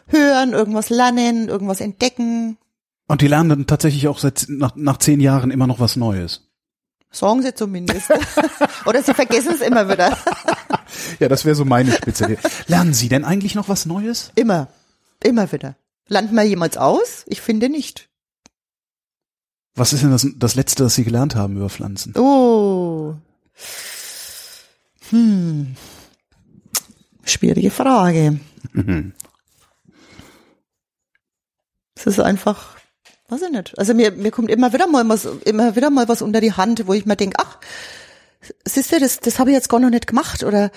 hören, 0.06 0.52
irgendwas 0.52 0.90
lernen, 0.90 1.48
irgendwas 1.48 1.80
entdecken. 1.80 2.58
Und 3.06 3.22
die 3.22 3.28
lernen 3.28 3.48
dann 3.48 3.66
tatsächlich 3.66 4.08
auch 4.08 4.18
seit 4.18 4.46
nach, 4.48 4.74
nach 4.76 4.98
zehn 4.98 5.20
Jahren 5.20 5.50
immer 5.50 5.66
noch 5.66 5.80
was 5.80 5.96
Neues. 5.96 6.48
Sagen 7.10 7.42
sie 7.42 7.54
zumindest. 7.54 8.10
Oder 8.86 9.02
sie 9.02 9.14
vergessen 9.14 9.52
es 9.54 9.60
immer 9.60 9.88
wieder. 9.88 10.16
Ja, 11.20 11.28
das 11.28 11.44
wäre 11.44 11.54
so 11.54 11.66
meine 11.66 11.92
Spezialität. 11.92 12.50
Lernen 12.66 12.94
Sie 12.94 13.10
denn 13.10 13.24
eigentlich 13.24 13.54
noch 13.54 13.68
was 13.68 13.84
Neues? 13.84 14.32
Immer. 14.36 14.68
Immer 15.22 15.52
wieder. 15.52 15.76
Lernt 16.08 16.32
man 16.32 16.46
jemals 16.46 16.78
aus? 16.78 17.24
Ich 17.26 17.42
finde 17.42 17.68
nicht. 17.68 18.08
Was 19.74 19.92
ist 19.92 20.02
denn 20.02 20.10
das, 20.10 20.26
das 20.36 20.54
Letzte, 20.54 20.84
das 20.84 20.94
Sie 20.94 21.04
gelernt 21.04 21.36
haben 21.36 21.56
über 21.56 21.68
Pflanzen? 21.68 22.16
Oh. 22.16 23.16
Hm. 25.10 25.74
Schwierige 27.24 27.70
Frage. 27.70 28.40
Es 31.94 32.06
ist 32.06 32.20
einfach, 32.20 32.76
weiß 33.28 33.42
ich 33.42 33.50
nicht. 33.50 33.78
Also 33.78 33.94
mir, 33.94 34.12
mir 34.12 34.30
kommt 34.30 34.50
immer 34.50 34.72
wieder 34.72 34.86
mal 34.86 35.08
was, 35.08 35.26
immer 35.44 35.76
wieder 35.76 35.90
mal 35.90 36.08
was 36.08 36.22
unter 36.22 36.40
die 36.40 36.52
Hand, 36.52 36.86
wo 36.86 36.92
ich 36.94 37.06
mir 37.06 37.16
denke, 37.16 37.36
ach, 37.40 37.58
siehst 38.64 38.92
du, 38.92 39.00
das, 39.00 39.20
das 39.20 39.38
habe 39.38 39.50
ich 39.50 39.54
jetzt 39.54 39.68
gar 39.68 39.80
noch 39.80 39.90
nicht 39.90 40.06
gemacht 40.06 40.44
oder, 40.44 40.70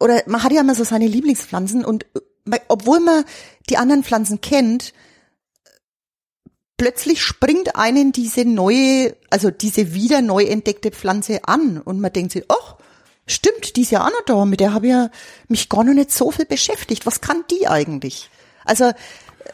oder 0.00 0.22
man 0.26 0.42
hat 0.42 0.52
ja 0.52 0.60
immer 0.60 0.74
so 0.74 0.84
seine 0.84 1.06
Lieblingspflanzen 1.06 1.84
und 1.84 2.06
man- 2.44 2.60
obwohl 2.68 3.00
man 3.00 3.24
die 3.70 3.76
anderen 3.78 4.02
Pflanzen 4.04 4.40
kennt, 4.40 4.92
plötzlich 6.76 7.22
springt 7.22 7.76
einen 7.76 8.10
diese 8.12 8.44
neue, 8.44 9.16
also 9.30 9.50
diese 9.50 9.94
wieder 9.94 10.20
neu 10.20 10.42
entdeckte 10.44 10.90
Pflanze 10.90 11.44
an 11.44 11.78
und 11.78 12.00
man 12.00 12.12
denkt 12.12 12.32
sich, 12.32 12.44
ach, 12.48 12.76
stimmt, 13.32 13.76
die 13.76 13.82
ist 13.82 13.90
ja 13.90 14.04
auch 14.04 14.10
noch 14.10 14.24
da, 14.26 14.44
mit 14.44 14.60
der 14.60 14.72
habe 14.72 14.86
ich 14.86 14.92
ja 14.92 15.10
mich 15.48 15.68
gar 15.68 15.84
noch 15.84 15.94
nicht 15.94 16.12
so 16.12 16.30
viel 16.30 16.46
beschäftigt. 16.46 17.06
Was 17.06 17.20
kann 17.20 17.44
die 17.50 17.66
eigentlich? 17.68 18.30
Also, 18.64 18.92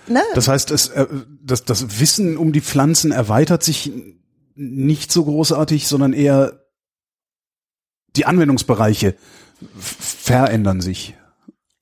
ne? 0.07 0.22
Das 0.35 0.49
heißt, 0.49 0.70
es, 0.70 0.89
äh, 0.89 1.07
das, 1.43 1.64
das 1.64 2.01
Wissen 2.01 2.37
um 2.37 2.53
die 2.53 2.61
Pflanzen 2.61 3.12
erweitert 3.12 3.62
sich 3.62 3.93
nicht 4.55 5.12
so 5.12 5.24
großartig, 5.24 5.87
sondern 5.87 6.12
eher 6.12 6.64
die 8.16 8.26
Anwendungsbereiche 8.26 9.14
verändern 9.79 10.81
sich. 10.81 11.14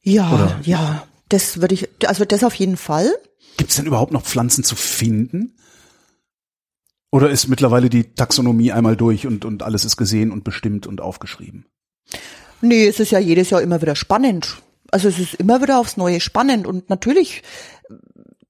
Ja, 0.02 0.32
Oder- 0.32 0.60
ja, 0.62 1.06
das 1.28 1.60
würde 1.60 1.74
ich, 1.74 1.88
also 2.06 2.24
das 2.24 2.44
auf 2.44 2.54
jeden 2.54 2.76
Fall. 2.76 3.12
Gibt 3.56 3.70
es 3.70 3.76
denn 3.76 3.86
überhaupt 3.86 4.12
noch 4.12 4.22
Pflanzen 4.22 4.62
zu 4.62 4.76
finden? 4.76 5.56
Oder 7.10 7.30
ist 7.30 7.48
mittlerweile 7.48 7.88
die 7.88 8.12
Taxonomie 8.14 8.72
einmal 8.72 8.96
durch 8.96 9.26
und, 9.26 9.44
und 9.44 9.62
alles 9.62 9.84
ist 9.84 9.96
gesehen 9.96 10.30
und 10.30 10.44
bestimmt 10.44 10.86
und 10.86 11.00
aufgeschrieben? 11.00 11.66
Nee, 12.60 12.86
es 12.86 13.00
ist 13.00 13.10
ja 13.10 13.18
jedes 13.18 13.50
Jahr 13.50 13.62
immer 13.62 13.82
wieder 13.82 13.96
spannend. 13.96 14.56
Also 14.90 15.08
es 15.08 15.18
ist 15.18 15.34
immer 15.34 15.60
wieder 15.62 15.78
aufs 15.78 15.96
Neue 15.96 16.20
spannend 16.20 16.66
und 16.66 16.88
natürlich 16.90 17.42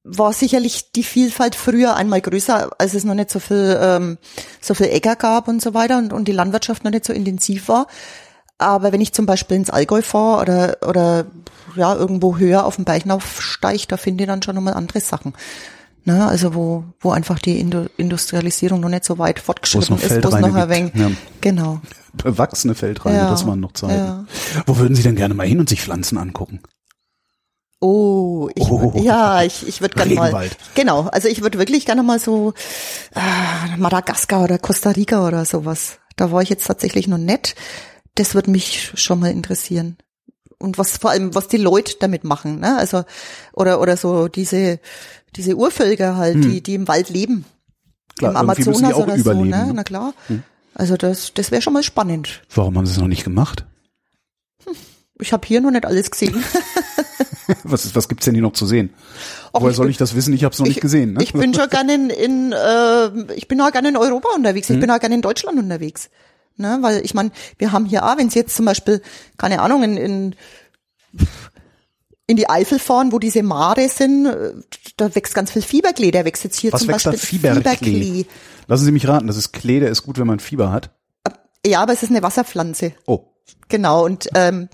war 0.04 0.32
sicherlich 0.32 0.92
die 0.92 1.02
Vielfalt 1.02 1.56
früher 1.56 1.96
einmal 1.96 2.20
größer, 2.20 2.70
als 2.78 2.94
es 2.94 3.04
noch 3.04 3.14
nicht 3.14 3.30
so 3.30 3.40
viel 3.40 3.76
ähm, 3.80 4.18
so 4.60 4.74
viel 4.74 4.86
Äcker 4.86 5.16
gab 5.16 5.48
und 5.48 5.60
so 5.60 5.74
weiter 5.74 5.98
und, 5.98 6.12
und 6.12 6.28
die 6.28 6.32
Landwirtschaft 6.32 6.84
noch 6.84 6.92
nicht 6.92 7.04
so 7.04 7.12
intensiv 7.12 7.68
war. 7.68 7.88
Aber 8.58 8.92
wenn 8.92 9.00
ich 9.00 9.12
zum 9.12 9.26
Beispiel 9.26 9.56
ins 9.56 9.70
Allgäu 9.70 10.02
fahre 10.02 10.40
oder 10.40 10.76
oder 10.88 11.26
ja 11.74 11.94
irgendwo 11.94 12.38
höher 12.38 12.64
auf 12.64 12.76
dem 12.76 12.84
Beichnauf 12.84 13.42
steig, 13.42 13.88
da 13.88 13.96
finde 13.96 14.24
ich 14.24 14.28
dann 14.28 14.42
schon 14.42 14.54
nochmal 14.54 14.74
andere 14.74 15.00
Sachen. 15.00 15.34
Ne, 16.04 16.24
also 16.24 16.54
wo, 16.54 16.84
wo 17.00 17.10
einfach 17.10 17.40
die 17.40 17.58
Indu 17.58 17.86
Industrialisierung 17.96 18.78
noch 18.78 18.88
nicht 18.88 19.04
so 19.04 19.18
weit 19.18 19.40
fortgeschritten 19.40 19.96
ist, 19.96 20.22
wo 20.22 20.28
es 20.28 20.40
noch 20.40 20.54
ein 20.54 20.68
wenig, 20.68 20.94
ja. 20.94 21.10
genau. 21.40 21.80
Bewachsene 22.22 22.74
Feldreine, 22.74 23.16
Ja, 23.18 23.30
das 23.30 23.46
waren 23.46 23.60
noch 23.60 23.72
Zeiten. 23.72 23.94
ja. 23.94 24.24
Wo 24.66 24.76
würden 24.78 24.94
Sie 24.94 25.02
denn 25.02 25.16
gerne 25.16 25.34
mal 25.34 25.46
hin 25.46 25.60
und 25.60 25.68
sich 25.68 25.82
Pflanzen 25.82 26.18
angucken? 26.18 26.60
Oh, 27.80 28.48
ich, 28.54 28.64
Oh. 28.70 28.92
ja, 28.96 29.42
ich, 29.42 29.66
ich 29.68 29.80
würde 29.82 29.94
gerne 29.96 30.14
mal, 30.14 30.50
genau, 30.74 31.02
also 31.12 31.28
ich 31.28 31.42
würde 31.42 31.58
wirklich 31.58 31.84
gerne 31.84 32.02
mal 32.02 32.18
so 32.18 32.54
äh, 33.14 33.76
Madagaskar 33.76 34.44
oder 34.44 34.58
Costa 34.58 34.90
Rica 34.90 35.26
oder 35.26 35.44
sowas. 35.44 35.98
Da 36.16 36.32
war 36.32 36.40
ich 36.40 36.48
jetzt 36.48 36.66
tatsächlich 36.66 37.06
noch 37.06 37.18
nicht. 37.18 37.54
Das 38.14 38.34
würde 38.34 38.50
mich 38.50 38.92
schon 38.94 39.20
mal 39.20 39.30
interessieren. 39.30 39.98
Und 40.58 40.78
was 40.78 40.96
vor 40.96 41.10
allem, 41.10 41.34
was 41.34 41.48
die 41.48 41.58
Leute 41.58 41.96
damit 42.00 42.24
machen, 42.24 42.60
ne? 42.60 42.78
Also 42.78 43.04
oder 43.52 43.78
oder 43.78 43.98
so 43.98 44.26
diese 44.28 44.80
diese 45.36 45.54
Urvölker 45.54 46.16
halt, 46.16 46.42
die 46.42 46.62
die 46.62 46.76
im 46.76 46.88
Wald 46.88 47.10
leben, 47.10 47.44
Klar, 48.18 48.30
im 48.30 48.36
Amazonas 48.38 48.94
oder 48.94 49.18
so, 49.18 49.34
ne? 49.44 49.66
ne? 49.66 49.72
Na 49.74 49.84
klar. 49.84 50.14
Also 50.78 50.96
das 50.96 51.32
das 51.34 51.50
wäre 51.50 51.62
schon 51.62 51.72
mal 51.72 51.82
spannend. 51.82 52.42
Warum 52.54 52.76
haben 52.76 52.86
Sie 52.86 52.92
es 52.92 52.98
noch 52.98 53.08
nicht 53.08 53.24
gemacht? 53.24 53.64
Ich 55.18 55.32
habe 55.32 55.46
hier 55.46 55.60
noch 55.62 55.70
nicht 55.70 55.86
alles 55.86 56.10
gesehen. 56.10 56.44
Was, 57.62 57.84
ist, 57.84 57.94
was 57.94 58.08
gibt's 58.08 58.24
denn 58.24 58.34
hier 58.34 58.42
noch 58.42 58.54
zu 58.54 58.66
sehen? 58.66 58.92
Och, 59.52 59.60
Woher 59.60 59.70
ich 59.70 59.76
soll 59.76 59.86
bin- 59.86 59.90
ich 59.92 59.96
das 59.98 60.16
wissen? 60.16 60.34
Ich 60.34 60.42
habe 60.42 60.52
es 60.52 60.58
noch 60.58 60.66
nicht 60.66 60.80
gesehen. 60.80 61.12
Ne? 61.12 61.22
Ich 61.22 61.32
bin 61.32 61.54
schon 61.54 61.68
gerne 61.68 61.94
in, 61.94 62.10
in 62.10 62.52
äh, 62.52 63.32
ich 63.34 63.46
bin 63.46 63.60
auch 63.60 63.70
gerne 63.70 63.88
in 63.88 63.96
Europa 63.96 64.30
unterwegs, 64.34 64.68
ich 64.68 64.80
bin 64.80 64.90
auch 64.90 64.98
gerne 64.98 65.14
in 65.14 65.22
Deutschland 65.22 65.56
unterwegs. 65.58 66.10
Ne, 66.56 66.78
weil 66.80 67.04
ich 67.04 67.14
meine, 67.14 67.30
wir 67.58 67.70
haben 67.70 67.84
hier 67.84 68.04
auch, 68.04 68.16
wenn 68.18 68.30
Sie 68.30 68.38
jetzt 68.40 68.56
zum 68.56 68.64
Beispiel, 68.64 69.00
keine 69.36 69.60
Ahnung, 69.60 69.84
in, 69.84 69.96
in, 69.96 70.34
in 72.26 72.36
die 72.36 72.48
Eifel 72.48 72.78
fahren, 72.78 73.12
wo 73.12 73.18
diese 73.18 73.42
Mare 73.42 73.88
sind, 73.88 74.26
äh, 74.26 74.52
da 74.96 75.14
wächst 75.14 75.34
ganz 75.34 75.52
viel 75.52 75.62
Fieberklee, 75.62 76.10
der 76.10 76.24
wächst 76.24 76.44
jetzt 76.44 76.58
hier 76.58 76.72
Was 76.72 76.80
zum 76.80 76.88
wächst 76.88 77.06
da? 77.06 77.10
Beispiel 77.12 77.38
Fieberklee. 77.40 78.26
Lassen 78.66 78.84
Sie 78.84 78.92
mich 78.92 79.06
raten, 79.06 79.26
das 79.26 79.36
ist 79.36 79.52
Klee, 79.52 79.80
der 79.80 79.90
ist 79.90 80.02
gut, 80.02 80.18
wenn 80.18 80.26
man 80.26 80.40
Fieber 80.40 80.72
hat. 80.72 80.90
Ja, 81.64 81.80
aber 81.82 81.92
es 81.92 82.02
ist 82.02 82.10
eine 82.10 82.22
Wasserpflanze. 82.22 82.92
Oh, 83.06 83.24
Genau, 83.68 84.04
und 84.04 84.28
ähm, 84.34 84.68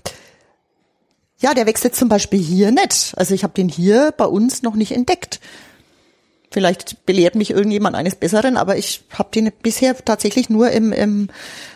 ja, 1.39 1.53
der 1.53 1.65
wächst 1.65 1.83
jetzt 1.83 1.97
zum 1.97 2.09
Beispiel 2.09 2.39
hier 2.39 2.71
nicht. 2.71 3.13
Also 3.17 3.33
ich 3.33 3.43
habe 3.43 3.53
den 3.53 3.69
hier 3.69 4.13
bei 4.15 4.25
uns 4.25 4.61
noch 4.61 4.75
nicht 4.75 4.91
entdeckt. 4.91 5.39
Vielleicht 6.51 7.05
belehrt 7.07 7.33
mich 7.33 7.49
irgendjemand 7.49 7.95
eines 7.95 8.15
Besseren, 8.15 8.57
aber 8.57 8.77
ich 8.77 9.03
habe 9.11 9.29
den 9.33 9.51
bisher 9.63 9.97
tatsächlich 10.05 10.49
nur 10.49 10.69
im, 10.69 10.93
im 10.93 11.29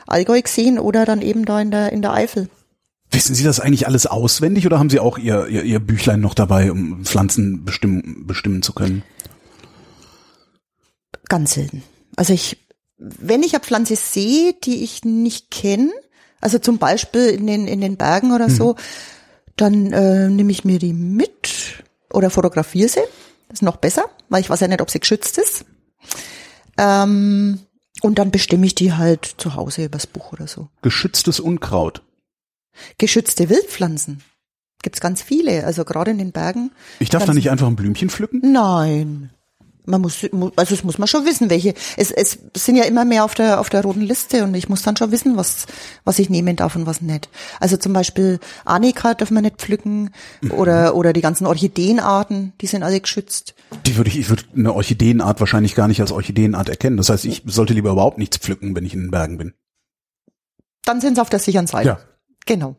Allgäu 0.05 0.39
gesehen 0.41 0.77
oder 0.77 1.05
dann 1.05 1.23
eben 1.23 1.45
da 1.45 1.59
in 1.59 1.71
der, 1.71 1.91
in 1.91 2.03
der 2.03 2.13
Eifel. 2.13 2.49
Wissen 3.11 3.35
Sie 3.35 3.43
das 3.43 3.59
eigentlich 3.59 3.87
alles 3.87 4.05
auswendig 4.05 4.65
oder 4.65 4.79
haben 4.79 4.89
Sie 4.89 4.99
auch 4.99 5.17
Ihr, 5.17 5.47
Ihr, 5.47 5.63
Ihr 5.63 5.79
Büchlein 5.79 6.21
noch 6.21 6.33
dabei, 6.33 6.71
um 6.71 7.05
Pflanzen 7.05 7.65
bestimmen, 7.65 8.25
bestimmen 8.27 8.61
zu 8.61 8.73
können? 8.73 9.03
Ganz 11.29 11.53
selten. 11.53 11.83
Also 12.15 12.33
ich, 12.33 12.65
wenn 12.97 13.43
ich 13.43 13.53
eine 13.53 13.63
Pflanze 13.63 13.95
sehe, 13.95 14.53
die 14.53 14.83
ich 14.83 15.03
nicht 15.03 15.51
kenne, 15.51 15.91
also 16.41 16.59
zum 16.59 16.77
Beispiel 16.77 17.27
in 17.27 17.47
den, 17.47 17.67
in 17.67 17.81
den 17.81 17.97
Bergen 17.97 18.31
oder 18.31 18.49
so, 18.49 18.75
dann 19.55 19.91
äh, 19.91 20.29
nehme 20.29 20.51
ich 20.51 20.63
mir 20.63 20.79
die 20.79 20.93
mit 20.93 21.83
oder 22.13 22.29
fotografiere 22.29 22.89
sie. 22.89 23.01
Das 23.49 23.59
ist 23.59 23.63
noch 23.63 23.77
besser, 23.77 24.05
weil 24.29 24.41
ich 24.41 24.49
weiß 24.49 24.59
ja 24.59 24.67
nicht, 24.67 24.81
ob 24.81 24.91
sie 24.91 24.99
geschützt 24.99 25.37
ist. 25.37 25.65
Ähm, 26.77 27.59
und 28.01 28.19
dann 28.19 28.31
bestimme 28.31 28.65
ich 28.65 28.75
die 28.75 28.93
halt 28.93 29.35
zu 29.37 29.55
Hause 29.55 29.85
übers 29.85 30.05
Buch 30.05 30.31
oder 30.33 30.47
so. 30.47 30.69
Geschütztes 30.81 31.39
Unkraut. 31.39 32.03
Geschützte 32.97 33.49
Wildpflanzen. 33.49 34.21
Gibt's 34.83 34.99
ganz 35.01 35.21
viele, 35.21 35.65
also 35.65 35.83
gerade 35.85 36.11
in 36.11 36.17
den 36.19 36.31
Bergen. 36.31 36.71
Ich 36.99 37.09
darf 37.09 37.25
da 37.25 37.33
nicht 37.33 37.49
einfach 37.49 37.67
ein 37.67 37.75
Blümchen 37.75 38.09
pflücken? 38.09 38.41
Nein. 38.51 39.31
Man 39.89 40.01
muss, 40.01 40.27
mu- 40.33 40.51
also 40.57 40.75
es 40.75 40.83
muss 40.83 40.97
man 40.97 41.07
schon 41.07 41.25
wissen, 41.25 41.49
welche. 41.49 41.73
Es, 41.95 42.11
es 42.11 42.37
sind 42.57 42.75
ja 42.75 42.83
immer 42.83 43.05
mehr 43.05 43.23
auf 43.23 43.35
der 43.35 43.61
auf 43.61 43.69
der 43.69 43.83
roten 43.83 44.01
Liste 44.01 44.43
und 44.43 44.53
ich 44.53 44.67
muss 44.67 44.81
dann 44.81 44.97
schon 44.97 45.11
wissen, 45.11 45.37
was 45.37 45.65
was 46.03 46.19
ich 46.19 46.29
nehmen 46.29 46.57
darf 46.57 46.75
und 46.75 46.85
was 46.85 46.99
nicht. 47.01 47.29
Also 47.61 47.77
zum 47.77 47.93
Beispiel 47.93 48.39
Arnika 48.65 49.13
darf 49.13 49.31
man 49.31 49.43
nicht 49.43 49.55
pflücken 49.61 50.11
oder 50.49 50.93
oder 50.93 51.13
die 51.13 51.21
ganzen 51.21 51.45
Orchideenarten, 51.47 52.51
die 52.59 52.67
sind 52.67 52.83
alle 52.83 52.99
geschützt. 52.99 53.55
Die 53.85 53.95
würde 53.95 54.09
ich, 54.09 54.19
ich 54.19 54.27
würde 54.29 54.43
eine 54.57 54.73
Orchideenart 54.73 55.39
wahrscheinlich 55.39 55.73
gar 55.73 55.87
nicht 55.87 56.01
als 56.01 56.11
Orchideenart 56.11 56.67
erkennen. 56.67 56.97
Das 56.97 57.07
heißt, 57.09 57.23
ich 57.23 57.43
sollte 57.45 57.73
lieber 57.73 57.91
überhaupt 57.91 58.17
nichts 58.17 58.37
pflücken, 58.37 58.75
wenn 58.75 58.85
ich 58.85 58.93
in 58.93 59.03
den 59.03 59.11
Bergen 59.11 59.37
bin. 59.37 59.53
Dann 60.83 61.01
sind 61.01 61.15
sie 61.15 61.21
auf 61.21 61.29
der 61.29 61.39
sicheren 61.39 61.67
Seite. 61.67 61.87
Ja. 61.87 61.99
Genau. 62.47 62.75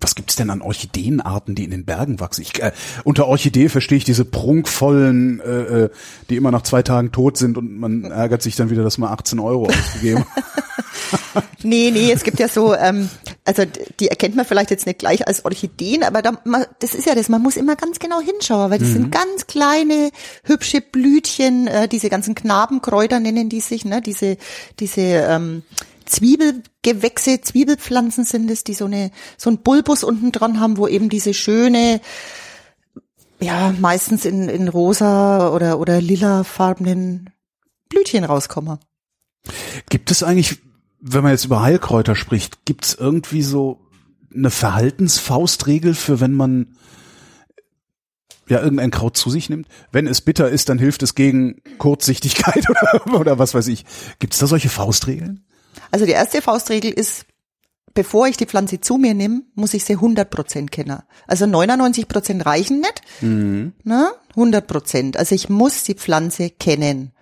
Was 0.00 0.14
gibt's 0.14 0.34
denn 0.34 0.48
an 0.48 0.62
Orchideenarten, 0.62 1.54
die 1.54 1.64
in 1.64 1.70
den 1.70 1.84
Bergen 1.84 2.20
wachsen? 2.20 2.40
Ich, 2.40 2.62
äh, 2.62 2.72
unter 3.04 3.26
Orchidee 3.26 3.68
verstehe 3.68 3.98
ich 3.98 4.04
diese 4.04 4.24
prunkvollen, 4.24 5.40
äh, 5.40 5.84
äh, 5.84 5.90
die 6.30 6.36
immer 6.36 6.50
nach 6.50 6.62
zwei 6.62 6.82
Tagen 6.82 7.12
tot 7.12 7.36
sind 7.36 7.58
und 7.58 7.78
man 7.78 8.04
ärgert 8.04 8.40
sich 8.40 8.56
dann 8.56 8.70
wieder, 8.70 8.82
dass 8.82 8.96
man 8.96 9.12
18 9.12 9.38
Euro 9.38 9.66
ausgegeben 9.66 10.24
hat. 10.34 10.44
Nee, 11.62 11.90
nee, 11.90 12.10
es 12.12 12.24
gibt 12.24 12.38
ja 12.38 12.48
so, 12.48 12.74
ähm, 12.74 13.08
also 13.44 13.64
die 13.98 14.08
erkennt 14.08 14.36
man 14.36 14.44
vielleicht 14.44 14.70
jetzt 14.70 14.86
nicht 14.86 14.98
gleich 14.98 15.26
als 15.26 15.44
Orchideen, 15.44 16.02
aber 16.02 16.22
da, 16.22 16.32
man, 16.44 16.64
das 16.78 16.94
ist 16.94 17.06
ja 17.06 17.14
das, 17.14 17.28
man 17.28 17.42
muss 17.42 17.56
immer 17.56 17.76
ganz 17.76 17.98
genau 17.98 18.20
hinschauen, 18.20 18.70
weil 18.70 18.78
das 18.78 18.88
sind 18.88 19.12
ganz 19.12 19.46
kleine, 19.46 20.10
hübsche 20.44 20.80
Blütchen, 20.80 21.66
äh, 21.66 21.88
diese 21.88 22.08
ganzen 22.08 22.34
Knabenkräuter 22.34 23.20
nennen 23.20 23.48
die 23.48 23.60
sich, 23.60 23.84
ne, 23.84 24.00
diese, 24.00 24.36
diese 24.78 25.00
ähm, 25.00 25.62
Zwiebelgewächse, 26.10 27.40
Zwiebelpflanzen 27.40 28.24
sind 28.24 28.50
es, 28.50 28.64
die 28.64 28.74
so 28.74 28.86
eine, 28.86 29.10
so 29.36 29.50
ein 29.50 29.58
Bulbus 29.58 30.04
unten 30.04 30.32
dran 30.32 30.60
haben, 30.60 30.76
wo 30.76 30.88
eben 30.88 31.08
diese 31.08 31.34
schöne, 31.34 32.00
ja 33.40 33.72
meistens 33.78 34.24
in, 34.24 34.48
in 34.48 34.68
rosa 34.68 35.50
oder, 35.50 35.78
oder 35.78 36.00
lilafarbenen 36.00 37.30
Blütchen 37.88 38.24
rauskommen. 38.24 38.78
Gibt 39.88 40.10
es 40.10 40.22
eigentlich, 40.22 40.58
wenn 41.00 41.22
man 41.22 41.32
jetzt 41.32 41.44
über 41.44 41.62
Heilkräuter 41.62 42.14
spricht, 42.14 42.64
gibt 42.64 42.84
es 42.84 42.94
irgendwie 42.94 43.42
so 43.42 43.80
eine 44.34 44.50
Verhaltensfaustregel 44.50 45.94
für 45.94 46.20
wenn 46.20 46.34
man 46.34 46.76
ja 48.48 48.60
irgendein 48.60 48.90
Kraut 48.90 49.16
zu 49.16 49.30
sich 49.30 49.48
nimmt? 49.48 49.68
Wenn 49.92 50.06
es 50.06 50.20
bitter 50.20 50.48
ist, 50.48 50.68
dann 50.68 50.78
hilft 50.78 51.02
es 51.02 51.14
gegen 51.14 51.62
Kurzsichtigkeit 51.78 52.68
oder, 53.04 53.18
oder 53.18 53.38
was 53.38 53.54
weiß 53.54 53.68
ich. 53.68 53.84
Gibt 54.18 54.34
es 54.34 54.40
da 54.40 54.46
solche 54.46 54.68
Faustregeln? 54.68 55.44
Also 55.90 56.06
die 56.06 56.12
erste 56.12 56.42
Faustregel 56.42 56.90
ist, 56.90 57.26
bevor 57.94 58.26
ich 58.26 58.36
die 58.36 58.46
Pflanze 58.46 58.80
zu 58.80 58.96
mir 58.96 59.14
nehme, 59.14 59.42
muss 59.54 59.74
ich 59.74 59.84
sie 59.84 59.94
100 59.94 60.30
Prozent 60.30 60.70
kennen. 60.70 61.02
Also 61.26 61.46
99 61.46 62.08
Prozent 62.08 62.46
reichen 62.46 62.80
nicht, 62.80 63.02
mhm. 63.20 63.72
ne? 63.84 64.12
100 64.30 64.66
Prozent. 64.66 65.16
Also 65.16 65.34
ich 65.34 65.48
muss 65.48 65.84
die 65.84 65.94
Pflanze 65.94 66.50
kennen. 66.50 67.12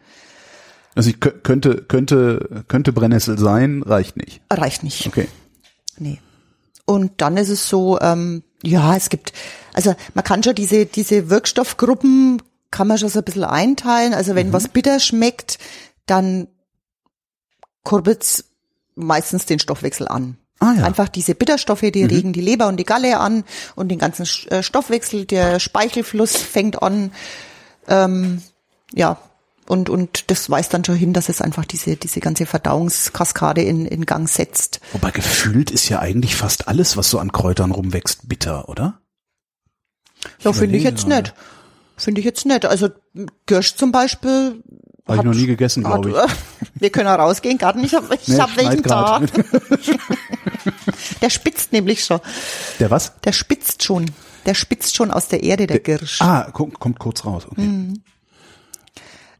Also 0.94 1.10
ich 1.10 1.20
könnte, 1.20 1.84
könnte, 1.84 2.64
könnte 2.66 2.92
Brennnessel 2.92 3.38
sein, 3.38 3.82
reicht 3.82 4.16
nicht. 4.16 4.40
Reicht 4.50 4.82
nicht. 4.82 5.06
Okay. 5.06 5.28
Nee. 5.98 6.20
Und 6.84 7.12
dann 7.20 7.36
ist 7.36 7.50
es 7.50 7.68
so, 7.68 8.00
ähm, 8.00 8.42
ja, 8.62 8.96
es 8.96 9.08
gibt, 9.08 9.32
also 9.74 9.94
man 10.14 10.24
kann 10.24 10.42
schon 10.42 10.54
diese, 10.54 10.86
diese 10.86 11.30
Wirkstoffgruppen, 11.30 12.42
kann 12.70 12.88
man 12.88 12.98
schon 12.98 13.08
so 13.08 13.20
ein 13.20 13.24
bisschen 13.24 13.44
einteilen. 13.44 14.14
Also 14.14 14.34
wenn 14.34 14.48
mhm. 14.48 14.52
was 14.52 14.68
bitter 14.68 14.98
schmeckt, 14.98 15.58
dann 16.06 16.48
kurbelt's 17.84 18.44
meistens 18.98 19.46
den 19.46 19.58
Stoffwechsel 19.58 20.08
an. 20.08 20.36
Ah, 20.60 20.74
ja. 20.76 20.84
Einfach 20.84 21.08
diese 21.08 21.34
Bitterstoffe, 21.34 21.80
die 21.92 22.02
mhm. 22.02 22.10
regen 22.10 22.32
die 22.32 22.40
Leber 22.40 22.66
und 22.66 22.78
die 22.78 22.84
Galle 22.84 23.18
an 23.20 23.44
und 23.76 23.88
den 23.88 23.98
ganzen 23.98 24.26
äh, 24.50 24.62
Stoffwechsel, 24.62 25.24
der 25.24 25.60
Speichelfluss 25.60 26.36
fängt 26.36 26.82
an. 26.82 27.12
Ähm, 27.86 28.42
ja, 28.92 29.18
und, 29.68 29.88
und 29.88 30.30
das 30.30 30.50
weist 30.50 30.74
dann 30.74 30.84
schon 30.84 30.96
hin, 30.96 31.12
dass 31.12 31.28
es 31.28 31.40
einfach 31.40 31.64
diese, 31.64 31.96
diese 31.96 32.20
ganze 32.20 32.46
Verdauungskaskade 32.46 33.62
in, 33.62 33.86
in 33.86 34.06
Gang 34.06 34.28
setzt. 34.28 34.80
Wobei 34.92 35.10
gefühlt 35.10 35.70
ist 35.70 35.88
ja 35.88 36.00
eigentlich 36.00 36.34
fast 36.34 36.68
alles, 36.68 36.96
was 36.96 37.10
so 37.10 37.18
an 37.18 37.32
Kräutern 37.32 37.70
rumwächst, 37.70 38.28
bitter, 38.28 38.68
oder? 38.68 39.00
ja, 40.40 40.52
finde 40.52 40.76
ich 40.76 40.84
jetzt 40.84 41.06
nicht. 41.06 41.34
Finde 41.96 42.20
ich 42.20 42.24
jetzt 42.24 42.46
nicht. 42.46 42.64
Also 42.64 42.88
Kirsch 43.46 43.74
zum 43.74 43.92
Beispiel. 43.92 44.62
Habe 45.08 45.18
ich 45.18 45.24
noch 45.24 45.34
nie 45.34 45.46
gegessen, 45.46 45.84
glaube 45.84 46.10
ich. 46.10 46.16
Wir 46.74 46.90
können 46.90 47.08
auch 47.08 47.18
rausgehen, 47.18 47.56
Garten. 47.56 47.82
Ich 47.82 47.94
habe 47.94 48.14
ich 48.14 48.28
nee, 48.28 48.38
hab 48.38 48.54
welchen 48.56 48.82
da. 48.82 49.20
der 51.22 51.30
spitzt 51.30 51.72
nämlich 51.72 52.04
schon. 52.04 52.20
Der 52.78 52.90
was? 52.90 53.18
Der 53.20 53.32
spitzt 53.32 53.82
schon. 53.82 54.10
Der 54.44 54.54
spitzt 54.54 54.94
schon 54.94 55.10
aus 55.10 55.28
der 55.28 55.42
Erde, 55.42 55.66
der, 55.66 55.78
der 55.78 55.98
Girsch. 55.98 56.20
Ah, 56.20 56.50
kommt, 56.52 56.78
kommt 56.78 56.98
kurz 56.98 57.24
raus. 57.24 57.46
Okay. 57.50 57.62
Mhm. 57.62 58.02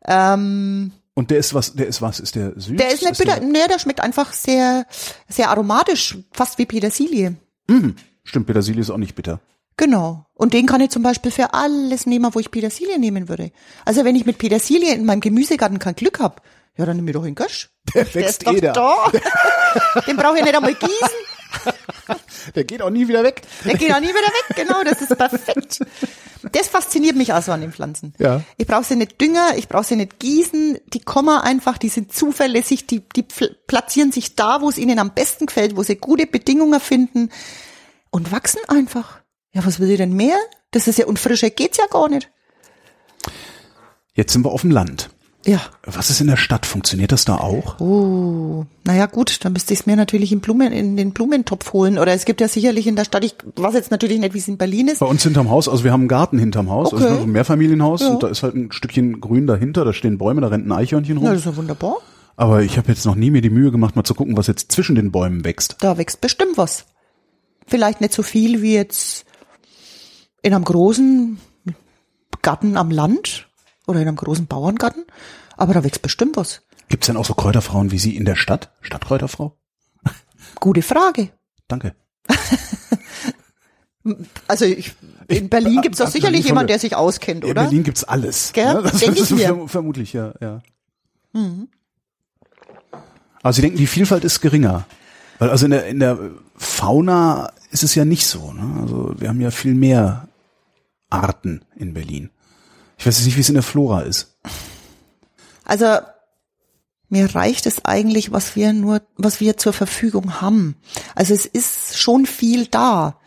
Ähm, 0.06 0.92
und 1.14 1.30
der 1.30 1.38
ist 1.38 1.52
was, 1.52 1.74
der 1.74 1.86
ist 1.86 2.00
was, 2.00 2.20
ist 2.20 2.34
der 2.34 2.58
süß? 2.58 2.76
Der 2.76 2.92
ist 2.92 3.02
nicht 3.02 3.18
bitter, 3.18 3.40
nee, 3.40 3.66
der 3.68 3.78
schmeckt 3.78 4.00
einfach 4.00 4.32
sehr, 4.32 4.86
sehr 5.28 5.50
aromatisch, 5.50 6.16
fast 6.32 6.58
wie 6.58 6.66
Petersilie. 6.66 7.36
Mhm. 7.68 7.96
Stimmt, 8.24 8.46
Petersilie 8.46 8.80
ist 8.80 8.90
auch 8.90 8.98
nicht 8.98 9.14
bitter. 9.14 9.40
Genau. 9.78 10.26
Und 10.34 10.52
den 10.52 10.66
kann 10.66 10.80
ich 10.80 10.90
zum 10.90 11.02
Beispiel 11.02 11.30
für 11.30 11.54
alles 11.54 12.04
nehmen, 12.04 12.34
wo 12.34 12.40
ich 12.40 12.50
Petersilie 12.50 12.98
nehmen 12.98 13.28
würde. 13.28 13.52
Also 13.84 14.04
wenn 14.04 14.16
ich 14.16 14.26
mit 14.26 14.36
Petersilie 14.36 14.92
in 14.92 15.06
meinem 15.06 15.20
Gemüsegarten 15.20 15.78
kein 15.78 15.94
Glück 15.94 16.18
hab, 16.18 16.42
ja, 16.76 16.84
dann 16.84 16.96
nehme 16.96 17.10
ich 17.10 17.16
doch 17.16 17.24
einen 17.24 17.34
Gösch. 17.34 17.70
Der, 17.94 18.04
der 18.04 18.14
wächst 18.14 18.46
eh 18.46 18.60
da. 18.60 18.72
da. 18.72 20.00
Den 20.06 20.16
brauche 20.16 20.38
ich 20.38 20.44
nicht 20.44 20.54
einmal 20.54 20.74
gießen. 20.74 21.08
Der 22.54 22.64
geht 22.64 22.82
auch 22.82 22.90
nie 22.90 23.08
wieder 23.08 23.22
weg. 23.22 23.42
Der 23.64 23.74
geht 23.74 23.92
auch 23.92 24.00
nie 24.00 24.08
wieder 24.08 24.14
weg, 24.14 24.56
genau, 24.56 24.82
das 24.82 25.00
ist 25.00 25.16
perfekt. 25.16 25.80
Das 26.52 26.68
fasziniert 26.68 27.16
mich 27.16 27.32
auch 27.32 27.42
so 27.42 27.52
an 27.52 27.60
den 27.60 27.72
Pflanzen. 27.72 28.14
Ja. 28.18 28.42
Ich 28.56 28.66
brauche 28.66 28.84
sie 28.84 28.96
nicht 28.96 29.20
Dünger, 29.20 29.56
ich 29.56 29.68
brauche 29.68 29.84
sie 29.84 29.96
nicht 29.96 30.18
gießen, 30.18 30.78
die 30.86 31.00
kommen 31.00 31.36
einfach, 31.38 31.78
die 31.78 31.88
sind 31.88 32.12
zuverlässig, 32.12 32.86
die, 32.86 33.00
die 33.00 33.24
platzieren 33.66 34.12
sich 34.12 34.36
da, 34.36 34.60
wo 34.60 34.68
es 34.68 34.78
ihnen 34.78 34.98
am 34.98 35.14
besten 35.14 35.46
gefällt, 35.46 35.76
wo 35.76 35.82
sie 35.82 35.96
gute 35.96 36.26
Bedingungen 36.26 36.80
finden 36.80 37.30
und 38.10 38.30
wachsen 38.32 38.60
einfach. 38.68 39.20
Ja, 39.58 39.66
was 39.66 39.80
will 39.80 39.90
ich 39.90 39.96
denn 39.96 40.12
mehr? 40.12 40.36
Das 40.70 40.86
ist 40.86 40.98
ja, 40.98 41.06
und 41.06 41.18
frischer 41.18 41.50
geht's 41.50 41.78
ja 41.78 41.86
gar 41.90 42.08
nicht. 42.08 42.30
Jetzt 44.14 44.32
sind 44.32 44.44
wir 44.44 44.52
auf 44.52 44.60
dem 44.60 44.70
Land. 44.70 45.10
Ja. 45.44 45.60
Was 45.84 46.10
ist 46.10 46.20
in 46.20 46.28
der 46.28 46.36
Stadt? 46.36 46.64
Funktioniert 46.64 47.10
das 47.10 47.24
da 47.24 47.38
auch? 47.38 47.80
Oh, 47.80 48.66
naja 48.84 49.06
gut, 49.06 49.44
dann 49.44 49.54
müsste 49.54 49.74
ich 49.74 49.80
es 49.80 49.86
mir 49.86 49.96
natürlich 49.96 50.30
in, 50.30 50.38
Blumen, 50.38 50.72
in 50.72 50.96
den 50.96 51.12
Blumentopf 51.12 51.72
holen. 51.72 51.98
Oder 51.98 52.12
es 52.12 52.24
gibt 52.24 52.40
ja 52.40 52.46
sicherlich 52.46 52.86
in 52.86 52.94
der 52.94 53.04
Stadt, 53.04 53.24
ich 53.24 53.34
weiß 53.56 53.74
jetzt 53.74 53.90
natürlich 53.90 54.20
nicht, 54.20 54.32
wie 54.32 54.38
es 54.38 54.46
in 54.46 54.58
Berlin 54.58 54.86
ist. 54.86 55.00
Bei 55.00 55.06
uns 55.06 55.24
hinterm 55.24 55.50
Haus, 55.50 55.68
also 55.68 55.82
wir 55.82 55.90
haben 55.90 56.02
einen 56.02 56.08
Garten 56.08 56.38
hinterm 56.38 56.70
Haus, 56.70 56.92
also 56.92 57.04
okay. 57.04 57.14
also 57.14 57.24
ein 57.26 57.32
Mehrfamilienhaus 57.32 58.02
ja. 58.02 58.10
und 58.10 58.22
da 58.22 58.28
ist 58.28 58.44
halt 58.44 58.54
ein 58.54 58.70
Stückchen 58.70 59.20
Grün 59.20 59.48
dahinter, 59.48 59.84
da 59.84 59.92
stehen 59.92 60.18
Bäume, 60.18 60.40
da 60.40 60.48
rennt 60.48 60.68
ein 60.68 60.72
Eichhörnchen 60.72 61.16
rum. 61.16 61.26
Ja, 61.26 61.32
das 61.32 61.40
ist 61.40 61.46
ja 61.46 61.56
wunderbar. 61.56 61.96
Aber 62.36 62.62
ich 62.62 62.78
habe 62.78 62.92
jetzt 62.92 63.06
noch 63.06 63.16
nie 63.16 63.32
mir 63.32 63.42
die 63.42 63.50
Mühe 63.50 63.72
gemacht, 63.72 63.96
mal 63.96 64.04
zu 64.04 64.14
gucken, 64.14 64.36
was 64.36 64.46
jetzt 64.46 64.70
zwischen 64.70 64.94
den 64.94 65.10
Bäumen 65.10 65.44
wächst. 65.44 65.78
Da 65.80 65.98
wächst 65.98 66.20
bestimmt 66.20 66.56
was. 66.56 66.84
Vielleicht 67.66 68.00
nicht 68.00 68.12
so 68.12 68.22
viel 68.22 68.62
wie 68.62 68.74
jetzt 68.74 69.24
in 70.42 70.54
einem 70.54 70.64
großen 70.64 71.38
Garten 72.42 72.76
am 72.76 72.90
Land 72.90 73.48
oder 73.86 74.00
in 74.00 74.08
einem 74.08 74.16
großen 74.16 74.46
Bauerngarten, 74.46 75.04
aber 75.56 75.74
da 75.74 75.84
wächst 75.84 76.02
bestimmt 76.02 76.36
was. 76.36 76.62
Gibt 76.88 77.04
es 77.04 77.06
denn 77.08 77.16
auch 77.16 77.24
so 77.24 77.34
Kräuterfrauen 77.34 77.90
wie 77.90 77.98
Sie 77.98 78.16
in 78.16 78.24
der 78.24 78.36
Stadt? 78.36 78.72
Stadtkräuterfrau? 78.80 79.56
Gute 80.60 80.82
Frage. 80.82 81.30
Danke. 81.66 81.94
Also 84.46 84.64
ich, 84.64 84.92
in 85.26 85.50
Berlin 85.50 85.82
gibt 85.82 85.94
es 85.94 85.98
doch 85.98 86.10
sicherlich 86.10 86.46
jemand, 86.46 86.70
der 86.70 86.78
sich 86.78 86.96
auskennt, 86.96 87.44
oder? 87.44 87.62
In 87.62 87.66
Berlin 87.68 87.82
gibt's 87.82 88.04
alles. 88.04 88.52
Gell? 88.54 88.64
Ja, 88.64 88.80
das 88.80 89.00
Denk 89.00 89.18
ich 89.18 89.30
mir. 89.30 89.68
Vermutlich, 89.68 90.14
ja. 90.14 90.32
ja. 90.40 90.62
Mhm. 91.34 91.68
Aber 93.42 93.52
Sie 93.52 93.60
denken, 93.60 93.76
die 93.76 93.86
Vielfalt 93.86 94.24
ist 94.24 94.40
geringer. 94.40 94.86
Weil 95.38 95.50
also 95.50 95.66
in 95.66 95.72
der, 95.72 95.86
in 95.86 96.00
der 96.00 96.18
Fauna 96.56 97.52
ist 97.70 97.82
es 97.82 97.94
ja 97.94 98.04
nicht 98.04 98.26
so. 98.26 98.52
Ne? 98.52 98.80
Also 98.80 99.14
wir 99.18 99.28
haben 99.28 99.40
ja 99.40 99.50
viel 99.50 99.74
mehr 99.74 100.28
Arten 101.10 101.62
in 101.76 101.94
Berlin. 101.94 102.30
Ich 102.98 103.06
weiß 103.06 103.24
nicht, 103.24 103.36
wie 103.36 103.40
es 103.40 103.48
in 103.48 103.54
der 103.54 103.62
Flora 103.62 104.02
ist. 104.02 104.36
Also 105.64 105.98
mir 107.08 107.34
reicht 107.34 107.66
es 107.66 107.84
eigentlich, 107.84 108.32
was 108.32 108.56
wir 108.56 108.72
nur, 108.72 109.02
was 109.16 109.40
wir 109.40 109.56
zur 109.56 109.72
Verfügung 109.72 110.40
haben. 110.40 110.76
Also 111.14 111.34
es 111.34 111.46
ist 111.46 111.98
schon 111.98 112.26
viel 112.26 112.66
da. 112.66 113.18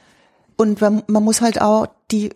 Und 0.56 0.82
man, 0.82 1.04
man 1.08 1.24
muss 1.24 1.42
halt 1.42 1.62
auch 1.62 1.88
die, 2.12 2.32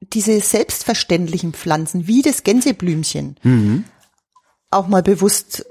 diese 0.00 0.40
selbstverständlichen 0.40 1.52
Pflanzen, 1.52 2.06
wie 2.06 2.22
das 2.22 2.42
Gänseblümchen, 2.42 3.36
mhm. 3.42 3.84
auch 4.70 4.86
mal 4.86 5.02
bewusst, 5.02 5.66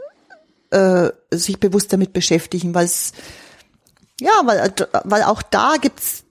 äh, 0.70 1.10
sich 1.32 1.60
bewusst 1.60 1.92
damit 1.92 2.14
beschäftigen, 2.14 2.76
weil 2.76 2.86
es, 2.86 3.14
ja, 4.22 4.32
weil, 4.46 4.74
weil 5.04 5.24
auch 5.24 5.42
da 5.42 5.76
gibt's 5.82 6.24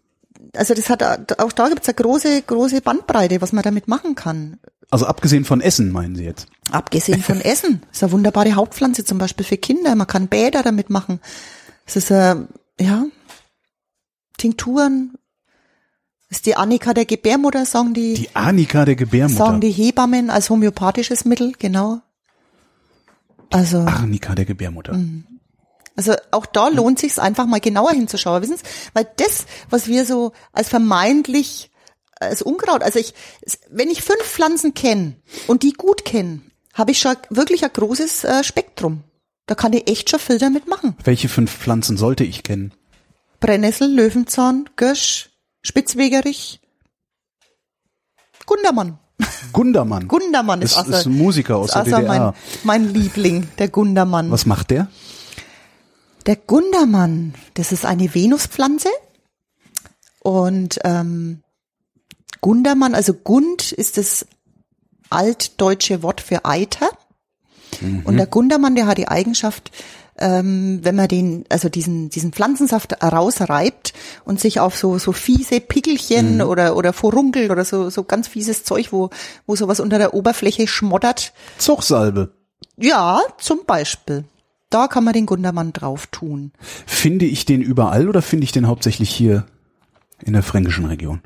also 0.56 0.74
das 0.74 0.88
hat 0.90 1.02
auch 1.40 1.52
da 1.52 1.68
gibt's 1.68 1.88
eine 1.88 1.94
große, 1.94 2.42
große 2.42 2.80
Bandbreite, 2.80 3.40
was 3.40 3.52
man 3.52 3.62
damit 3.62 3.88
machen 3.88 4.14
kann. 4.14 4.58
Also 4.90 5.06
abgesehen 5.06 5.44
von 5.44 5.60
Essen, 5.60 5.92
meinen 5.92 6.16
Sie 6.16 6.24
jetzt? 6.24 6.48
Abgesehen 6.70 7.22
von 7.22 7.40
Essen. 7.44 7.82
Das 7.88 7.98
ist 7.98 8.02
eine 8.02 8.12
wunderbare 8.12 8.54
Hauptpflanze, 8.54 9.04
zum 9.04 9.18
Beispiel 9.18 9.46
für 9.46 9.56
Kinder. 9.56 9.94
Man 9.94 10.06
kann 10.06 10.28
Bäder 10.28 10.62
damit 10.62 10.90
machen. 10.90 11.20
Es 11.86 11.96
ist, 11.96 12.10
äh, 12.10 12.36
ja, 12.80 13.04
Tinkturen. 14.36 15.14
Das 16.28 16.38
ist 16.38 16.46
die 16.46 16.56
Annika 16.56 16.94
der 16.94 17.04
Gebärmutter, 17.04 17.66
sagen 17.66 17.94
die. 17.94 18.14
Die 18.14 18.34
Annika 18.34 18.84
der 18.84 18.96
Gebärmutter. 18.96 19.36
Sagen 19.36 19.60
die 19.60 19.70
Hebammen 19.70 20.30
als 20.30 20.50
homöopathisches 20.50 21.24
Mittel, 21.24 21.52
genau. 21.58 22.00
Also. 23.50 23.78
Arnika 23.78 24.34
der 24.34 24.44
Gebärmutter. 24.44 24.94
Mh. 24.94 25.24
Also 26.00 26.14
auch 26.30 26.46
da 26.46 26.68
lohnt 26.68 26.98
sich 26.98 27.18
einfach 27.18 27.44
mal 27.44 27.60
genauer 27.60 27.90
hinzuschauen, 27.90 28.40
wissen 28.40 28.56
Sie? 28.56 28.62
Weil 28.94 29.06
das, 29.18 29.44
was 29.68 29.86
wir 29.86 30.06
so 30.06 30.32
als 30.50 30.70
vermeintlich 30.70 31.70
als 32.18 32.40
Unkraut, 32.40 32.82
also 32.82 32.98
ich, 32.98 33.12
wenn 33.68 33.90
ich 33.90 34.00
fünf 34.00 34.22
Pflanzen 34.22 34.72
kenne 34.72 35.16
und 35.46 35.62
die 35.62 35.74
gut 35.74 36.06
kenne, 36.06 36.40
habe 36.72 36.92
ich 36.92 37.00
schon 37.00 37.16
wirklich 37.28 37.64
ein 37.64 37.70
großes 37.70 38.24
äh, 38.24 38.42
Spektrum. 38.44 39.04
Da 39.44 39.54
kann 39.54 39.74
ich 39.74 39.90
echt 39.90 40.08
schon 40.08 40.20
viel 40.20 40.38
damit 40.38 40.66
machen. 40.66 40.96
Welche 41.04 41.28
fünf 41.28 41.54
Pflanzen 41.54 41.98
sollte 41.98 42.24
ich 42.24 42.44
kennen? 42.44 42.72
Brennnessel, 43.40 43.94
Löwenzahn, 43.94 44.70
Gösch, 44.76 45.28
Spitzwegerich, 45.60 46.60
Gundermann. 48.46 48.98
Gundermann. 49.52 50.08
Gundermann 50.08 50.62
ist, 50.62 50.78
ist, 50.78 50.88
ist 50.88 51.06
ein 51.06 51.12
Musiker 51.12 51.58
aus 51.58 51.72
der 51.72 51.84
DDR. 51.84 52.02
Mein, 52.02 52.32
mein 52.64 52.94
Liebling, 52.94 53.48
der 53.58 53.68
Gundermann. 53.68 54.30
Was 54.30 54.46
macht 54.46 54.70
der? 54.70 54.88
Der 56.26 56.36
Gundermann, 56.36 57.34
das 57.54 57.72
ist 57.72 57.84
eine 57.84 58.14
Venuspflanze. 58.14 58.88
Und 60.22 60.78
ähm, 60.84 61.42
Gundermann, 62.40 62.94
also 62.94 63.14
Gund 63.14 63.72
ist 63.72 63.96
das 63.96 64.26
altdeutsche 65.08 66.02
Wort 66.02 66.20
für 66.20 66.44
Eiter. 66.44 66.88
Mhm. 67.80 68.02
Und 68.04 68.16
der 68.16 68.26
Gundermann, 68.26 68.74
der 68.74 68.86
hat 68.86 68.98
die 68.98 69.08
Eigenschaft, 69.08 69.70
ähm, 70.18 70.80
wenn 70.82 70.94
man 70.94 71.08
den, 71.08 71.44
also 71.48 71.68
diesen, 71.70 72.10
diesen 72.10 72.32
Pflanzensaft 72.32 73.02
rausreibt 73.02 73.94
und 74.24 74.40
sich 74.40 74.60
auf 74.60 74.76
so, 74.76 74.98
so 74.98 75.12
fiese 75.12 75.60
Pickelchen 75.60 76.36
Mhm. 76.36 76.40
oder, 76.42 76.76
oder 76.76 76.92
Furunkel 76.92 77.50
oder 77.50 77.64
so, 77.64 77.88
so 77.88 78.04
ganz 78.04 78.28
fieses 78.28 78.64
Zeug, 78.64 78.92
wo, 78.92 79.08
wo 79.46 79.56
sowas 79.56 79.80
unter 79.80 79.98
der 79.98 80.12
Oberfläche 80.12 80.66
schmoddert. 80.66 81.32
Zuchsalbe. 81.58 82.32
Ja, 82.76 83.22
zum 83.38 83.64
Beispiel. 83.66 84.24
Da 84.70 84.86
kann 84.86 85.04
man 85.04 85.12
den 85.12 85.26
Gundermann 85.26 85.72
drauf 85.72 86.06
tun. 86.06 86.52
Finde 86.86 87.26
ich 87.26 87.44
den 87.44 87.60
überall 87.60 88.08
oder 88.08 88.22
finde 88.22 88.44
ich 88.44 88.52
den 88.52 88.68
hauptsächlich 88.68 89.10
hier 89.10 89.44
in 90.24 90.32
der 90.32 90.44
fränkischen 90.44 90.86
Region? 90.86 91.20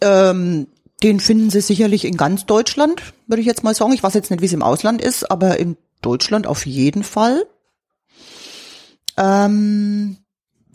Ähm, 0.00 0.68
den 1.02 1.18
finden 1.18 1.50
Sie 1.50 1.60
sicherlich 1.60 2.04
in 2.04 2.16
ganz 2.16 2.46
Deutschland, 2.46 3.02
würde 3.26 3.40
ich 3.40 3.46
jetzt 3.46 3.64
mal 3.64 3.74
sagen. 3.74 3.92
Ich 3.92 4.02
weiß 4.02 4.14
jetzt 4.14 4.30
nicht, 4.30 4.40
wie 4.40 4.46
es 4.46 4.52
im 4.52 4.62
Ausland 4.62 5.02
ist, 5.02 5.30
aber 5.30 5.58
in 5.58 5.76
Deutschland 6.02 6.46
auf 6.46 6.66
jeden 6.66 7.02
Fall. 7.02 7.44
Ähm, 9.16 10.18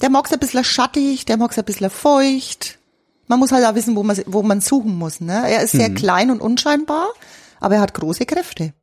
der 0.02 0.10
mag's 0.10 0.34
ein 0.34 0.40
bisschen 0.40 0.64
schattig, 0.64 1.26
der 1.26 1.38
mag's 1.38 1.58
ein 1.58 1.66
bisschen 1.66 1.90
feucht. 1.90 2.80
Man 3.28 3.40
muss 3.40 3.52
halt 3.52 3.66
auch 3.66 3.76
wissen, 3.76 3.96
wo 3.96 4.04
man, 4.04 4.18
wo 4.28 4.44
man 4.44 4.62
suchen 4.62 4.98
muss. 4.98 5.22
Ne? 5.22 5.50
Er 5.50 5.64
ist 5.64 5.72
sehr 5.72 5.92
klein 5.94 6.30
und 6.30 6.42
unscheinbar, 6.42 7.08
aber 7.60 7.76
er 7.76 7.82
hat 7.82 7.94
große 7.94 8.26
Kräfte. 8.26 8.74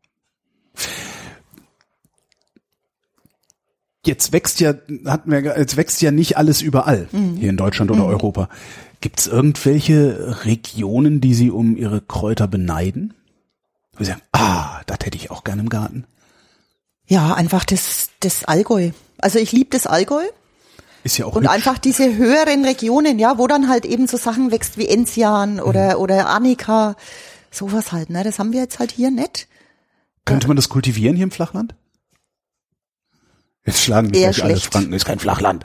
Jetzt 4.04 4.32
wächst 4.32 4.58
ja, 4.60 4.74
hatten 5.06 5.30
wir, 5.30 5.42
jetzt 5.58 5.76
wächst 5.76 6.02
ja 6.02 6.10
nicht 6.10 6.36
alles 6.36 6.60
überall 6.60 7.08
hier 7.12 7.50
in 7.50 7.56
Deutschland 7.56 7.90
oder 7.90 8.04
Europa. 8.04 8.48
Gibt 9.00 9.20
es 9.20 9.26
irgendwelche 9.28 10.44
Regionen, 10.44 11.20
die 11.20 11.34
Sie 11.34 11.50
um 11.50 11.76
Ihre 11.76 12.00
Kräuter 12.00 12.48
beneiden? 12.48 13.14
Wo 13.96 14.02
Sie 14.04 14.10
sagen, 14.10 14.22
ah, 14.32 14.80
das 14.86 14.98
hätte 15.04 15.16
ich 15.16 15.30
auch 15.30 15.44
gerne 15.44 15.62
im 15.62 15.68
Garten. 15.68 16.04
Ja, 17.06 17.34
einfach 17.34 17.64
das, 17.64 18.10
das 18.20 18.44
Allgäu. 18.44 18.90
Also 19.18 19.38
ich 19.38 19.52
liebe 19.52 19.70
das 19.70 19.86
Allgäu. 19.86 20.22
Ist 21.04 21.18
ja 21.18 21.26
auch 21.26 21.34
Und 21.34 21.42
hübsch. 21.44 21.52
einfach 21.52 21.78
diese 21.78 22.16
höheren 22.16 22.64
Regionen, 22.64 23.18
ja, 23.18 23.38
wo 23.38 23.46
dann 23.46 23.68
halt 23.68 23.84
eben 23.84 24.06
so 24.06 24.16
Sachen 24.16 24.50
wächst 24.50 24.78
wie 24.78 24.88
Enzian 24.88 25.60
oder, 25.60 25.98
oder 26.00 26.28
Annika, 26.28 26.96
sowas 27.50 27.92
halt, 27.92 28.10
ne, 28.10 28.22
das 28.24 28.38
haben 28.38 28.52
wir 28.52 28.60
jetzt 28.60 28.78
halt 28.78 28.92
hier 28.92 29.10
nicht. 29.10 29.48
Könnte 30.24 30.46
man 30.46 30.56
das 30.56 30.68
kultivieren 30.68 31.16
hier 31.16 31.24
im 31.24 31.32
Flachland? 31.32 31.74
Jetzt 33.64 33.82
schlagen 33.82 34.08
mich 34.10 34.20
Eher 34.20 34.34
alle. 34.42 34.56
Franken, 34.56 34.92
ist 34.92 35.04
kein 35.04 35.18
Flachland. 35.20 35.64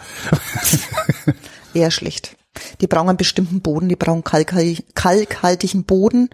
Eher 1.73 1.89
schlecht. 1.91 2.35
Die 2.81 2.87
brauchen 2.87 3.09
einen 3.09 3.17
bestimmten 3.17 3.61
Boden, 3.61 3.87
die 3.89 3.95
brauchen 3.95 4.23
kalkhal- 4.23 4.83
kalkhaltigen 4.95 5.83
Boden. 5.83 6.29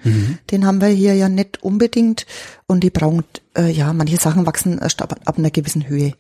Den 0.52 0.66
haben 0.66 0.80
wir 0.82 0.88
hier 0.88 1.16
ja 1.16 1.28
nicht 1.30 1.64
unbedingt. 1.64 2.26
Und 2.66 2.82
die 2.82 2.90
brauchen, 2.90 3.24
äh, 3.58 3.70
ja, 3.70 3.92
manche 3.94 4.18
Sachen 4.18 4.46
wachsen 4.46 4.80
erst 4.80 5.02
ab, 5.02 5.16
ab 5.26 5.38
einer 5.38 5.52
gewissen 5.52 5.88
Höhe. 5.88 6.14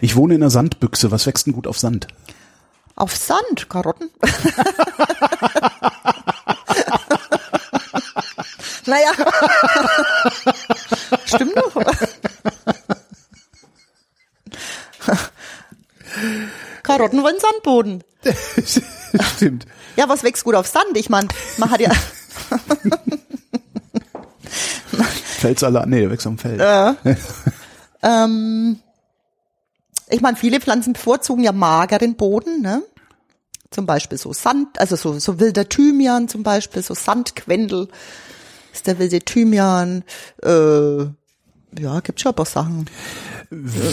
Ich 0.00 0.16
wohne 0.16 0.34
in 0.34 0.42
einer 0.42 0.50
Sandbüchse. 0.50 1.10
Was 1.12 1.26
wächst 1.26 1.46
denn 1.46 1.52
gut 1.52 1.66
auf 1.68 1.78
Sand? 1.78 2.08
Auf 2.96 3.16
Sand, 3.16 3.68
Karotten. 3.68 4.10
naja. 8.86 9.10
Stimmt 11.26 11.56
doch. 11.56 11.74
Karotten 16.82 17.22
wollen 17.22 17.38
Sandboden. 17.38 18.04
Stimmt. 19.36 19.66
Ja, 19.96 20.08
was 20.08 20.22
wächst 20.22 20.44
gut 20.44 20.54
auf 20.54 20.66
Sand? 20.66 20.96
Ich 20.96 21.08
meine, 21.10 21.28
man 21.56 21.70
hat 21.70 21.80
ja, 21.80 21.90
Feldsalat, 25.38 25.88
nee, 25.88 26.00
der 26.00 26.10
wächst 26.10 26.26
am 26.26 26.38
Feld. 26.38 26.60
ähm, 28.02 28.80
ich 30.08 30.20
meine, 30.20 30.36
viele 30.36 30.60
Pflanzen 30.60 30.94
bevorzugen 30.94 31.44
ja 31.44 31.52
mageren 31.52 32.16
Boden, 32.16 32.60
ne? 32.60 32.82
Zum 33.70 33.86
Beispiel 33.86 34.16
so 34.18 34.32
Sand, 34.32 34.80
also 34.80 34.96
so, 34.96 35.18
so 35.18 35.38
wilder 35.38 35.68
Thymian 35.68 36.28
zum 36.28 36.42
Beispiel, 36.42 36.82
so 36.82 36.94
Sandquendel 36.94 37.88
ist 38.72 38.86
der 38.86 38.98
wilde 38.98 39.20
Thymian. 39.20 40.04
Äh, 40.42 41.02
ja, 41.78 42.00
gibt 42.02 42.20
schon 42.20 42.32
ein 42.32 42.36
paar 42.36 42.46
Sachen. 42.46 42.88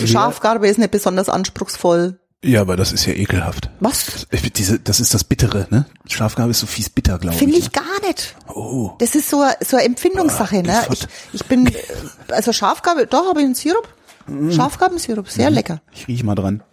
Schafgarbe 0.06 0.68
ist 0.68 0.78
nicht 0.80 0.91
besonders 0.91 1.30
anspruchsvoll. 1.30 2.20
Ja, 2.43 2.62
aber 2.62 2.76
das 2.78 2.91
ist 2.91 3.06
ja 3.08 3.14
ekelhaft. 3.14 3.70
Was? 3.80 4.28
Ich- 4.30 4.53
Diese, 4.53 4.80
das 4.80 4.99
ist 4.99 5.14
das 5.14 5.24
Bittere, 5.24 5.68
ne? 5.72 5.86
Schafgarbe 6.08 6.51
ist 6.51 6.60
so 6.60 6.68
fies 6.68 6.89
bitter, 6.89 7.18
glaube 7.18 7.34
ich. 7.34 7.39
Finde 7.39 7.58
ich 7.58 7.66
ne? 7.66 7.72
gar 7.72 8.08
nicht. 8.08 8.36
Oh. 8.53 8.91
Das 8.99 9.16
ist 9.16 9.30
so, 9.30 9.41
eine- 9.41 9.56
so 9.66 9.78
eine 9.78 9.86
Empfindungssache, 9.88 10.62
ne? 10.62 10.84
Gott. 10.88 11.08
Ich, 11.34 11.41
ich 11.41 11.45
bin, 11.45 11.72
also 12.30 12.53
Schafgarbe, 12.53 13.08
da 13.08 13.26
habe 13.26 13.39
ich 13.39 13.45
einen 13.45 13.56
Sirup. 13.56 13.88
Schafgarbensirup, 14.51 15.30
sehr 15.30 15.49
lecker. 15.51 15.82
Ich 15.93 16.08
riech 16.08 16.24
mal 16.24 16.34
dran. 16.36 16.64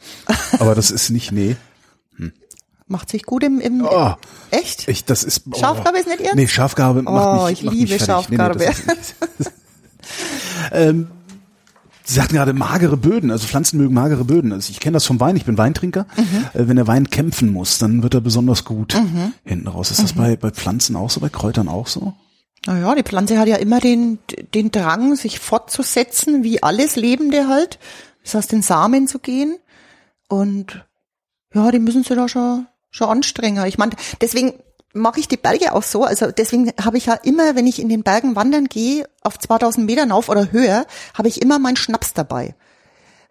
Aber 0.59 0.74
das 0.74 0.91
ist 0.91 1.11
nicht, 1.11 1.33
nee. 1.33 1.57
Macht 2.87 3.09
sich 3.09 3.24
gut 3.24 3.43
im, 3.45 3.61
im 3.61 3.87
Oh. 3.87 4.14
echt? 4.51 4.89
Ich, 4.89 5.05
das 5.07 5.22
ist, 5.24 5.45
oh. 5.51 5.59
Schafgarbe 5.59 5.99
ist 5.99 6.09
nicht 6.09 6.20
Ernst? 6.20 6.35
Nee, 6.37 6.49
Schafgarbe 6.49 7.03
macht 7.03 7.41
Oh, 7.41 7.45
mich, 7.47 7.59
ich 7.61 7.64
macht 7.64 7.74
liebe. 7.76 7.99
Schafgarbe. 7.99 8.59
Nee, 8.59 8.70
nee, 9.39 9.47
ähm, 10.72 11.09
Sie 12.12 12.18
sagten 12.18 12.34
gerade 12.34 12.52
magere 12.52 12.98
Böden, 12.98 13.30
also 13.30 13.46
Pflanzen 13.46 13.78
mögen 13.78 13.94
magere 13.94 14.24
Böden. 14.26 14.52
Also 14.52 14.70
ich 14.70 14.80
kenne 14.80 14.92
das 14.94 15.06
vom 15.06 15.18
Wein, 15.18 15.34
ich 15.34 15.46
bin 15.46 15.56
Weintrinker. 15.56 16.06
Mhm. 16.16 16.44
Äh, 16.52 16.68
wenn 16.68 16.76
der 16.76 16.86
Wein 16.86 17.08
kämpfen 17.08 17.50
muss, 17.50 17.78
dann 17.78 18.02
wird 18.02 18.12
er 18.12 18.20
besonders 18.20 18.64
gut 18.66 18.94
hinten 19.44 19.66
raus. 19.66 19.90
Ist 19.90 19.98
Mhm. 20.00 20.02
das 20.02 20.12
bei, 20.12 20.36
bei 20.36 20.50
Pflanzen 20.50 20.94
auch 20.94 21.08
so, 21.08 21.20
bei 21.20 21.30
Kräutern 21.30 21.68
auch 21.68 21.86
so? 21.86 22.12
Naja, 22.66 22.94
die 22.94 23.02
Pflanze 23.02 23.38
hat 23.38 23.48
ja 23.48 23.56
immer 23.56 23.80
den, 23.80 24.18
den 24.52 24.70
Drang, 24.70 25.16
sich 25.16 25.40
fortzusetzen, 25.40 26.44
wie 26.44 26.62
alles 26.62 26.96
Lebende 26.96 27.48
halt. 27.48 27.78
Das 28.24 28.34
heißt, 28.34 28.52
den 28.52 28.60
Samen 28.62 29.08
zu 29.08 29.18
gehen. 29.18 29.56
Und 30.28 30.84
ja, 31.54 31.70
die 31.70 31.78
müssen 31.78 32.04
sich 32.04 32.14
da 32.14 32.28
schon, 32.28 32.66
schon 32.90 33.08
anstrengen. 33.08 33.64
Ich 33.66 33.78
meine, 33.78 33.92
deswegen 34.20 34.52
mache 34.93 35.20
ich 35.20 35.28
die 35.28 35.36
Berge 35.36 35.72
auch 35.72 35.82
so. 35.82 36.05
Also 36.05 36.30
deswegen 36.30 36.72
habe 36.82 36.99
ich 36.99 37.07
ja 37.07 37.14
immer, 37.14 37.55
wenn 37.57 37.66
ich 37.66 37.80
in 37.80 37.88
den 37.88 38.03
Bergen 38.03 38.36
wandern 38.36 38.66
gehe, 38.66 39.09
auf 39.22 39.38
2000 39.38 39.86
Metern 39.86 40.12
auf 40.12 40.28
oder 40.28 40.53
höher, 40.53 40.86
habe 41.14 41.28
ich 41.28 41.43
immer 41.43 41.59
meinen 41.59 41.76
Schnaps 41.76 42.12
dabei. 42.14 42.55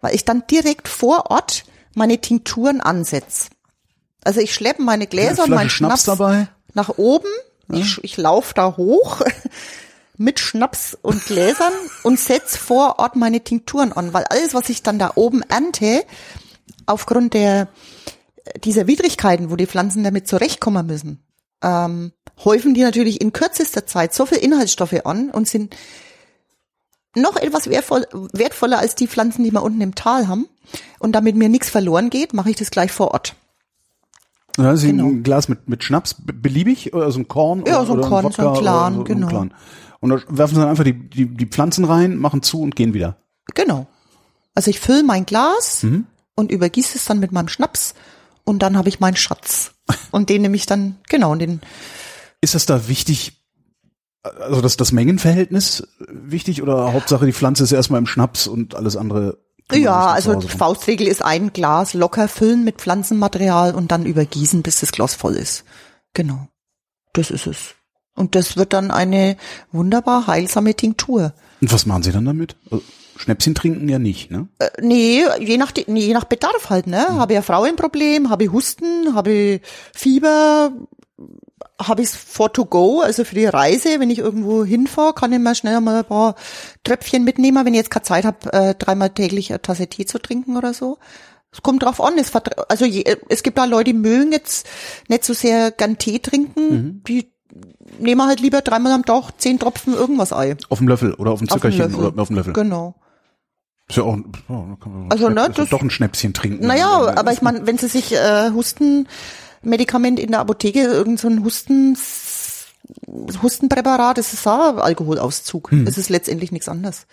Weil 0.00 0.14
ich 0.14 0.24
dann 0.24 0.46
direkt 0.50 0.88
vor 0.88 1.30
Ort 1.30 1.64
meine 1.94 2.18
Tinkturen 2.18 2.80
ansetze. 2.80 3.50
Also 4.24 4.40
ich 4.40 4.54
schleppe 4.54 4.82
meine 4.82 5.06
Gläser 5.06 5.44
und 5.44 5.50
meinen 5.50 5.70
Schnaps 5.70 6.04
Schnaps, 6.04 6.18
dabei? 6.18 6.48
nach 6.74 6.90
oben. 6.96 7.28
Ich, 7.68 8.02
ich 8.02 8.16
laufe 8.16 8.52
da 8.54 8.76
hoch 8.76 9.22
mit 10.18 10.40
Schnaps 10.40 10.96
und 11.00 11.24
Gläsern 11.24 11.72
und 12.02 12.18
setz 12.18 12.56
vor 12.56 12.98
Ort 12.98 13.16
meine 13.16 13.40
Tinkturen 13.40 13.92
an, 13.92 14.12
weil 14.12 14.24
alles, 14.24 14.52
was 14.52 14.68
ich 14.68 14.82
dann 14.82 14.98
da 14.98 15.12
oben 15.14 15.42
ernte, 15.42 16.04
aufgrund 16.86 17.34
der 17.34 17.68
dieser 18.64 18.86
Widrigkeiten, 18.86 19.50
wo 19.50 19.56
die 19.56 19.66
Pflanzen 19.66 20.04
damit 20.04 20.28
zurechtkommen 20.28 20.86
müssen, 20.86 21.22
ähm, 21.62 22.12
häufen 22.44 22.74
die 22.74 22.82
natürlich 22.82 23.20
in 23.20 23.32
kürzester 23.32 23.86
Zeit 23.86 24.14
so 24.14 24.26
viel 24.26 24.38
Inhaltsstoffe 24.38 25.04
an 25.04 25.30
und 25.30 25.48
sind 25.48 25.76
noch 27.14 27.36
etwas 27.36 27.68
wertvoll, 27.68 28.06
wertvoller 28.32 28.78
als 28.78 28.94
die 28.94 29.06
Pflanzen, 29.06 29.44
die 29.44 29.52
wir 29.52 29.62
unten 29.62 29.80
im 29.80 29.94
Tal 29.94 30.28
haben. 30.28 30.48
Und 30.98 31.12
damit 31.12 31.36
mir 31.36 31.48
nichts 31.48 31.68
verloren 31.68 32.08
geht, 32.10 32.32
mache 32.32 32.50
ich 32.50 32.56
das 32.56 32.70
gleich 32.70 32.90
vor 32.90 33.12
Ort. 33.12 33.34
Ja, 34.58 34.76
Sie 34.76 34.88
Genau. 34.88 35.06
ein 35.06 35.22
Glas 35.22 35.48
mit, 35.48 35.68
mit 35.68 35.82
Schnaps, 35.84 36.14
beliebig, 36.18 36.92
oder 36.94 37.10
so 37.10 37.20
ein 37.20 37.28
Korn? 37.28 37.64
Ja, 37.66 37.78
oder, 37.78 37.86
so 37.86 37.92
ein 37.94 37.98
oder 38.00 38.08
Korn, 38.08 38.24
Wodka 38.24 38.42
so 38.42 38.48
ein 38.50 38.58
Clan, 38.58 38.94
oder 38.98 39.08
so, 39.08 39.14
genau. 39.14 39.40
ein. 39.40 39.54
Und 40.00 40.10
da 40.10 40.16
werfen 40.28 40.54
Sie 40.54 40.60
dann 40.60 40.68
einfach 40.70 40.84
die, 40.84 40.94
die, 40.94 41.26
die 41.26 41.46
Pflanzen 41.46 41.84
rein, 41.84 42.16
machen 42.16 42.42
zu 42.42 42.60
und 42.60 42.76
gehen 42.76 42.92
wieder. 42.94 43.16
Genau. 43.54 43.86
Also 44.54 44.70
ich 44.70 44.80
fülle 44.80 45.02
mein 45.02 45.24
Glas 45.26 45.82
Mhm. 45.82 46.06
und 46.34 46.50
übergieße 46.50 46.98
es 46.98 47.04
dann 47.04 47.18
mit 47.20 47.32
meinem 47.32 47.48
Schnaps 47.48 47.94
und 48.44 48.60
dann 48.60 48.76
habe 48.76 48.88
ich 48.88 49.00
meinen 49.00 49.16
Schatz. 49.16 49.72
Und 50.10 50.28
den 50.28 50.42
nehme 50.42 50.56
ich 50.56 50.66
dann, 50.66 50.96
genau, 51.08 51.32
und 51.32 51.38
den, 51.38 51.60
Ist 52.40 52.54
das 52.54 52.66
da 52.66 52.88
wichtig, 52.88 53.42
also 54.22 54.60
das, 54.60 54.76
das 54.76 54.92
Mengenverhältnis 54.92 55.86
wichtig 56.08 56.62
oder 56.62 56.92
Hauptsache 56.92 57.26
die 57.26 57.32
Pflanze 57.32 57.64
ist 57.64 57.72
erstmal 57.72 57.98
im 57.98 58.06
Schnaps 58.06 58.46
und 58.46 58.74
alles 58.74 58.96
andere? 58.96 59.38
ja, 59.72 60.06
also? 60.08 60.40
Faustregel 60.40 61.06
ist 61.06 61.24
ein 61.24 61.52
Glas 61.52 61.94
locker 61.94 62.28
füllen 62.28 62.64
mit 62.64 62.76
Pflanzenmaterial 62.76 63.74
und 63.74 63.90
dann 63.90 64.06
übergießen, 64.06 64.62
bis 64.62 64.80
das 64.80 64.92
Glas 64.92 65.14
voll 65.14 65.34
ist. 65.34 65.64
Genau. 66.14 66.48
Das 67.12 67.30
ist 67.30 67.46
es. 67.46 67.74
Und 68.14 68.34
das 68.34 68.56
wird 68.56 68.72
dann 68.72 68.90
eine 68.90 69.36
wunderbar 69.70 70.26
heilsame 70.26 70.74
Tinktur. 70.74 71.32
Und 71.60 71.72
was 71.72 71.86
machen 71.86 72.02
Sie 72.02 72.12
dann 72.12 72.24
damit? 72.24 72.56
Schnäpschen 73.16 73.54
trinken 73.54 73.88
ja 73.88 73.98
nicht, 73.98 74.30
ne? 74.30 74.48
Äh, 74.58 74.70
nee, 74.80 75.22
je 75.38 75.56
nach, 75.56 75.72
nee, 75.86 76.00
je 76.00 76.14
nach 76.14 76.24
Bedarf 76.24 76.70
halt, 76.70 76.86
ne? 76.86 77.06
Habe 77.08 77.34
ich 77.34 77.38
ein 77.38 77.44
Frauenproblem, 77.44 78.30
habe 78.30 78.44
ich 78.44 78.52
Husten, 78.52 79.14
habe 79.14 79.30
ich 79.32 79.60
Fieber, 79.94 80.72
habe 81.80 82.02
ich 82.02 82.08
es 82.08 82.16
for 82.16 82.52
to 82.52 82.64
go, 82.64 83.00
also 83.00 83.24
für 83.24 83.34
die 83.34 83.46
Reise, 83.46 84.00
wenn 84.00 84.10
ich 84.10 84.18
irgendwo 84.18 84.64
hinfahre, 84.64 85.14
kann 85.14 85.32
ich 85.32 85.38
mir 85.38 85.54
schnell 85.54 85.80
mal 85.80 85.98
ein 85.98 86.04
paar 86.04 86.34
Tröpfchen 86.84 87.24
mitnehmen, 87.24 87.64
wenn 87.64 87.74
ich 87.74 87.78
jetzt 87.78 87.90
keine 87.90 88.04
Zeit 88.04 88.24
habe, 88.24 88.52
äh, 88.52 88.74
dreimal 88.74 89.10
täglich 89.10 89.50
eine 89.50 89.62
Tasse 89.62 89.86
Tee 89.86 90.06
zu 90.06 90.18
trinken 90.18 90.56
oder 90.56 90.74
so. 90.74 90.98
Es 91.52 91.62
kommt 91.62 91.82
drauf 91.82 92.00
an, 92.00 92.14
es, 92.16 92.32
also 92.68 92.86
je, 92.86 93.04
es 93.28 93.42
gibt 93.42 93.58
da 93.58 93.66
Leute, 93.66 93.92
die 93.92 93.98
mögen 93.98 94.32
jetzt 94.32 94.66
nicht 95.08 95.24
so 95.24 95.34
sehr 95.34 95.70
gern 95.70 95.98
Tee 95.98 96.18
trinken, 96.18 97.02
die 97.06 97.31
nehmen 97.98 98.26
halt 98.26 98.40
lieber 98.40 98.60
dreimal 98.62 98.92
am 98.92 99.04
Tag 99.04 99.30
zehn 99.38 99.58
Tropfen 99.58 99.94
irgendwas 99.94 100.32
ein. 100.32 100.56
Auf 100.68 100.78
dem 100.78 100.88
Löffel 100.88 101.14
oder 101.14 101.30
auf 101.32 101.38
dem 101.40 101.48
Zuckerchen 101.48 101.94
oder 101.94 102.20
auf 102.22 102.28
dem 102.28 102.36
Löffel. 102.36 102.52
Genau. 102.52 102.94
Ist 103.88 103.96
ja 103.96 104.04
auch, 104.04 104.16
oh, 104.48 104.76
kann 104.76 104.92
man 104.92 105.10
Also, 105.12 105.28
ne, 105.28 105.50
das- 105.54 105.68
doch 105.68 105.82
ein 105.82 105.90
Schnäpschen 105.90 106.32
trinken. 106.34 106.66
Naja, 106.66 107.14
aber 107.16 107.32
ich 107.32 107.42
meine, 107.42 107.66
wenn 107.66 107.78
Sie 107.78 107.88
sich 107.88 108.12
äh, 108.14 108.50
Hustenmedikament 108.50 110.18
in 110.18 110.30
der 110.30 110.40
Apotheke, 110.40 110.80
irgend 110.80 111.20
so 111.20 111.28
ein 111.28 111.44
Husten, 111.44 111.96
Hustenpräparat, 113.42 114.18
das 114.18 114.32
ist 114.32 114.46
auch 114.46 114.78
Alkoholauszug. 114.78 115.70
Das 115.84 115.98
ist 115.98 116.08
letztendlich 116.08 116.52
nichts 116.52 116.68
anderes. 116.68 117.06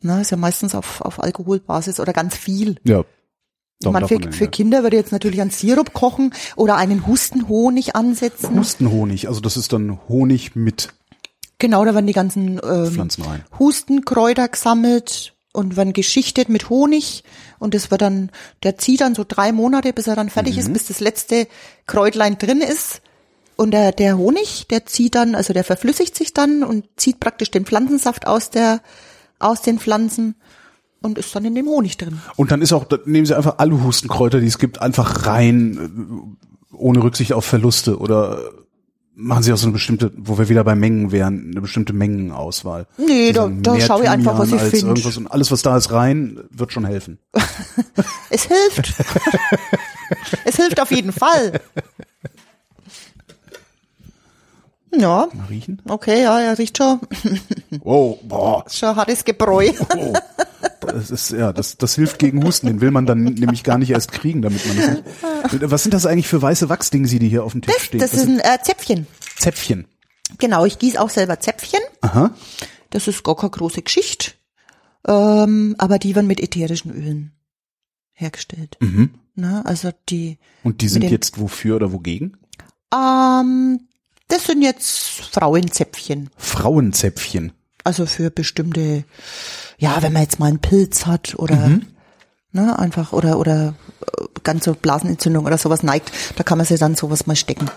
Na, 0.00 0.20
ist 0.20 0.30
ja 0.30 0.36
meistens 0.36 0.74
auf, 0.74 1.00
auf 1.00 1.20
Alkoholbasis 1.22 1.98
oder 2.00 2.12
ganz 2.12 2.36
viel. 2.36 2.76
Ja. 2.84 3.04
Ich 3.80 3.88
meine, 3.88 4.08
für, 4.08 4.20
für 4.32 4.48
Kinder 4.48 4.82
würde 4.82 4.96
ich 4.96 5.02
jetzt 5.02 5.12
natürlich 5.12 5.40
einen 5.40 5.50
Sirup 5.50 5.92
kochen 5.92 6.34
oder 6.56 6.76
einen 6.76 7.06
Hustenhonig 7.06 7.94
ansetzen. 7.94 8.58
Hustenhonig, 8.58 9.28
also 9.28 9.40
das 9.40 9.56
ist 9.56 9.72
dann 9.72 10.00
Honig 10.08 10.56
mit 10.56 10.88
Genau, 11.58 11.84
da 11.84 11.94
werden 11.94 12.06
die 12.06 12.12
ganzen 12.12 12.60
ähm. 12.62 13.08
Hustenkräuter 13.58 14.48
gesammelt 14.48 15.34
und 15.52 15.76
werden 15.76 15.92
geschichtet 15.92 16.48
mit 16.48 16.70
Honig 16.70 17.24
und 17.58 17.74
das 17.74 17.90
wird 17.90 18.02
dann, 18.02 18.30
der 18.62 18.78
zieht 18.78 19.00
dann 19.00 19.14
so 19.16 19.24
drei 19.26 19.50
Monate, 19.50 19.92
bis 19.92 20.06
er 20.06 20.14
dann 20.14 20.30
fertig 20.30 20.54
Mhm. 20.54 20.60
ist, 20.60 20.72
bis 20.72 20.86
das 20.86 21.00
letzte 21.00 21.48
Kräutlein 21.86 22.38
drin 22.38 22.60
ist. 22.60 23.00
Und 23.56 23.72
der, 23.72 23.90
der 23.90 24.16
Honig, 24.16 24.68
der 24.68 24.86
zieht 24.86 25.16
dann, 25.16 25.34
also 25.34 25.52
der 25.52 25.64
verflüssigt 25.64 26.14
sich 26.14 26.32
dann 26.32 26.62
und 26.62 26.84
zieht 26.96 27.18
praktisch 27.18 27.50
den 27.50 27.66
Pflanzensaft 27.66 28.28
aus 28.28 28.50
der, 28.50 28.80
aus 29.40 29.62
den 29.62 29.80
Pflanzen 29.80 30.36
und 31.02 31.18
ist 31.18 31.34
dann 31.34 31.44
in 31.44 31.54
dem 31.54 31.66
Honig 31.66 31.96
drin. 31.96 32.20
Und 32.36 32.50
dann 32.50 32.62
ist 32.62 32.72
auch, 32.72 32.84
dann 32.84 33.00
nehmen 33.06 33.26
Sie 33.26 33.36
einfach 33.36 33.56
alle 33.58 33.82
Hustenkräuter, 33.82 34.40
die 34.40 34.46
es 34.46 34.58
gibt, 34.58 34.80
einfach 34.82 35.26
rein, 35.26 36.28
äh, 36.70 36.74
ohne 36.76 37.02
Rücksicht 37.02 37.32
auf 37.32 37.44
Verluste 37.44 37.98
oder 37.98 38.40
machen 39.20 39.42
Sie 39.42 39.52
auch 39.52 39.56
so 39.56 39.66
eine 39.66 39.72
bestimmte, 39.72 40.12
wo 40.16 40.38
wir 40.38 40.48
wieder 40.48 40.62
bei 40.62 40.74
Mengen 40.76 41.10
wären, 41.10 41.50
eine 41.50 41.60
bestimmte 41.60 41.92
Mengenauswahl. 41.92 42.86
Nee, 42.98 43.32
da- 43.32 43.48
da 43.48 43.80
schaue 43.80 44.04
ich 44.04 44.08
einfach, 44.08 44.38
was 44.38 44.48
ich 44.52 44.60
als 44.60 44.70
find. 44.70 44.84
irgendwas 44.84 45.16
Und 45.16 45.26
alles, 45.26 45.50
was 45.50 45.62
da 45.62 45.76
ist, 45.76 45.90
rein, 45.90 46.40
wird 46.50 46.72
schon 46.72 46.84
helfen. 46.84 47.18
Es 48.30 48.44
hilft. 48.44 48.94
es 50.44 50.56
hilft 50.56 50.80
auf 50.80 50.90
jeden 50.90 51.12
Fall. 51.12 51.60
Ja, 54.94 55.28
Mal 55.32 55.46
riechen. 55.50 55.82
okay, 55.86 56.22
ja, 56.22 56.40
er 56.40 56.58
riecht 56.58 56.78
schon, 56.78 57.00
Oh, 57.84 58.18
boah. 58.22 58.64
schon 58.70 58.96
hartes 58.96 59.24
Gebräu. 59.24 59.70
Oh. 59.96 60.12
Das 60.92 61.10
ist, 61.10 61.30
ja, 61.30 61.52
das, 61.52 61.76
das 61.76 61.94
hilft 61.94 62.18
gegen 62.18 62.44
Husten. 62.44 62.66
Den 62.66 62.80
will 62.80 62.90
man 62.90 63.06
dann 63.06 63.24
nämlich 63.24 63.62
gar 63.64 63.78
nicht 63.78 63.90
erst 63.90 64.12
kriegen, 64.12 64.42
damit 64.42 64.64
man 64.66 64.76
das 64.76 64.88
nicht. 65.52 65.70
Was 65.70 65.82
sind 65.82 65.92
das 65.94 66.06
eigentlich 66.06 66.28
für 66.28 66.40
weiße 66.42 66.68
Wachsdinge, 66.68 67.06
die 67.08 67.28
hier 67.28 67.44
auf 67.44 67.52
dem 67.52 67.62
Tisch 67.62 67.74
Das, 67.74 67.84
stehen? 67.84 68.00
das 68.00 68.10
sind 68.12 68.40
ein 68.42 68.54
äh, 68.54 68.62
Zäpfchen. 68.62 69.06
Zäpfchen. 69.38 69.86
Genau, 70.38 70.64
ich 70.64 70.78
gieße 70.78 71.00
auch 71.00 71.10
selber 71.10 71.40
Zäpfchen. 71.40 71.80
Aha. 72.00 72.34
Das 72.90 73.06
ist 73.08 73.22
gar 73.24 73.36
keine 73.36 73.50
große 73.50 73.82
Geschichte. 73.82 74.32
Ähm, 75.06 75.74
aber 75.78 75.98
die 75.98 76.14
werden 76.14 76.26
mit 76.26 76.40
ätherischen 76.40 76.90
Ölen 76.92 77.32
hergestellt. 78.12 78.76
Mhm. 78.80 79.10
Na, 79.36 79.62
also 79.62 79.90
die, 80.08 80.38
Und 80.64 80.80
die 80.80 80.88
sind 80.88 81.02
den- 81.02 81.10
jetzt 81.10 81.38
wofür 81.40 81.76
oder 81.76 81.92
wogegen? 81.92 82.36
ähm, 82.94 83.80
das 84.28 84.44
sind 84.46 84.62
jetzt 84.62 84.98
Frauenzäpfchen. 85.32 86.28
Frauenzäpfchen. 86.36 87.52
Also 87.84 88.04
für 88.04 88.30
bestimmte, 88.30 89.04
ja, 89.78 90.02
wenn 90.02 90.12
man 90.12 90.22
jetzt 90.22 90.38
mal 90.38 90.46
einen 90.46 90.58
Pilz 90.60 91.06
hat 91.06 91.34
oder 91.38 91.68
Mhm. 91.68 91.86
ne, 92.52 92.78
einfach 92.78 93.12
oder 93.12 93.38
oder 93.38 93.74
äh, 94.18 94.24
ganze 94.42 94.74
Blasenentzündung 94.74 95.46
oder 95.46 95.58
sowas 95.58 95.82
neigt, 95.82 96.10
da 96.36 96.42
kann 96.42 96.58
man 96.58 96.66
sich 96.66 96.78
dann 96.80 96.96
sowas 96.96 97.26
mal 97.26 97.36
stecken. 97.36 97.70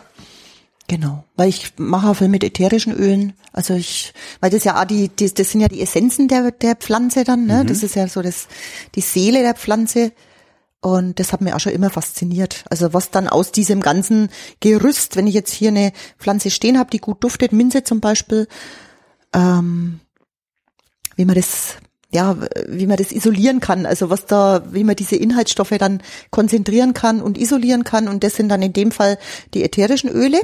Genau, 0.87 1.23
weil 1.37 1.47
ich 1.47 1.73
mache 1.77 2.09
auch 2.09 2.15
viel 2.15 2.27
mit 2.27 2.43
ätherischen 2.43 2.93
Ölen. 2.93 3.33
Also 3.53 3.75
ich, 3.75 4.13
weil 4.41 4.49
das 4.49 4.63
ja 4.65 4.81
auch 4.81 4.85
die, 4.85 5.07
die 5.09 5.33
das 5.33 5.51
sind 5.51 5.61
ja 5.61 5.69
die 5.69 5.81
Essenzen 5.81 6.27
der 6.27 6.51
der 6.51 6.75
Pflanze 6.75 7.23
dann, 7.23 7.45
ne? 7.45 7.63
Das 7.65 7.83
ist 7.83 7.95
ja 7.95 8.07
so 8.07 8.21
das 8.21 8.47
die 8.95 9.01
Seele 9.01 9.41
der 9.41 9.53
Pflanze. 9.53 10.11
Und 10.83 11.19
das 11.19 11.31
hat 11.31 11.41
mir 11.41 11.55
auch 11.55 11.59
schon 11.59 11.73
immer 11.73 11.91
fasziniert. 11.91 12.65
Also 12.69 12.91
was 12.91 13.11
dann 13.11 13.27
aus 13.27 13.51
diesem 13.51 13.81
ganzen 13.81 14.29
Gerüst, 14.61 15.15
wenn 15.15 15.27
ich 15.27 15.35
jetzt 15.35 15.53
hier 15.53 15.69
eine 15.69 15.93
Pflanze 16.17 16.49
stehen 16.49 16.79
habe, 16.79 16.89
die 16.89 16.97
gut 16.97 17.23
duftet, 17.23 17.53
Minze 17.53 17.83
zum 17.83 17.99
Beispiel, 18.01 18.47
ähm, 19.31 19.99
wie 21.15 21.25
man 21.25 21.35
das, 21.35 21.75
ja, 22.13 22.37
wie 22.67 22.87
man 22.87 22.97
das 22.97 23.11
isolieren 23.11 23.59
kann. 23.59 23.85
Also 23.85 24.09
was 24.09 24.25
da, 24.25 24.63
wie 24.71 24.83
man 24.83 24.95
diese 24.95 25.15
Inhaltsstoffe 25.15 25.73
dann 25.79 26.01
konzentrieren 26.29 26.93
kann 26.93 27.21
und 27.21 27.37
isolieren 27.37 27.83
kann. 27.83 28.07
Und 28.07 28.23
das 28.23 28.35
sind 28.35 28.49
dann 28.49 28.61
in 28.61 28.73
dem 28.73 28.91
Fall 28.91 29.17
die 29.53 29.63
ätherischen 29.63 30.09
Öle. 30.09 30.41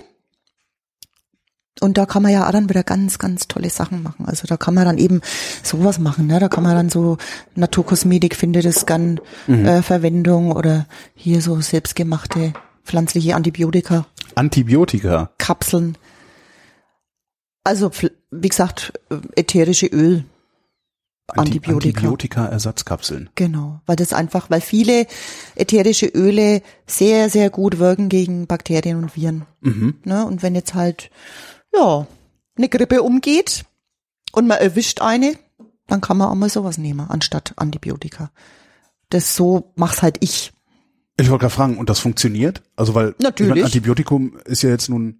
Und 1.80 1.98
da 1.98 2.06
kann 2.06 2.24
man 2.24 2.32
ja 2.32 2.48
auch 2.48 2.52
dann 2.52 2.70
wieder 2.70 2.84
ganz, 2.84 3.20
ganz 3.20 3.48
tolle 3.48 3.70
Sachen 3.70 4.02
machen. 4.02 4.26
Also 4.26 4.48
da 4.48 4.58
kann 4.58 4.74
man 4.74 4.86
dann 4.86 4.98
eben 4.98 5.22
sowas 5.62 6.00
machen. 6.00 6.28
Ne? 6.28 6.40
Da 6.40 6.48
kann 6.48 6.64
man 6.64 6.76
dann 6.76 6.90
so 6.90 7.18
Naturkosmetik 7.56 8.36
findet 8.36 8.66
es 8.66 8.86
gern 8.86 9.20
äh, 9.48 9.82
Verwendung 9.82 10.52
oder 10.52 10.88
hier 11.14 11.42
so 11.42 11.62
selbstgemachte 11.62 12.54
pflanzliche 12.84 13.36
Antibiotika. 13.36 14.08
Antibiotika. 14.36 15.30
Kapseln. 15.38 15.98
Also, 17.64 17.92
wie 18.32 18.50
gesagt, 18.50 18.94
ätherische 19.36 19.88
Öl. 19.88 20.24
Anti- 21.28 21.40
Antibiotika. 21.58 22.00
Antibiotika-Ersatzkapseln. 22.00 23.30
Genau, 23.36 23.82
weil 23.86 23.96
das 23.98 24.14
einfach, 24.14 24.50
weil 24.50 24.62
viele 24.62 25.08
ätherische 25.56 26.06
Öle 26.08 26.62
sehr, 26.86 27.30
sehr 27.30 27.50
gut 27.50 27.80
wirken 27.80 28.08
gegen 28.10 28.48
Bakterien 28.48 28.98
und 28.98 29.16
Viren. 29.16 29.46
Mhm. 29.62 29.96
Ne? 30.06 30.26
Und 30.26 30.42
wenn 30.42 30.56
jetzt 30.56 30.74
halt, 30.74 31.12
ja, 31.74 32.08
eine 32.58 32.70
Grippe 32.70 33.04
umgeht 33.04 33.66
und 34.32 34.48
man 34.48 34.58
erwischt 34.58 35.02
eine, 35.02 35.34
dann 35.88 36.00
kann 36.02 36.18
man 36.18 36.30
auch 36.30 36.36
mal 36.36 36.50
sowas 36.50 36.78
nehmen, 36.78 37.06
anstatt 37.10 37.54
Antibiotika. 37.58 38.32
Das 39.10 39.36
so 39.36 39.72
mach's 39.76 40.02
halt 40.02 40.18
ich. 40.22 40.54
Ich 41.20 41.30
wollte 41.30 41.42
gerade 41.44 41.54
fragen, 41.54 41.78
und 41.78 41.90
das 41.90 42.00
funktioniert? 42.00 42.62
Also 42.76 42.96
weil 42.96 43.16
Natürlich. 43.20 43.50
ich 43.52 43.56
mein, 43.56 43.66
Antibiotikum 43.66 44.38
ist 44.46 44.62
ja 44.64 44.70
jetzt 44.70 44.88
nun 44.90 45.20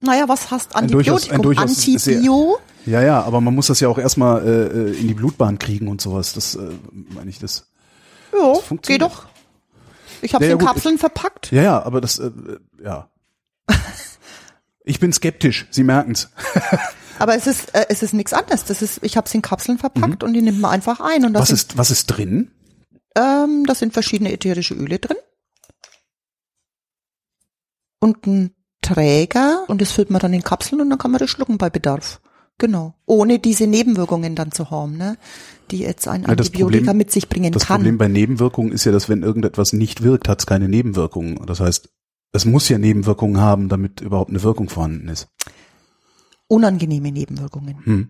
Naja, 0.00 0.26
was 0.28 0.50
heißt 0.50 0.74
Ein 0.74 0.88
durchaus- 0.88 1.28
Antibiotikum? 1.30 1.36
ein 1.36 1.42
durchaus 1.42 1.86
Antibio? 2.06 2.58
Ja 2.86 3.02
ja, 3.02 3.22
aber 3.22 3.40
man 3.40 3.54
muss 3.54 3.66
das 3.68 3.80
ja 3.80 3.88
auch 3.88 3.98
erstmal 3.98 4.46
äh, 4.46 4.66
äh, 4.90 5.00
in 5.00 5.08
die 5.08 5.14
Blutbahn 5.14 5.58
kriegen 5.58 5.88
und 5.88 6.00
sowas. 6.00 6.32
Das 6.32 6.54
äh, 6.54 6.70
meine 6.92 7.30
ich 7.30 7.38
das. 7.38 7.70
Ja, 8.32 8.38
Das 8.48 8.58
geh 8.60 8.66
funktioniert. 8.66 9.02
doch. 9.02 9.26
Ich 10.22 10.34
habe 10.34 10.44
Ja, 10.44 10.50
sie 10.50 10.56
ja, 10.56 10.60
in 10.60 10.66
Kapseln 10.66 10.98
verpackt. 10.98 11.50
Ja 11.52 11.62
ja, 11.62 11.82
aber 11.82 12.00
das 12.00 12.18
äh, 12.18 12.26
äh, 12.26 12.58
ja. 12.84 13.08
Ich 14.84 14.98
bin 14.98 15.12
skeptisch. 15.12 15.66
Sie 15.70 15.84
merken's. 15.84 16.30
Aber 17.18 17.36
es 17.36 17.46
ist, 17.46 17.74
äh, 17.74 17.84
es 17.90 18.02
ist 18.02 18.14
nichts 18.14 18.32
anderes. 18.32 18.64
Das 18.64 18.80
ist, 18.80 19.00
ich 19.02 19.18
habe 19.18 19.28
sie 19.28 19.36
in 19.36 19.42
Kapseln 19.42 19.76
verpackt 19.78 20.24
und 20.24 20.32
die 20.32 20.40
nimmt 20.40 20.58
man 20.58 20.70
einfach 20.70 21.00
ein. 21.00 21.26
Und 21.26 21.34
das 21.34 21.42
Was 21.42 21.48
sind, 21.48 21.56
ist 21.58 21.76
was 21.78 21.90
ist 21.90 22.06
drin? 22.06 22.50
ähm, 23.14 23.64
da 23.66 23.74
sind 23.74 23.92
verschiedene 23.92 24.32
ätherische 24.32 24.72
Öle 24.74 24.98
drin. 24.98 25.18
Und 28.00 28.26
ein 28.26 28.54
Träger 28.80 29.64
und 29.68 29.82
das 29.82 29.92
füllt 29.92 30.08
man 30.10 30.20
dann 30.20 30.32
in 30.32 30.42
Kapseln 30.42 30.80
und 30.80 30.88
dann 30.88 30.98
kann 30.98 31.10
man 31.10 31.18
das 31.18 31.28
schlucken 31.28 31.58
bei 31.58 31.68
Bedarf. 31.68 32.20
Genau. 32.60 32.94
Ohne 33.06 33.38
diese 33.40 33.66
Nebenwirkungen 33.66 34.36
dann 34.36 34.52
zu 34.52 34.70
haben, 34.70 34.96
ne? 34.96 35.16
Die 35.70 35.78
jetzt 35.78 36.06
ein 36.06 36.22
Ja, 36.22 36.34
das 36.36 36.48
Antibiotika 36.48 36.78
Problem- 36.84 36.96
mit 36.98 37.10
sich 37.10 37.28
bringen 37.28 37.52
Das 37.52 37.66
kann. 37.66 37.78
Problem 37.78 37.96
bei 37.98 38.06
Nebenwirkungen 38.06 38.70
ist 38.70 38.84
ja, 38.84 38.92
dass 38.92 39.08
wenn 39.08 39.22
irgendetwas 39.22 39.72
nicht 39.72 40.02
wirkt, 40.02 40.28
hat 40.28 40.40
es 40.40 40.46
keine 40.46 40.68
Nebenwirkungen. 40.68 41.40
Das 41.46 41.58
heißt, 41.60 41.88
es 42.32 42.44
muss 42.44 42.68
ja 42.68 42.76
Nebenwirkungen 42.78 43.40
haben, 43.40 43.68
damit 43.70 44.00
überhaupt 44.02 44.30
eine 44.30 44.42
Wirkung 44.42 44.68
vorhanden 44.68 45.08
ist. 45.08 45.28
Unangenehme 46.48 47.10
Nebenwirkungen. 47.12 47.78
Hm. 47.84 48.08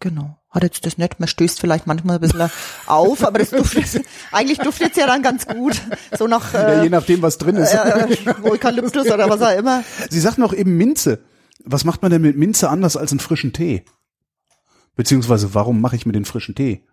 Genau. 0.00 0.36
Hat 0.50 0.62
jetzt 0.62 0.84
das 0.84 0.98
nicht. 0.98 1.18
Man 1.20 1.28
stößt 1.28 1.58
vielleicht 1.60 1.86
manchmal 1.86 2.16
ein 2.16 2.20
bisschen 2.20 2.50
auf, 2.86 3.24
aber 3.24 3.38
das 3.38 3.50
duftet, 3.50 4.04
eigentlich 4.32 4.58
duftet 4.58 4.90
es 4.90 4.96
ja 4.98 5.06
dann 5.06 5.22
ganz 5.22 5.46
gut. 5.46 5.80
So 6.18 6.26
nach 6.26 6.52
Ja, 6.52 6.68
äh, 6.80 6.82
je 6.82 6.90
nachdem, 6.90 7.22
was 7.22 7.38
drin 7.38 7.56
ist. 7.56 7.72
äh, 7.72 8.06
Eukalyptus 8.42 9.06
oder 9.10 9.30
was 9.30 9.40
auch 9.40 9.56
immer. 9.56 9.84
Sie 10.10 10.20
sagten 10.20 10.42
auch 10.42 10.52
eben 10.52 10.76
Minze. 10.76 11.20
Was 11.64 11.84
macht 11.84 12.02
man 12.02 12.10
denn 12.10 12.22
mit 12.22 12.36
Minze 12.36 12.68
anders 12.68 12.96
als 12.96 13.12
einen 13.12 13.20
frischen 13.20 13.52
Tee? 13.52 13.84
Beziehungsweise, 14.96 15.54
warum 15.54 15.80
mache 15.80 15.96
ich 15.96 16.06
mir 16.06 16.12
den 16.12 16.24
frischen 16.24 16.54
Tee? 16.54 16.84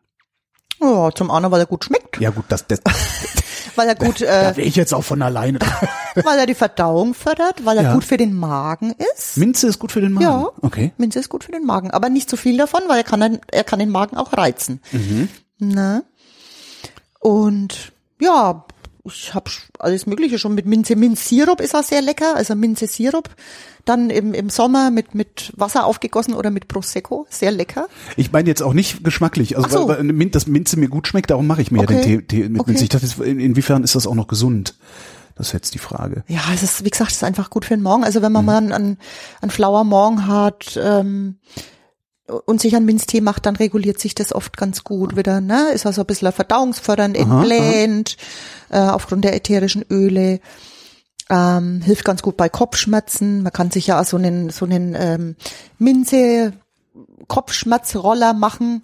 Ja, 0.81 1.11
zum 1.13 1.29
einen, 1.29 1.51
weil 1.51 1.59
er 1.61 1.65
gut 1.67 1.85
schmeckt, 1.85 2.19
Ja 2.19 2.31
gut, 2.31 2.45
das, 2.49 2.65
das 2.67 2.79
weil 3.75 3.87
er 3.87 3.95
gut, 3.95 4.21
da 4.21 4.51
äh, 4.51 4.57
wäre 4.57 4.61
ich 4.67 4.75
jetzt 4.75 4.93
auch 4.93 5.03
von 5.03 5.21
alleine. 5.21 5.59
weil 6.15 6.39
er 6.39 6.45
die 6.47 6.55
Verdauung 6.55 7.13
fördert, 7.13 7.63
weil 7.65 7.77
er 7.77 7.83
Ja. 7.83 7.93
gut 7.93 8.03
für 8.03 8.17
den 8.17 8.33
Magen 8.33 8.95
ist. 9.15 9.37
Minze 9.37 9.67
ist 9.67 9.77
gut 9.79 9.91
für 9.91 10.01
den 10.01 10.13
Magen. 10.13 10.25
Ja. 10.25 10.49
Okay. 10.61 10.91
Minze 10.97 11.19
ist 11.19 11.29
gut 11.29 11.43
für 11.43 11.51
den 11.51 11.65
Magen, 11.65 11.91
aber 11.91 12.09
nicht 12.09 12.29
zu 12.29 12.35
viel 12.37 12.57
davon, 12.57 12.81
weil 12.87 12.97
er 12.97 13.03
kann, 13.03 13.19
dann, 13.19 13.39
er 13.51 13.63
kann 13.63 13.79
den 13.79 13.89
Magen 13.91 14.17
auch 14.17 14.33
reizen. 14.33 14.81
Mhm. 14.91 15.29
Ne? 15.59 16.03
Und 17.19 17.91
ja, 18.19 18.65
ich 19.05 19.33
habe 19.33 19.49
alles 19.79 20.05
Mögliche 20.05 20.37
schon 20.37 20.53
mit 20.53 20.65
Minze. 20.65 20.95
Minzsirup 20.95 21.59
ist 21.61 21.75
auch 21.75 21.83
sehr 21.83 22.01
lecker, 22.01 22.35
also 22.35 22.55
Minze-Sirup. 22.55 23.29
Dann 23.85 24.09
im, 24.11 24.33
im 24.35 24.49
Sommer 24.51 24.91
mit, 24.91 25.15
mit 25.15 25.51
Wasser 25.55 25.85
aufgegossen 25.85 26.35
oder 26.35 26.51
mit 26.51 26.67
Prosecco, 26.67 27.25
sehr 27.29 27.51
lecker. 27.51 27.87
Ich 28.15 28.31
meine 28.31 28.47
jetzt 28.47 28.61
auch 28.61 28.73
nicht 28.73 29.03
geschmacklich. 29.03 29.57
Also 29.57 29.69
so. 29.69 29.87
weil, 29.87 29.97
weil 29.97 30.03
Min- 30.03 30.29
das 30.31 30.45
Minze 30.45 30.77
mir 30.77 30.87
gut 30.87 31.07
schmeckt, 31.07 31.31
darum 31.31 31.47
mache 31.47 31.63
ich 31.63 31.71
mir 31.71 31.79
ja 31.79 31.83
Okay. 31.85 32.01
den 32.03 32.27
Tee, 32.27 32.41
Tee 32.43 32.49
mit 32.49 32.61
Okay. 32.61 32.71
Minze. 32.71 32.83
Ich 32.83 32.89
dachte, 32.89 33.23
in- 33.23 33.39
inwiefern 33.39 33.83
ist 33.83 33.95
das 33.95 34.05
auch 34.05 34.13
noch 34.15 34.27
gesund? 34.27 34.75
Das 35.35 35.47
ist 35.47 35.53
jetzt 35.53 35.73
die 35.73 35.79
Frage. 35.79 36.23
Ja, 36.27 36.41
es 36.53 36.61
ist, 36.61 36.85
wie 36.85 36.89
gesagt, 36.91 37.09
es 37.09 37.17
ist 37.17 37.23
einfach 37.23 37.49
gut 37.49 37.65
für 37.65 37.73
den 37.73 37.81
Morgen. 37.81 38.03
Also 38.03 38.21
wenn 38.21 38.31
man 38.31 38.43
Mhm. 38.43 38.45
mal 38.45 38.57
einen, 38.57 38.71
einen, 38.73 38.97
einen 39.41 39.49
flauer 39.51 39.83
Morgen 39.83 40.27
hat, 40.27 40.79
ähm, 40.79 41.37
und 42.27 42.61
sich 42.61 42.75
einen 42.75 42.85
Minztee 42.85 43.21
macht, 43.21 43.45
dann 43.45 43.55
reguliert 43.55 43.99
sich 43.99 44.15
das 44.15 44.33
oft 44.33 44.57
ganz 44.57 44.83
gut 44.83 45.15
wieder, 45.15 45.41
ne? 45.41 45.71
Ist 45.73 45.85
also 45.85 46.01
ein 46.01 46.07
bisschen 46.07 46.31
verdauungsfördernd, 46.31 47.17
entblähend, 47.17 48.17
äh, 48.69 48.79
aufgrund 48.79 49.25
der 49.25 49.35
ätherischen 49.35 49.85
Öle. 49.89 50.39
Ähm, 51.29 51.81
hilft 51.81 52.05
ganz 52.05 52.21
gut 52.21 52.37
bei 52.37 52.49
Kopfschmerzen. 52.49 53.43
Man 53.43 53.53
kann 53.53 53.71
sich 53.71 53.87
ja 53.87 54.01
auch 54.01 54.05
so 54.05 54.17
einen, 54.17 54.49
so 54.49 54.65
einen 54.65 54.95
ähm, 54.97 55.35
Minze 55.77 56.53
Kopfschmerzroller 57.27 58.33
machen. 58.33 58.83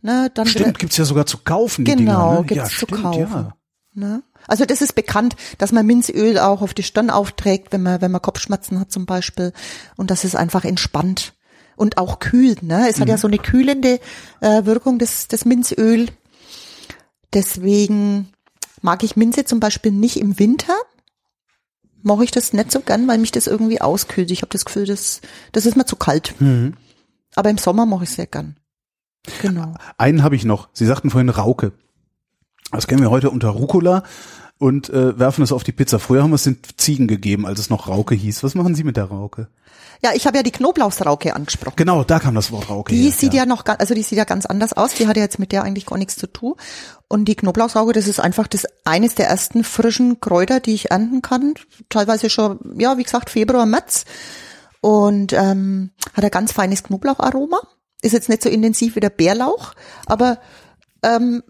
Ne, 0.00 0.30
dann 0.34 0.46
Stimmt, 0.46 0.66
wieder, 0.66 0.78
gibt's 0.78 0.96
ja 0.96 1.04
sogar 1.04 1.26
zu 1.26 1.38
kaufen, 1.38 1.84
die 1.84 1.92
Genau, 1.92 2.30
Dinger, 2.30 2.40
ne? 2.40 2.46
gibt's 2.46 2.56
ja, 2.56 2.64
zu 2.64 2.86
stimmt, 2.86 3.02
kaufen. 3.02 3.32
Ja. 3.32 3.56
Ne? 3.94 4.22
Also 4.48 4.64
das 4.64 4.82
ist 4.82 4.94
bekannt, 4.94 5.36
dass 5.58 5.70
man 5.70 5.86
Minzöl 5.86 6.38
auch 6.38 6.62
auf 6.62 6.74
die 6.74 6.82
Stirn 6.82 7.10
aufträgt, 7.10 7.72
wenn 7.72 7.82
man, 7.82 8.00
wenn 8.00 8.10
man 8.10 8.22
Kopfschmerzen 8.22 8.80
hat 8.80 8.90
zum 8.90 9.06
Beispiel. 9.06 9.52
Und 9.96 10.10
das 10.10 10.24
ist 10.24 10.34
einfach 10.34 10.64
entspannt 10.64 11.34
und 11.76 11.98
auch 11.98 12.18
kühlt. 12.18 12.62
Ne? 12.62 12.88
Es 12.88 13.00
hat 13.00 13.08
ja 13.08 13.18
so 13.18 13.28
eine 13.28 13.38
kühlende 13.38 14.00
äh, 14.40 14.64
Wirkung, 14.64 14.98
das, 14.98 15.28
das 15.28 15.44
Minzöl. 15.44 16.08
Deswegen 17.32 18.28
mag 18.82 19.02
ich 19.02 19.16
Minze 19.16 19.44
zum 19.44 19.60
Beispiel 19.60 19.92
nicht 19.92 20.18
im 20.18 20.38
Winter. 20.38 20.74
Mache 22.02 22.24
ich 22.24 22.30
das 22.30 22.52
nicht 22.52 22.72
so 22.72 22.80
gern, 22.80 23.06
weil 23.06 23.18
mich 23.18 23.32
das 23.32 23.46
irgendwie 23.46 23.80
auskühlt. 23.80 24.30
Ich 24.30 24.42
habe 24.42 24.50
das 24.50 24.64
Gefühl, 24.64 24.86
das, 24.86 25.20
das 25.52 25.66
ist 25.66 25.76
mir 25.76 25.84
zu 25.86 25.96
kalt. 25.96 26.34
Mhm. 26.40 26.74
Aber 27.34 27.50
im 27.50 27.58
Sommer 27.58 27.86
mache 27.86 28.04
ich 28.04 28.10
sehr 28.10 28.26
gern. 28.26 28.56
Genau. 29.40 29.74
Einen 29.98 30.22
habe 30.22 30.34
ich 30.34 30.44
noch. 30.44 30.68
Sie 30.72 30.84
sagten 30.84 31.10
vorhin 31.10 31.28
Rauke. 31.28 31.72
Das 32.72 32.86
kennen 32.86 33.02
wir 33.02 33.10
heute 33.10 33.30
unter 33.30 33.50
Rucola 33.50 34.02
und 34.62 34.88
äh, 34.90 35.18
werfen 35.18 35.42
es 35.42 35.52
auf 35.52 35.64
die 35.64 35.72
Pizza. 35.72 35.98
Früher 35.98 36.22
haben 36.22 36.30
wir 36.30 36.36
es 36.36 36.44
den 36.44 36.58
Ziegen 36.76 37.08
gegeben, 37.08 37.46
als 37.46 37.58
es 37.58 37.68
noch 37.68 37.88
Rauke 37.88 38.14
hieß. 38.14 38.42
Was 38.44 38.54
machen 38.54 38.74
Sie 38.74 38.84
mit 38.84 38.96
der 38.96 39.04
Rauke? 39.04 39.48
Ja, 40.04 40.10
ich 40.14 40.26
habe 40.26 40.36
ja 40.36 40.42
die 40.42 40.50
Knoblauchsrauke 40.50 41.34
angesprochen. 41.36 41.76
Genau, 41.76 42.02
da 42.04 42.18
kam 42.18 42.34
das 42.34 42.50
Wort 42.50 42.68
Rauke 42.70 42.92
Die 42.92 43.02
her. 43.02 43.12
sieht 43.12 43.34
ja. 43.34 43.46
noch, 43.46 43.64
ga- 43.64 43.74
also 43.74 43.94
die 43.94 44.02
sieht 44.02 44.18
ja 44.18 44.24
ganz 44.24 44.46
anders 44.46 44.72
aus. 44.72 44.94
Die 44.94 45.06
hat 45.06 45.16
ja 45.16 45.22
jetzt 45.22 45.38
mit 45.38 45.52
der 45.52 45.62
eigentlich 45.62 45.86
gar 45.86 45.98
nichts 45.98 46.16
zu 46.16 46.26
tun. 46.26 46.54
Und 47.08 47.26
die 47.26 47.34
Knoblauchsrauke, 47.36 47.92
das 47.92 48.08
ist 48.08 48.18
einfach 48.20 48.46
das 48.48 48.66
eines 48.84 49.14
der 49.14 49.28
ersten 49.28 49.62
frischen 49.64 50.20
Kräuter, 50.20 50.60
die 50.60 50.74
ich 50.74 50.90
ernten 50.90 51.22
kann. 51.22 51.54
Teilweise 51.88 52.30
schon, 52.30 52.58
ja, 52.78 52.96
wie 52.98 53.04
gesagt, 53.04 53.30
Februar, 53.30 53.66
März. 53.66 54.04
Und 54.80 55.32
ähm, 55.32 55.90
hat 56.14 56.24
ein 56.24 56.30
ganz 56.30 56.52
feines 56.52 56.82
Knoblaucharoma. 56.82 57.60
Ist 58.00 58.12
jetzt 58.12 58.28
nicht 58.28 58.42
so 58.42 58.48
intensiv 58.48 58.96
wie 58.96 59.00
der 59.00 59.10
Bärlauch, 59.10 59.74
aber 60.06 60.38
ähm, 61.04 61.42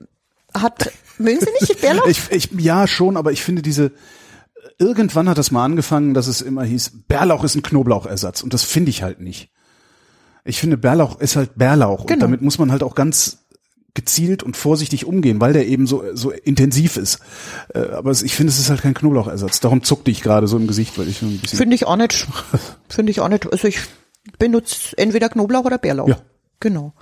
hat, 0.55 0.91
mögen 1.23 1.41
Sie 1.41 1.47
nicht 1.61 1.81
Bärlauch? 1.81 2.07
Ich, 2.07 2.31
ich, 2.31 2.49
ja, 2.59 2.87
schon, 2.87 3.17
aber 3.17 3.33
ich 3.33 3.43
finde 3.43 3.63
diese, 3.63 3.93
irgendwann 4.79 5.29
hat 5.29 5.39
das 5.39 5.51
mal 5.51 5.65
angefangen, 5.65 6.15
dass 6.15 6.27
es 6.27 6.41
immer 6.41 6.65
hieß, 6.65 7.05
Bärlauch 7.09 7.45
ist 7.45 7.55
ein 7.55 7.63
Knoblauchersatz. 7.63 8.43
Und 8.43 8.55
das 8.55 8.65
finde 8.65 8.91
ich 8.91 9.03
halt 9.03 9.21
nicht. 9.21 9.51
Ich 10.45 10.59
finde, 10.59 10.77
Bärlauch 10.77 11.21
ist 11.21 11.37
halt 11.37 11.57
Bärlauch. 11.57 12.01
Und 12.03 12.07
Genau. 12.09 12.21
damit 12.23 12.43
muss 12.43 12.59
man 12.59 12.73
halt 12.73 12.83
auch 12.83 12.95
ganz 12.95 13.39
gezielt 13.95 14.43
und 14.43 14.57
vorsichtig 14.57 15.05
umgehen, 15.05 15.41
weil 15.41 15.53
der 15.53 15.67
eben 15.67 15.87
so, 15.87 16.03
so 16.15 16.31
intensiv 16.31 16.97
ist. 16.97 17.19
Äh, 17.75 17.81
aber 17.91 18.11
ich 18.11 18.35
finde, 18.35 18.51
es 18.51 18.59
ist 18.59 18.71
halt 18.71 18.81
kein 18.81 18.95
Knoblauchersatz. 18.95 19.61
Darum 19.61 19.83
zuckte 19.83 20.11
ich 20.11 20.23
gerade 20.23 20.47
so 20.49 20.57
im 20.57 20.67
Gesicht, 20.67 20.99
weil 20.99 21.09
ich 21.09 21.19
so 21.19 21.27
ein 21.27 21.39
bisschen. 21.39 21.59
Finde 21.59 21.75
ich 21.77 21.87
auch 21.87 21.97
nicht. 21.97 22.27
Finde 22.89 23.11
ich 23.13 23.21
auch 23.21 23.29
nicht. 23.29 23.53
Also 23.53 23.69
ich 23.69 23.81
benutze 24.39 24.97
entweder 24.97 25.29
Knoblauch 25.29 25.65
oder 25.65 25.79
Bärlauch. 25.79 26.09
Ja. 26.09 26.17
Genau. 26.61 26.95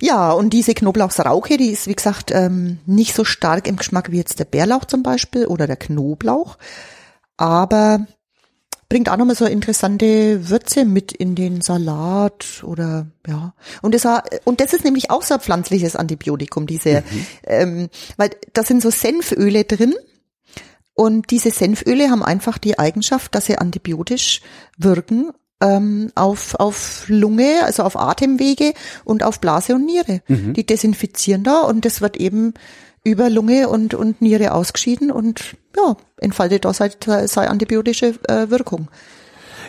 Ja, 0.00 0.32
und 0.32 0.50
diese 0.50 0.74
Knoblauchsrauke, 0.74 1.56
die 1.56 1.70
ist, 1.70 1.86
wie 1.86 1.94
gesagt, 1.94 2.30
ähm, 2.32 2.78
nicht 2.86 3.14
so 3.14 3.24
stark 3.24 3.66
im 3.68 3.76
Geschmack 3.76 4.10
wie 4.10 4.18
jetzt 4.18 4.38
der 4.38 4.44
Bärlauch 4.44 4.84
zum 4.84 5.02
Beispiel 5.02 5.46
oder 5.46 5.66
der 5.66 5.76
Knoblauch, 5.76 6.58
aber 7.36 8.06
bringt 8.88 9.08
auch 9.08 9.16
nochmal 9.16 9.34
so 9.34 9.46
interessante 9.46 10.48
Würze 10.48 10.84
mit 10.84 11.12
in 11.12 11.34
den 11.34 11.60
Salat 11.62 12.62
oder 12.62 13.06
ja. 13.26 13.54
Und 13.82 13.94
das, 13.94 14.06
und 14.44 14.60
das 14.60 14.72
ist 14.72 14.84
nämlich 14.84 15.10
auch 15.10 15.22
so 15.22 15.34
ein 15.34 15.40
pflanzliches 15.40 15.96
Antibiotikum, 15.96 16.66
diese, 16.66 17.02
ähm, 17.44 17.88
weil 18.16 18.30
da 18.52 18.62
sind 18.62 18.82
so 18.82 18.90
Senföle 18.90 19.64
drin. 19.64 19.94
Und 20.96 21.32
diese 21.32 21.50
Senföle 21.50 22.08
haben 22.08 22.22
einfach 22.22 22.56
die 22.56 22.78
Eigenschaft, 22.78 23.34
dass 23.34 23.46
sie 23.46 23.58
antibiotisch 23.58 24.42
wirken 24.78 25.32
ähm, 25.60 26.10
auf, 26.14 26.54
auf 26.56 27.04
Lunge, 27.08 27.64
also 27.64 27.82
auf 27.82 27.96
Atemwege 27.96 28.74
und 29.04 29.22
auf 29.22 29.40
Blase 29.40 29.74
und 29.74 29.86
Niere. 29.86 30.22
Die 30.28 30.66
desinfizieren 30.66 31.44
da 31.44 31.60
und 31.62 31.84
das 31.84 32.00
wird 32.00 32.16
eben 32.16 32.54
über 33.04 33.28
Lunge 33.30 33.68
und, 33.68 33.94
und 33.94 34.22
Niere 34.22 34.52
ausgeschieden 34.52 35.10
und 35.10 35.56
ja, 35.76 35.96
entfaltet 36.18 36.64
da 36.64 36.72
sei, 36.72 36.90
sei 37.26 37.48
antibiotische 37.48 38.14
äh, 38.28 38.48
Wirkung. 38.50 38.88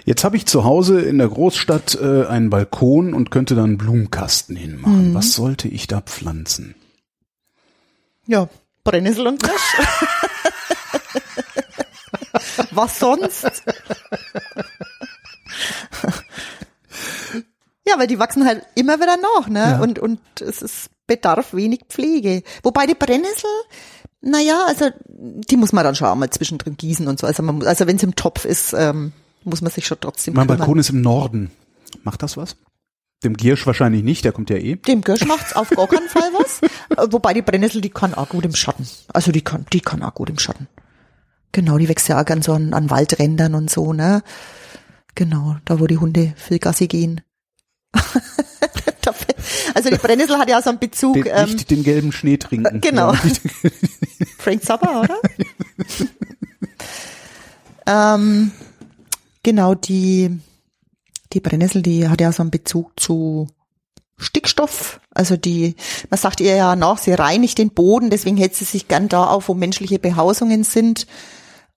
Jetzt 0.06 0.24
habe 0.24 0.38
ich 0.38 0.46
zu 0.46 0.64
Hause 0.64 1.02
in 1.02 1.18
der 1.18 1.28
Großstadt 1.28 1.98
äh, 2.00 2.26
einen 2.28 2.52
Balkon 2.52 3.14
und 3.14 3.32
könnte 3.32 3.56
da 3.56 3.64
einen 3.64 3.78
Blumenkasten 3.78 4.56
hinmachen. 4.56 5.10
Mhm. 5.10 5.16
Was 5.16 5.34
sollte 5.34 5.68
ich 5.68 5.88
da 5.88 6.00
pflanzen? 6.02 6.76
Ja, 8.28 8.48
Brennnessel 8.84 9.28
und 9.28 9.42
Kirsch. 9.42 9.78
Was 12.72 13.00
sonst? 13.00 13.64
Ja, 17.88 17.98
weil 18.00 18.08
die 18.08 18.20
wachsen 18.20 18.46
halt 18.46 18.64
immer 18.76 19.00
wieder 19.00 19.18
nach, 19.18 19.48
ne? 19.48 19.60
Ja. 19.60 19.82
Und, 19.82 20.00
und 20.00 20.20
es 20.42 20.62
ist 20.62 20.90
bedarf 21.08 21.54
wenig 21.54 21.82
Pflege. 21.90 22.44
Wobei 22.64 22.88
die 22.88 22.96
Brennnessel, 22.96 23.50
naja, 24.22 24.66
also 24.68 24.90
die 25.08 25.58
muss 25.58 25.72
man 25.72 25.84
dann 25.84 25.96
schon 25.96 26.08
auch 26.08 26.16
mal 26.16 26.30
zwischendrin 26.30 26.78
gießen 26.78 27.08
und 27.08 27.20
so. 27.20 27.28
Also, 27.28 27.44
man, 27.44 27.64
also 27.64 27.86
wenn 27.88 27.98
es 27.98 28.04
im 28.04 28.16
Topf 28.16 28.46
ist, 28.46 28.74
ähm, 28.74 29.14
muss 29.44 29.62
man 29.62 29.72
sich 29.72 29.86
schon 29.86 30.00
trotzdem 30.02 30.34
Mein 30.34 30.48
kümmern. 30.48 30.60
Balkon 30.60 30.80
ist 30.80 30.90
im 30.90 31.02
Norden. 31.02 31.52
Macht 32.04 32.24
das 32.24 32.38
was? 32.38 32.58
Dem 33.24 33.38
Giersch 33.38 33.66
wahrscheinlich 33.66 34.04
nicht, 34.04 34.26
der 34.26 34.32
kommt 34.32 34.50
ja 34.50 34.58
eh. 34.58 34.76
Dem 34.76 35.02
Girsch 35.02 35.26
macht's 35.26 35.56
auf 35.56 35.70
gar 35.70 35.88
keinen 35.88 36.10
Fall 36.10 36.30
was. 36.34 36.62
Äh, 36.90 37.08
Wobei 37.12 37.34
die 37.34 37.42
Brennnessel, 37.42 37.82
die 37.82 37.90
kann 37.90 38.14
auch 38.14 38.30
gut 38.30 38.46
im 38.46 38.56
Schatten. 38.56 38.88
Also 39.14 39.32
die 39.32 39.42
kann, 39.42 39.66
die 39.72 39.82
kann 39.82 40.04
auch 40.04 40.14
gut 40.14 40.30
im 40.30 40.40
Schatten. 40.40 40.68
Genau, 41.52 41.78
die 41.78 41.88
wächst 41.88 42.08
ja 42.10 42.20
auch 42.20 42.26
gern 42.26 42.42
so 42.42 42.54
an, 42.54 42.74
an 42.74 42.90
Waldrändern 42.90 43.56
und 43.56 43.70
so, 43.70 43.94
ne? 43.94 44.24
Genau, 45.16 45.56
da 45.66 45.80
wo 45.80 45.88
die 45.88 45.98
Hunde 45.98 46.34
viel 46.36 46.60
Gassi 46.60 46.88
gehen. 46.88 47.22
Also 49.74 49.90
die 49.90 49.98
Brennnessel 49.98 50.38
hat 50.38 50.50
ja 50.50 50.62
so 50.62 50.70
einen 50.70 50.80
Bezug, 50.80 51.14
Den, 51.16 51.28
ähm, 51.28 51.52
nicht 51.52 51.70
den 51.70 51.84
gelben 51.84 52.12
Schnee 52.12 52.38
trinken. 52.38 52.82
genau. 52.82 53.14
Ja, 53.14 53.20
Frank 54.38 54.64
Zappa, 54.64 55.02
oder? 55.02 55.18
ähm, 57.86 58.52
genau, 59.44 59.76
die, 59.76 60.40
die 61.34 61.40
Brennnessel, 61.40 61.82
die 61.82 62.08
hat 62.08 62.22
ja 62.22 62.32
so 62.32 62.42
einen 62.42 62.52
Bezug 62.52 63.00
zu 63.00 63.48
Stickstoff. 64.18 65.02
Also 65.12 65.36
die, 65.36 65.76
man 66.10 66.18
sagt 66.18 66.40
ihr 66.40 66.56
ja 66.56 66.76
nach, 66.76 66.98
sie 66.98 67.14
reinigt 67.14 67.58
den 67.58 67.72
Boden, 67.72 68.10
deswegen 68.10 68.38
hält 68.38 68.56
sie 68.56 68.66
sich 68.66 68.88
gern 68.88 69.10
da 69.10 69.26
auf, 69.26 69.50
wo 69.50 69.54
menschliche 69.54 70.00
Behausungen 70.00 70.64
sind. 70.64 71.06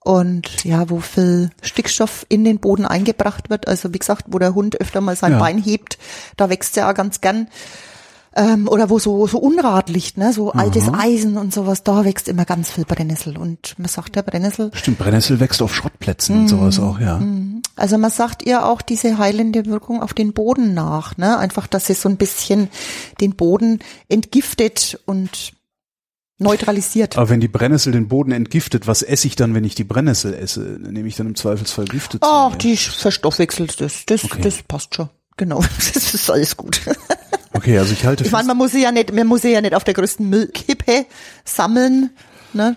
Und 0.08 0.64
ja, 0.64 0.88
wo 0.88 1.00
viel 1.00 1.50
Stickstoff 1.60 2.24
in 2.30 2.42
den 2.42 2.60
Boden 2.60 2.86
eingebracht 2.86 3.50
wird. 3.50 3.68
Also 3.68 3.92
wie 3.92 3.98
gesagt, 3.98 4.24
wo 4.28 4.38
der 4.38 4.54
Hund 4.54 4.80
öfter 4.80 5.02
mal 5.02 5.16
sein 5.16 5.32
Ja. 5.32 5.38
Bein 5.38 5.58
hebt, 5.58 5.98
da 6.38 6.48
wächst 6.48 6.72
sie 6.72 6.80
ja 6.80 6.90
ganz 6.92 7.20
gern. 7.20 7.48
Ähm, 8.34 8.68
oder 8.68 8.88
wo 8.88 8.98
so, 8.98 9.26
so 9.26 9.36
Unrat 9.38 9.90
liegt, 9.90 10.16
ne? 10.16 10.32
so 10.32 10.52
altes 10.52 10.88
Eisen 10.90 11.36
und 11.36 11.52
sowas, 11.52 11.82
da 11.82 12.06
wächst 12.06 12.26
immer 12.26 12.46
ganz 12.46 12.70
viel 12.70 12.86
Brennnessel. 12.86 13.36
Und 13.36 13.78
man 13.78 13.88
sagt 13.88 14.16
der 14.16 14.22
Brennnessel, 14.22 14.70
Stimmt, 14.72 14.96
Brennnessel 14.96 15.40
wächst 15.40 15.60
auf 15.60 15.74
Schrottplätzen 15.74 16.40
und 16.40 16.48
sowas 16.48 16.78
auch, 16.78 16.98
ja. 17.00 17.20
also 17.76 17.98
man 17.98 18.10
sagt 18.10 18.46
ihr 18.46 18.64
auch 18.64 18.80
diese 18.80 19.18
heilende 19.18 19.66
Wirkung 19.66 20.02
auf 20.02 20.14
den 20.14 20.32
Boden 20.32 20.72
nach, 20.72 21.18
ne? 21.18 21.36
Einfach, 21.36 21.66
dass 21.66 21.86
sie 21.86 21.94
so 21.94 22.08
ein 22.08 22.16
bisschen 22.16 22.70
den 23.20 23.36
Boden 23.36 23.80
entgiftet 24.08 24.98
und 25.04 25.52
neutralisiert. 26.38 27.16
Aber 27.18 27.28
wenn 27.28 27.40
die 27.40 27.48
Brennnessel 27.48 27.92
den 27.92 28.08
Boden 28.08 28.32
entgiftet, 28.32 28.86
was 28.86 29.02
esse 29.02 29.26
ich 29.26 29.36
dann, 29.36 29.54
wenn 29.54 29.64
ich 29.64 29.74
die 29.74 29.84
Brennnessel 29.84 30.34
esse? 30.34 30.60
Nehme 30.60 31.08
ich 31.08 31.16
dann 31.16 31.26
im 31.26 31.34
Zweifelsfall 31.34 31.84
Gifte 31.86 32.20
zu 32.20 32.26
Ach, 32.26 32.54
die 32.56 32.76
verstoffwechselt 32.76 33.80
das, 33.80 34.04
das, 34.06 34.24
Okay. 34.24 34.40
das 34.42 34.62
passt 34.62 34.94
schon. 34.94 35.08
Genau, 35.36 35.60
das 35.94 36.14
ist 36.14 36.30
alles 36.30 36.56
gut. 36.56 36.80
Okay, 37.52 37.78
also 37.78 37.92
ich 37.92 38.04
halte 38.04 38.24
Ich 38.24 38.30
meine, 38.32 38.46
man 38.48 38.56
muss 38.56 38.72
sie 38.72 38.82
ja 38.82 38.92
nicht, 38.92 39.12
man 39.12 39.26
muss 39.26 39.42
sie 39.42 39.50
ja 39.52 39.60
nicht 39.60 39.74
auf 39.74 39.84
der 39.84 39.94
größten 39.94 40.28
Müllkippe 40.28 41.06
sammeln, 41.44 42.10
ne? 42.52 42.76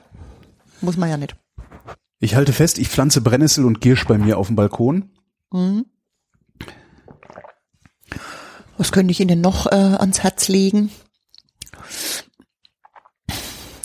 Muss 0.82 0.98
man 0.98 1.10
ja 1.10 1.18
nicht. 1.18 1.36
ich 2.20 2.36
halte 2.36 2.54
fest, 2.54 2.80
ich 2.80 2.90
pflanze 2.90 3.22
Brennnessel 3.22 3.66
und 3.66 3.82
Giersch 3.82 4.06
bei 4.08 4.18
mir 4.18 4.38
auf 4.38 4.48
dem 4.48 4.56
Balkon. 4.56 5.10
Was 8.78 8.92
könnte 8.92 9.12
ich 9.12 9.20
Ihnen 9.20 9.42
noch 9.42 9.68
äh, 9.68 9.76
ans 9.76 10.22
Herz 10.24 10.48
legen? 10.48 10.90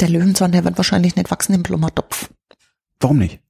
Der 0.01 0.09
Löwenzahn, 0.09 0.53
der 0.53 0.65
wird 0.65 0.77
wahrscheinlich 0.77 1.17
nicht 1.17 1.31
wachsen 1.31 1.55
im 1.55 1.63
Blumentopf. 1.63 2.31
Warum 3.01 3.19
nicht? 3.19 3.41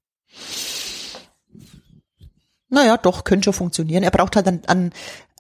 Naja, 2.68 2.96
doch, 2.96 3.24
könnte 3.24 3.44
schon 3.44 3.52
funktionieren. 3.52 4.02
Er 4.02 4.10
braucht 4.10 4.36
halt 4.36 4.48
an, 4.48 4.60
an 4.66 4.92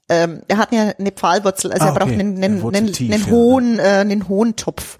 ähm, 0.08 0.42
er 0.46 0.58
hat 0.58 0.72
ja 0.72 0.92
eine 0.98 1.10
Pfahlwurzel, 1.10 1.72
also 1.72 1.86
Ah, 1.86 1.88
er 1.88 1.94
braucht 1.94 2.10
okay. 2.12 2.20
einen, 2.20 2.42
einen, 2.42 2.74
einen, 2.74 2.92
tief, 2.92 3.12
einen 3.12 3.24
ja. 3.24 3.30
hohen, 3.30 3.78
äh, 3.78 3.82
einen 3.82 4.28
hohen 4.28 4.54
Topf. 4.56 4.98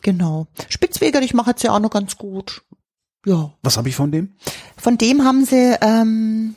Genau. 0.00 0.46
Spitzwegerich 0.68 1.34
macht 1.34 1.62
ja 1.62 1.72
auch 1.72 1.80
noch 1.80 1.90
ganz 1.90 2.16
gut. 2.16 2.62
Ja. 3.26 3.52
Was 3.62 3.76
habe 3.76 3.88
ich 3.88 3.96
von 3.96 4.12
dem? 4.12 4.36
Von 4.76 4.96
dem 4.98 5.24
haben 5.24 5.44
sie 5.44 5.76
ähm, 5.80 6.54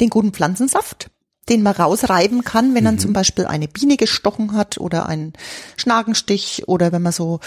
den 0.00 0.08
guten 0.08 0.32
Pflanzensaft. 0.32 1.10
den 1.48 1.62
man 1.62 1.74
rausreiben 1.74 2.44
kann, 2.44 2.74
wenn 2.74 2.84
dann 2.84 3.00
zum 3.00 3.12
Beispiel 3.12 3.46
eine 3.46 3.66
Biene 3.66 3.96
gestochen 3.96 4.52
hat 4.52 4.78
oder 4.78 5.06
ein 5.06 5.32
Schnagenstich 5.76 6.68
oder 6.68 6.92
wenn 6.92 7.02
man 7.02 7.12
so 7.12 7.40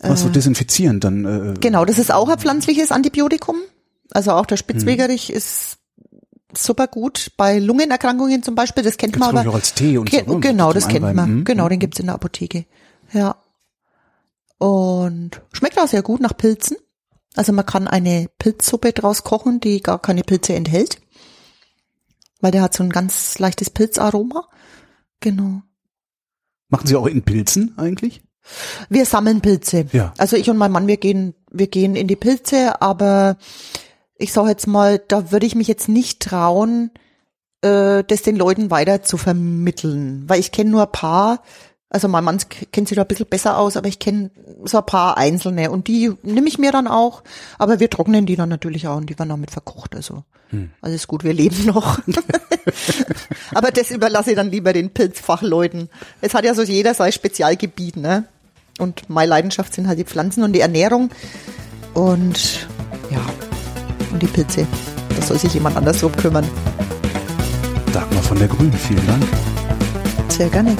Was 0.00 0.22
so 0.22 0.28
desinfizieren 0.28 1.00
dann. 1.00 1.24
Äh, 1.24 1.54
Genau, 1.60 1.84
das 1.84 1.98
ist 1.98 2.12
auch 2.12 2.28
ein 2.28 2.38
pflanzliches 2.38 2.92
Antibiotikum. 2.92 3.56
Also 4.10 4.32
auch 4.32 4.46
der 4.46 4.56
Spitzwegerich 4.56 5.30
ist 5.30 5.78
super 6.56 6.86
gut 6.86 7.32
bei 7.36 7.58
Lungenerkrankungen 7.58 8.42
zum 8.42 8.54
Beispiel. 8.54 8.82
Das 8.84 8.96
kennt 8.96 9.14
Gibt's, 9.14 9.26
man 9.26 9.36
aber. 9.36 9.50
auch 9.50 9.54
als 9.54 9.74
Tee 9.74 9.98
und 9.98 10.10
so, 10.10 10.16
ne? 10.16 10.40
Genau, 10.40 10.72
das 10.72 10.88
kennt 10.88 11.14
man. 11.14 11.38
Mhm. 11.38 11.44
Genau, 11.44 11.68
den 11.68 11.78
gibt's 11.78 11.98
in 11.98 12.06
der 12.06 12.14
Apotheke. 12.14 12.66
Ja. 13.12 13.36
Und 14.58 15.42
schmeckt 15.52 15.78
auch 15.78 15.88
sehr 15.88 16.02
gut 16.02 16.20
nach 16.20 16.36
Pilzen. 16.36 16.76
Also 17.34 17.52
man 17.52 17.66
kann 17.66 17.88
eine 17.88 18.28
Pilzsuppe 18.38 18.92
draus 18.92 19.22
kochen, 19.24 19.60
die 19.60 19.82
gar 19.82 20.00
keine 20.00 20.22
Pilze 20.22 20.54
enthält. 20.54 20.98
Weil 22.40 22.52
der 22.52 22.62
hat 22.62 22.74
so 22.74 22.82
ein 22.82 22.90
ganz 22.90 23.38
leichtes 23.38 23.70
Pilzaroma. 23.70 24.48
Genau. 25.20 25.62
Machen 26.68 26.86
Sie 26.86 26.96
auch 26.96 27.06
in 27.06 27.22
Pilzen 27.22 27.74
eigentlich? 27.76 28.22
Wir 28.88 29.06
sammeln 29.06 29.40
Pilze. 29.40 29.86
Ja. 29.92 30.12
Also 30.18 30.36
ich 30.36 30.48
und 30.50 30.56
mein 30.56 30.72
Mann, 30.72 30.86
wir 30.86 30.96
gehen, 30.96 31.34
wir 31.50 31.66
gehen 31.66 31.96
in 31.96 32.06
die 32.06 32.16
Pilze, 32.16 32.80
aber 32.80 33.36
ich 34.16 34.32
sage 34.32 34.50
jetzt 34.50 34.66
mal, 34.66 35.00
da 35.08 35.30
würde 35.32 35.46
ich 35.46 35.54
mich 35.54 35.68
jetzt 35.68 35.88
nicht 35.88 36.20
trauen, 36.20 36.90
äh, 37.62 38.04
das 38.04 38.22
den 38.22 38.36
Leuten 38.36 38.70
weiter 38.70 39.02
zu 39.02 39.16
vermitteln, 39.16 40.24
weil 40.26 40.40
ich 40.40 40.52
kenne 40.52 40.70
nur 40.70 40.82
ein 40.82 40.92
paar, 40.92 41.42
also 41.90 42.08
mein 42.08 42.24
Mann 42.24 42.38
kennt 42.72 42.88
sich 42.88 42.96
da 42.96 43.02
ein 43.02 43.08
bisschen 43.08 43.26
besser 43.26 43.58
aus, 43.58 43.76
aber 43.76 43.88
ich 43.88 43.98
kenne 43.98 44.30
so 44.64 44.78
ein 44.78 44.86
paar 44.86 45.16
einzelne 45.16 45.70
und 45.70 45.88
die 45.88 46.12
nehme 46.22 46.48
ich 46.48 46.58
mir 46.58 46.72
dann 46.72 46.88
auch, 46.88 47.22
aber 47.58 47.80
wir 47.80 47.90
trocknen 47.90 48.26
die 48.26 48.36
dann 48.36 48.48
natürlich 48.48 48.88
auch 48.88 48.96
und 48.96 49.10
die 49.10 49.18
werden 49.18 49.30
damit 49.30 49.50
verkocht, 49.50 49.94
also 49.94 50.24
alles 50.80 51.08
gut, 51.08 51.24
wir 51.24 51.32
leben 51.32 51.66
noch. 51.66 51.98
aber 53.54 53.70
das 53.70 53.90
überlasse 53.90 54.30
ich 54.30 54.36
dann 54.36 54.50
lieber 54.50 54.72
den 54.72 54.90
Pilzfachleuten. 54.90 55.88
Es 56.20 56.34
hat 56.34 56.44
ja 56.44 56.54
so 56.54 56.62
jeder 56.62 56.94
sein 56.94 57.12
Spezialgebiet, 57.12 57.96
ne? 57.96 58.24
Und 58.78 59.08
meine 59.08 59.30
Leidenschaft 59.30 59.74
sind 59.74 59.88
halt 59.88 59.98
die 59.98 60.04
Pflanzen 60.04 60.42
und 60.42 60.52
die 60.52 60.60
Ernährung 60.60 61.10
und 61.94 62.66
ja, 63.10 63.24
und 64.12 64.22
die 64.22 64.26
Pilze. 64.26 64.66
Da 65.14 65.22
soll 65.22 65.38
sich 65.38 65.54
jemand 65.54 65.76
anders 65.76 66.00
drum 66.00 66.14
kümmern. 66.14 66.46
Dagmar 67.92 68.22
von 68.22 68.38
der 68.38 68.48
Grün, 68.48 68.72
vielen 68.72 69.06
Dank. 69.06 69.24
Sehr 70.28 70.48
gerne. 70.48 70.76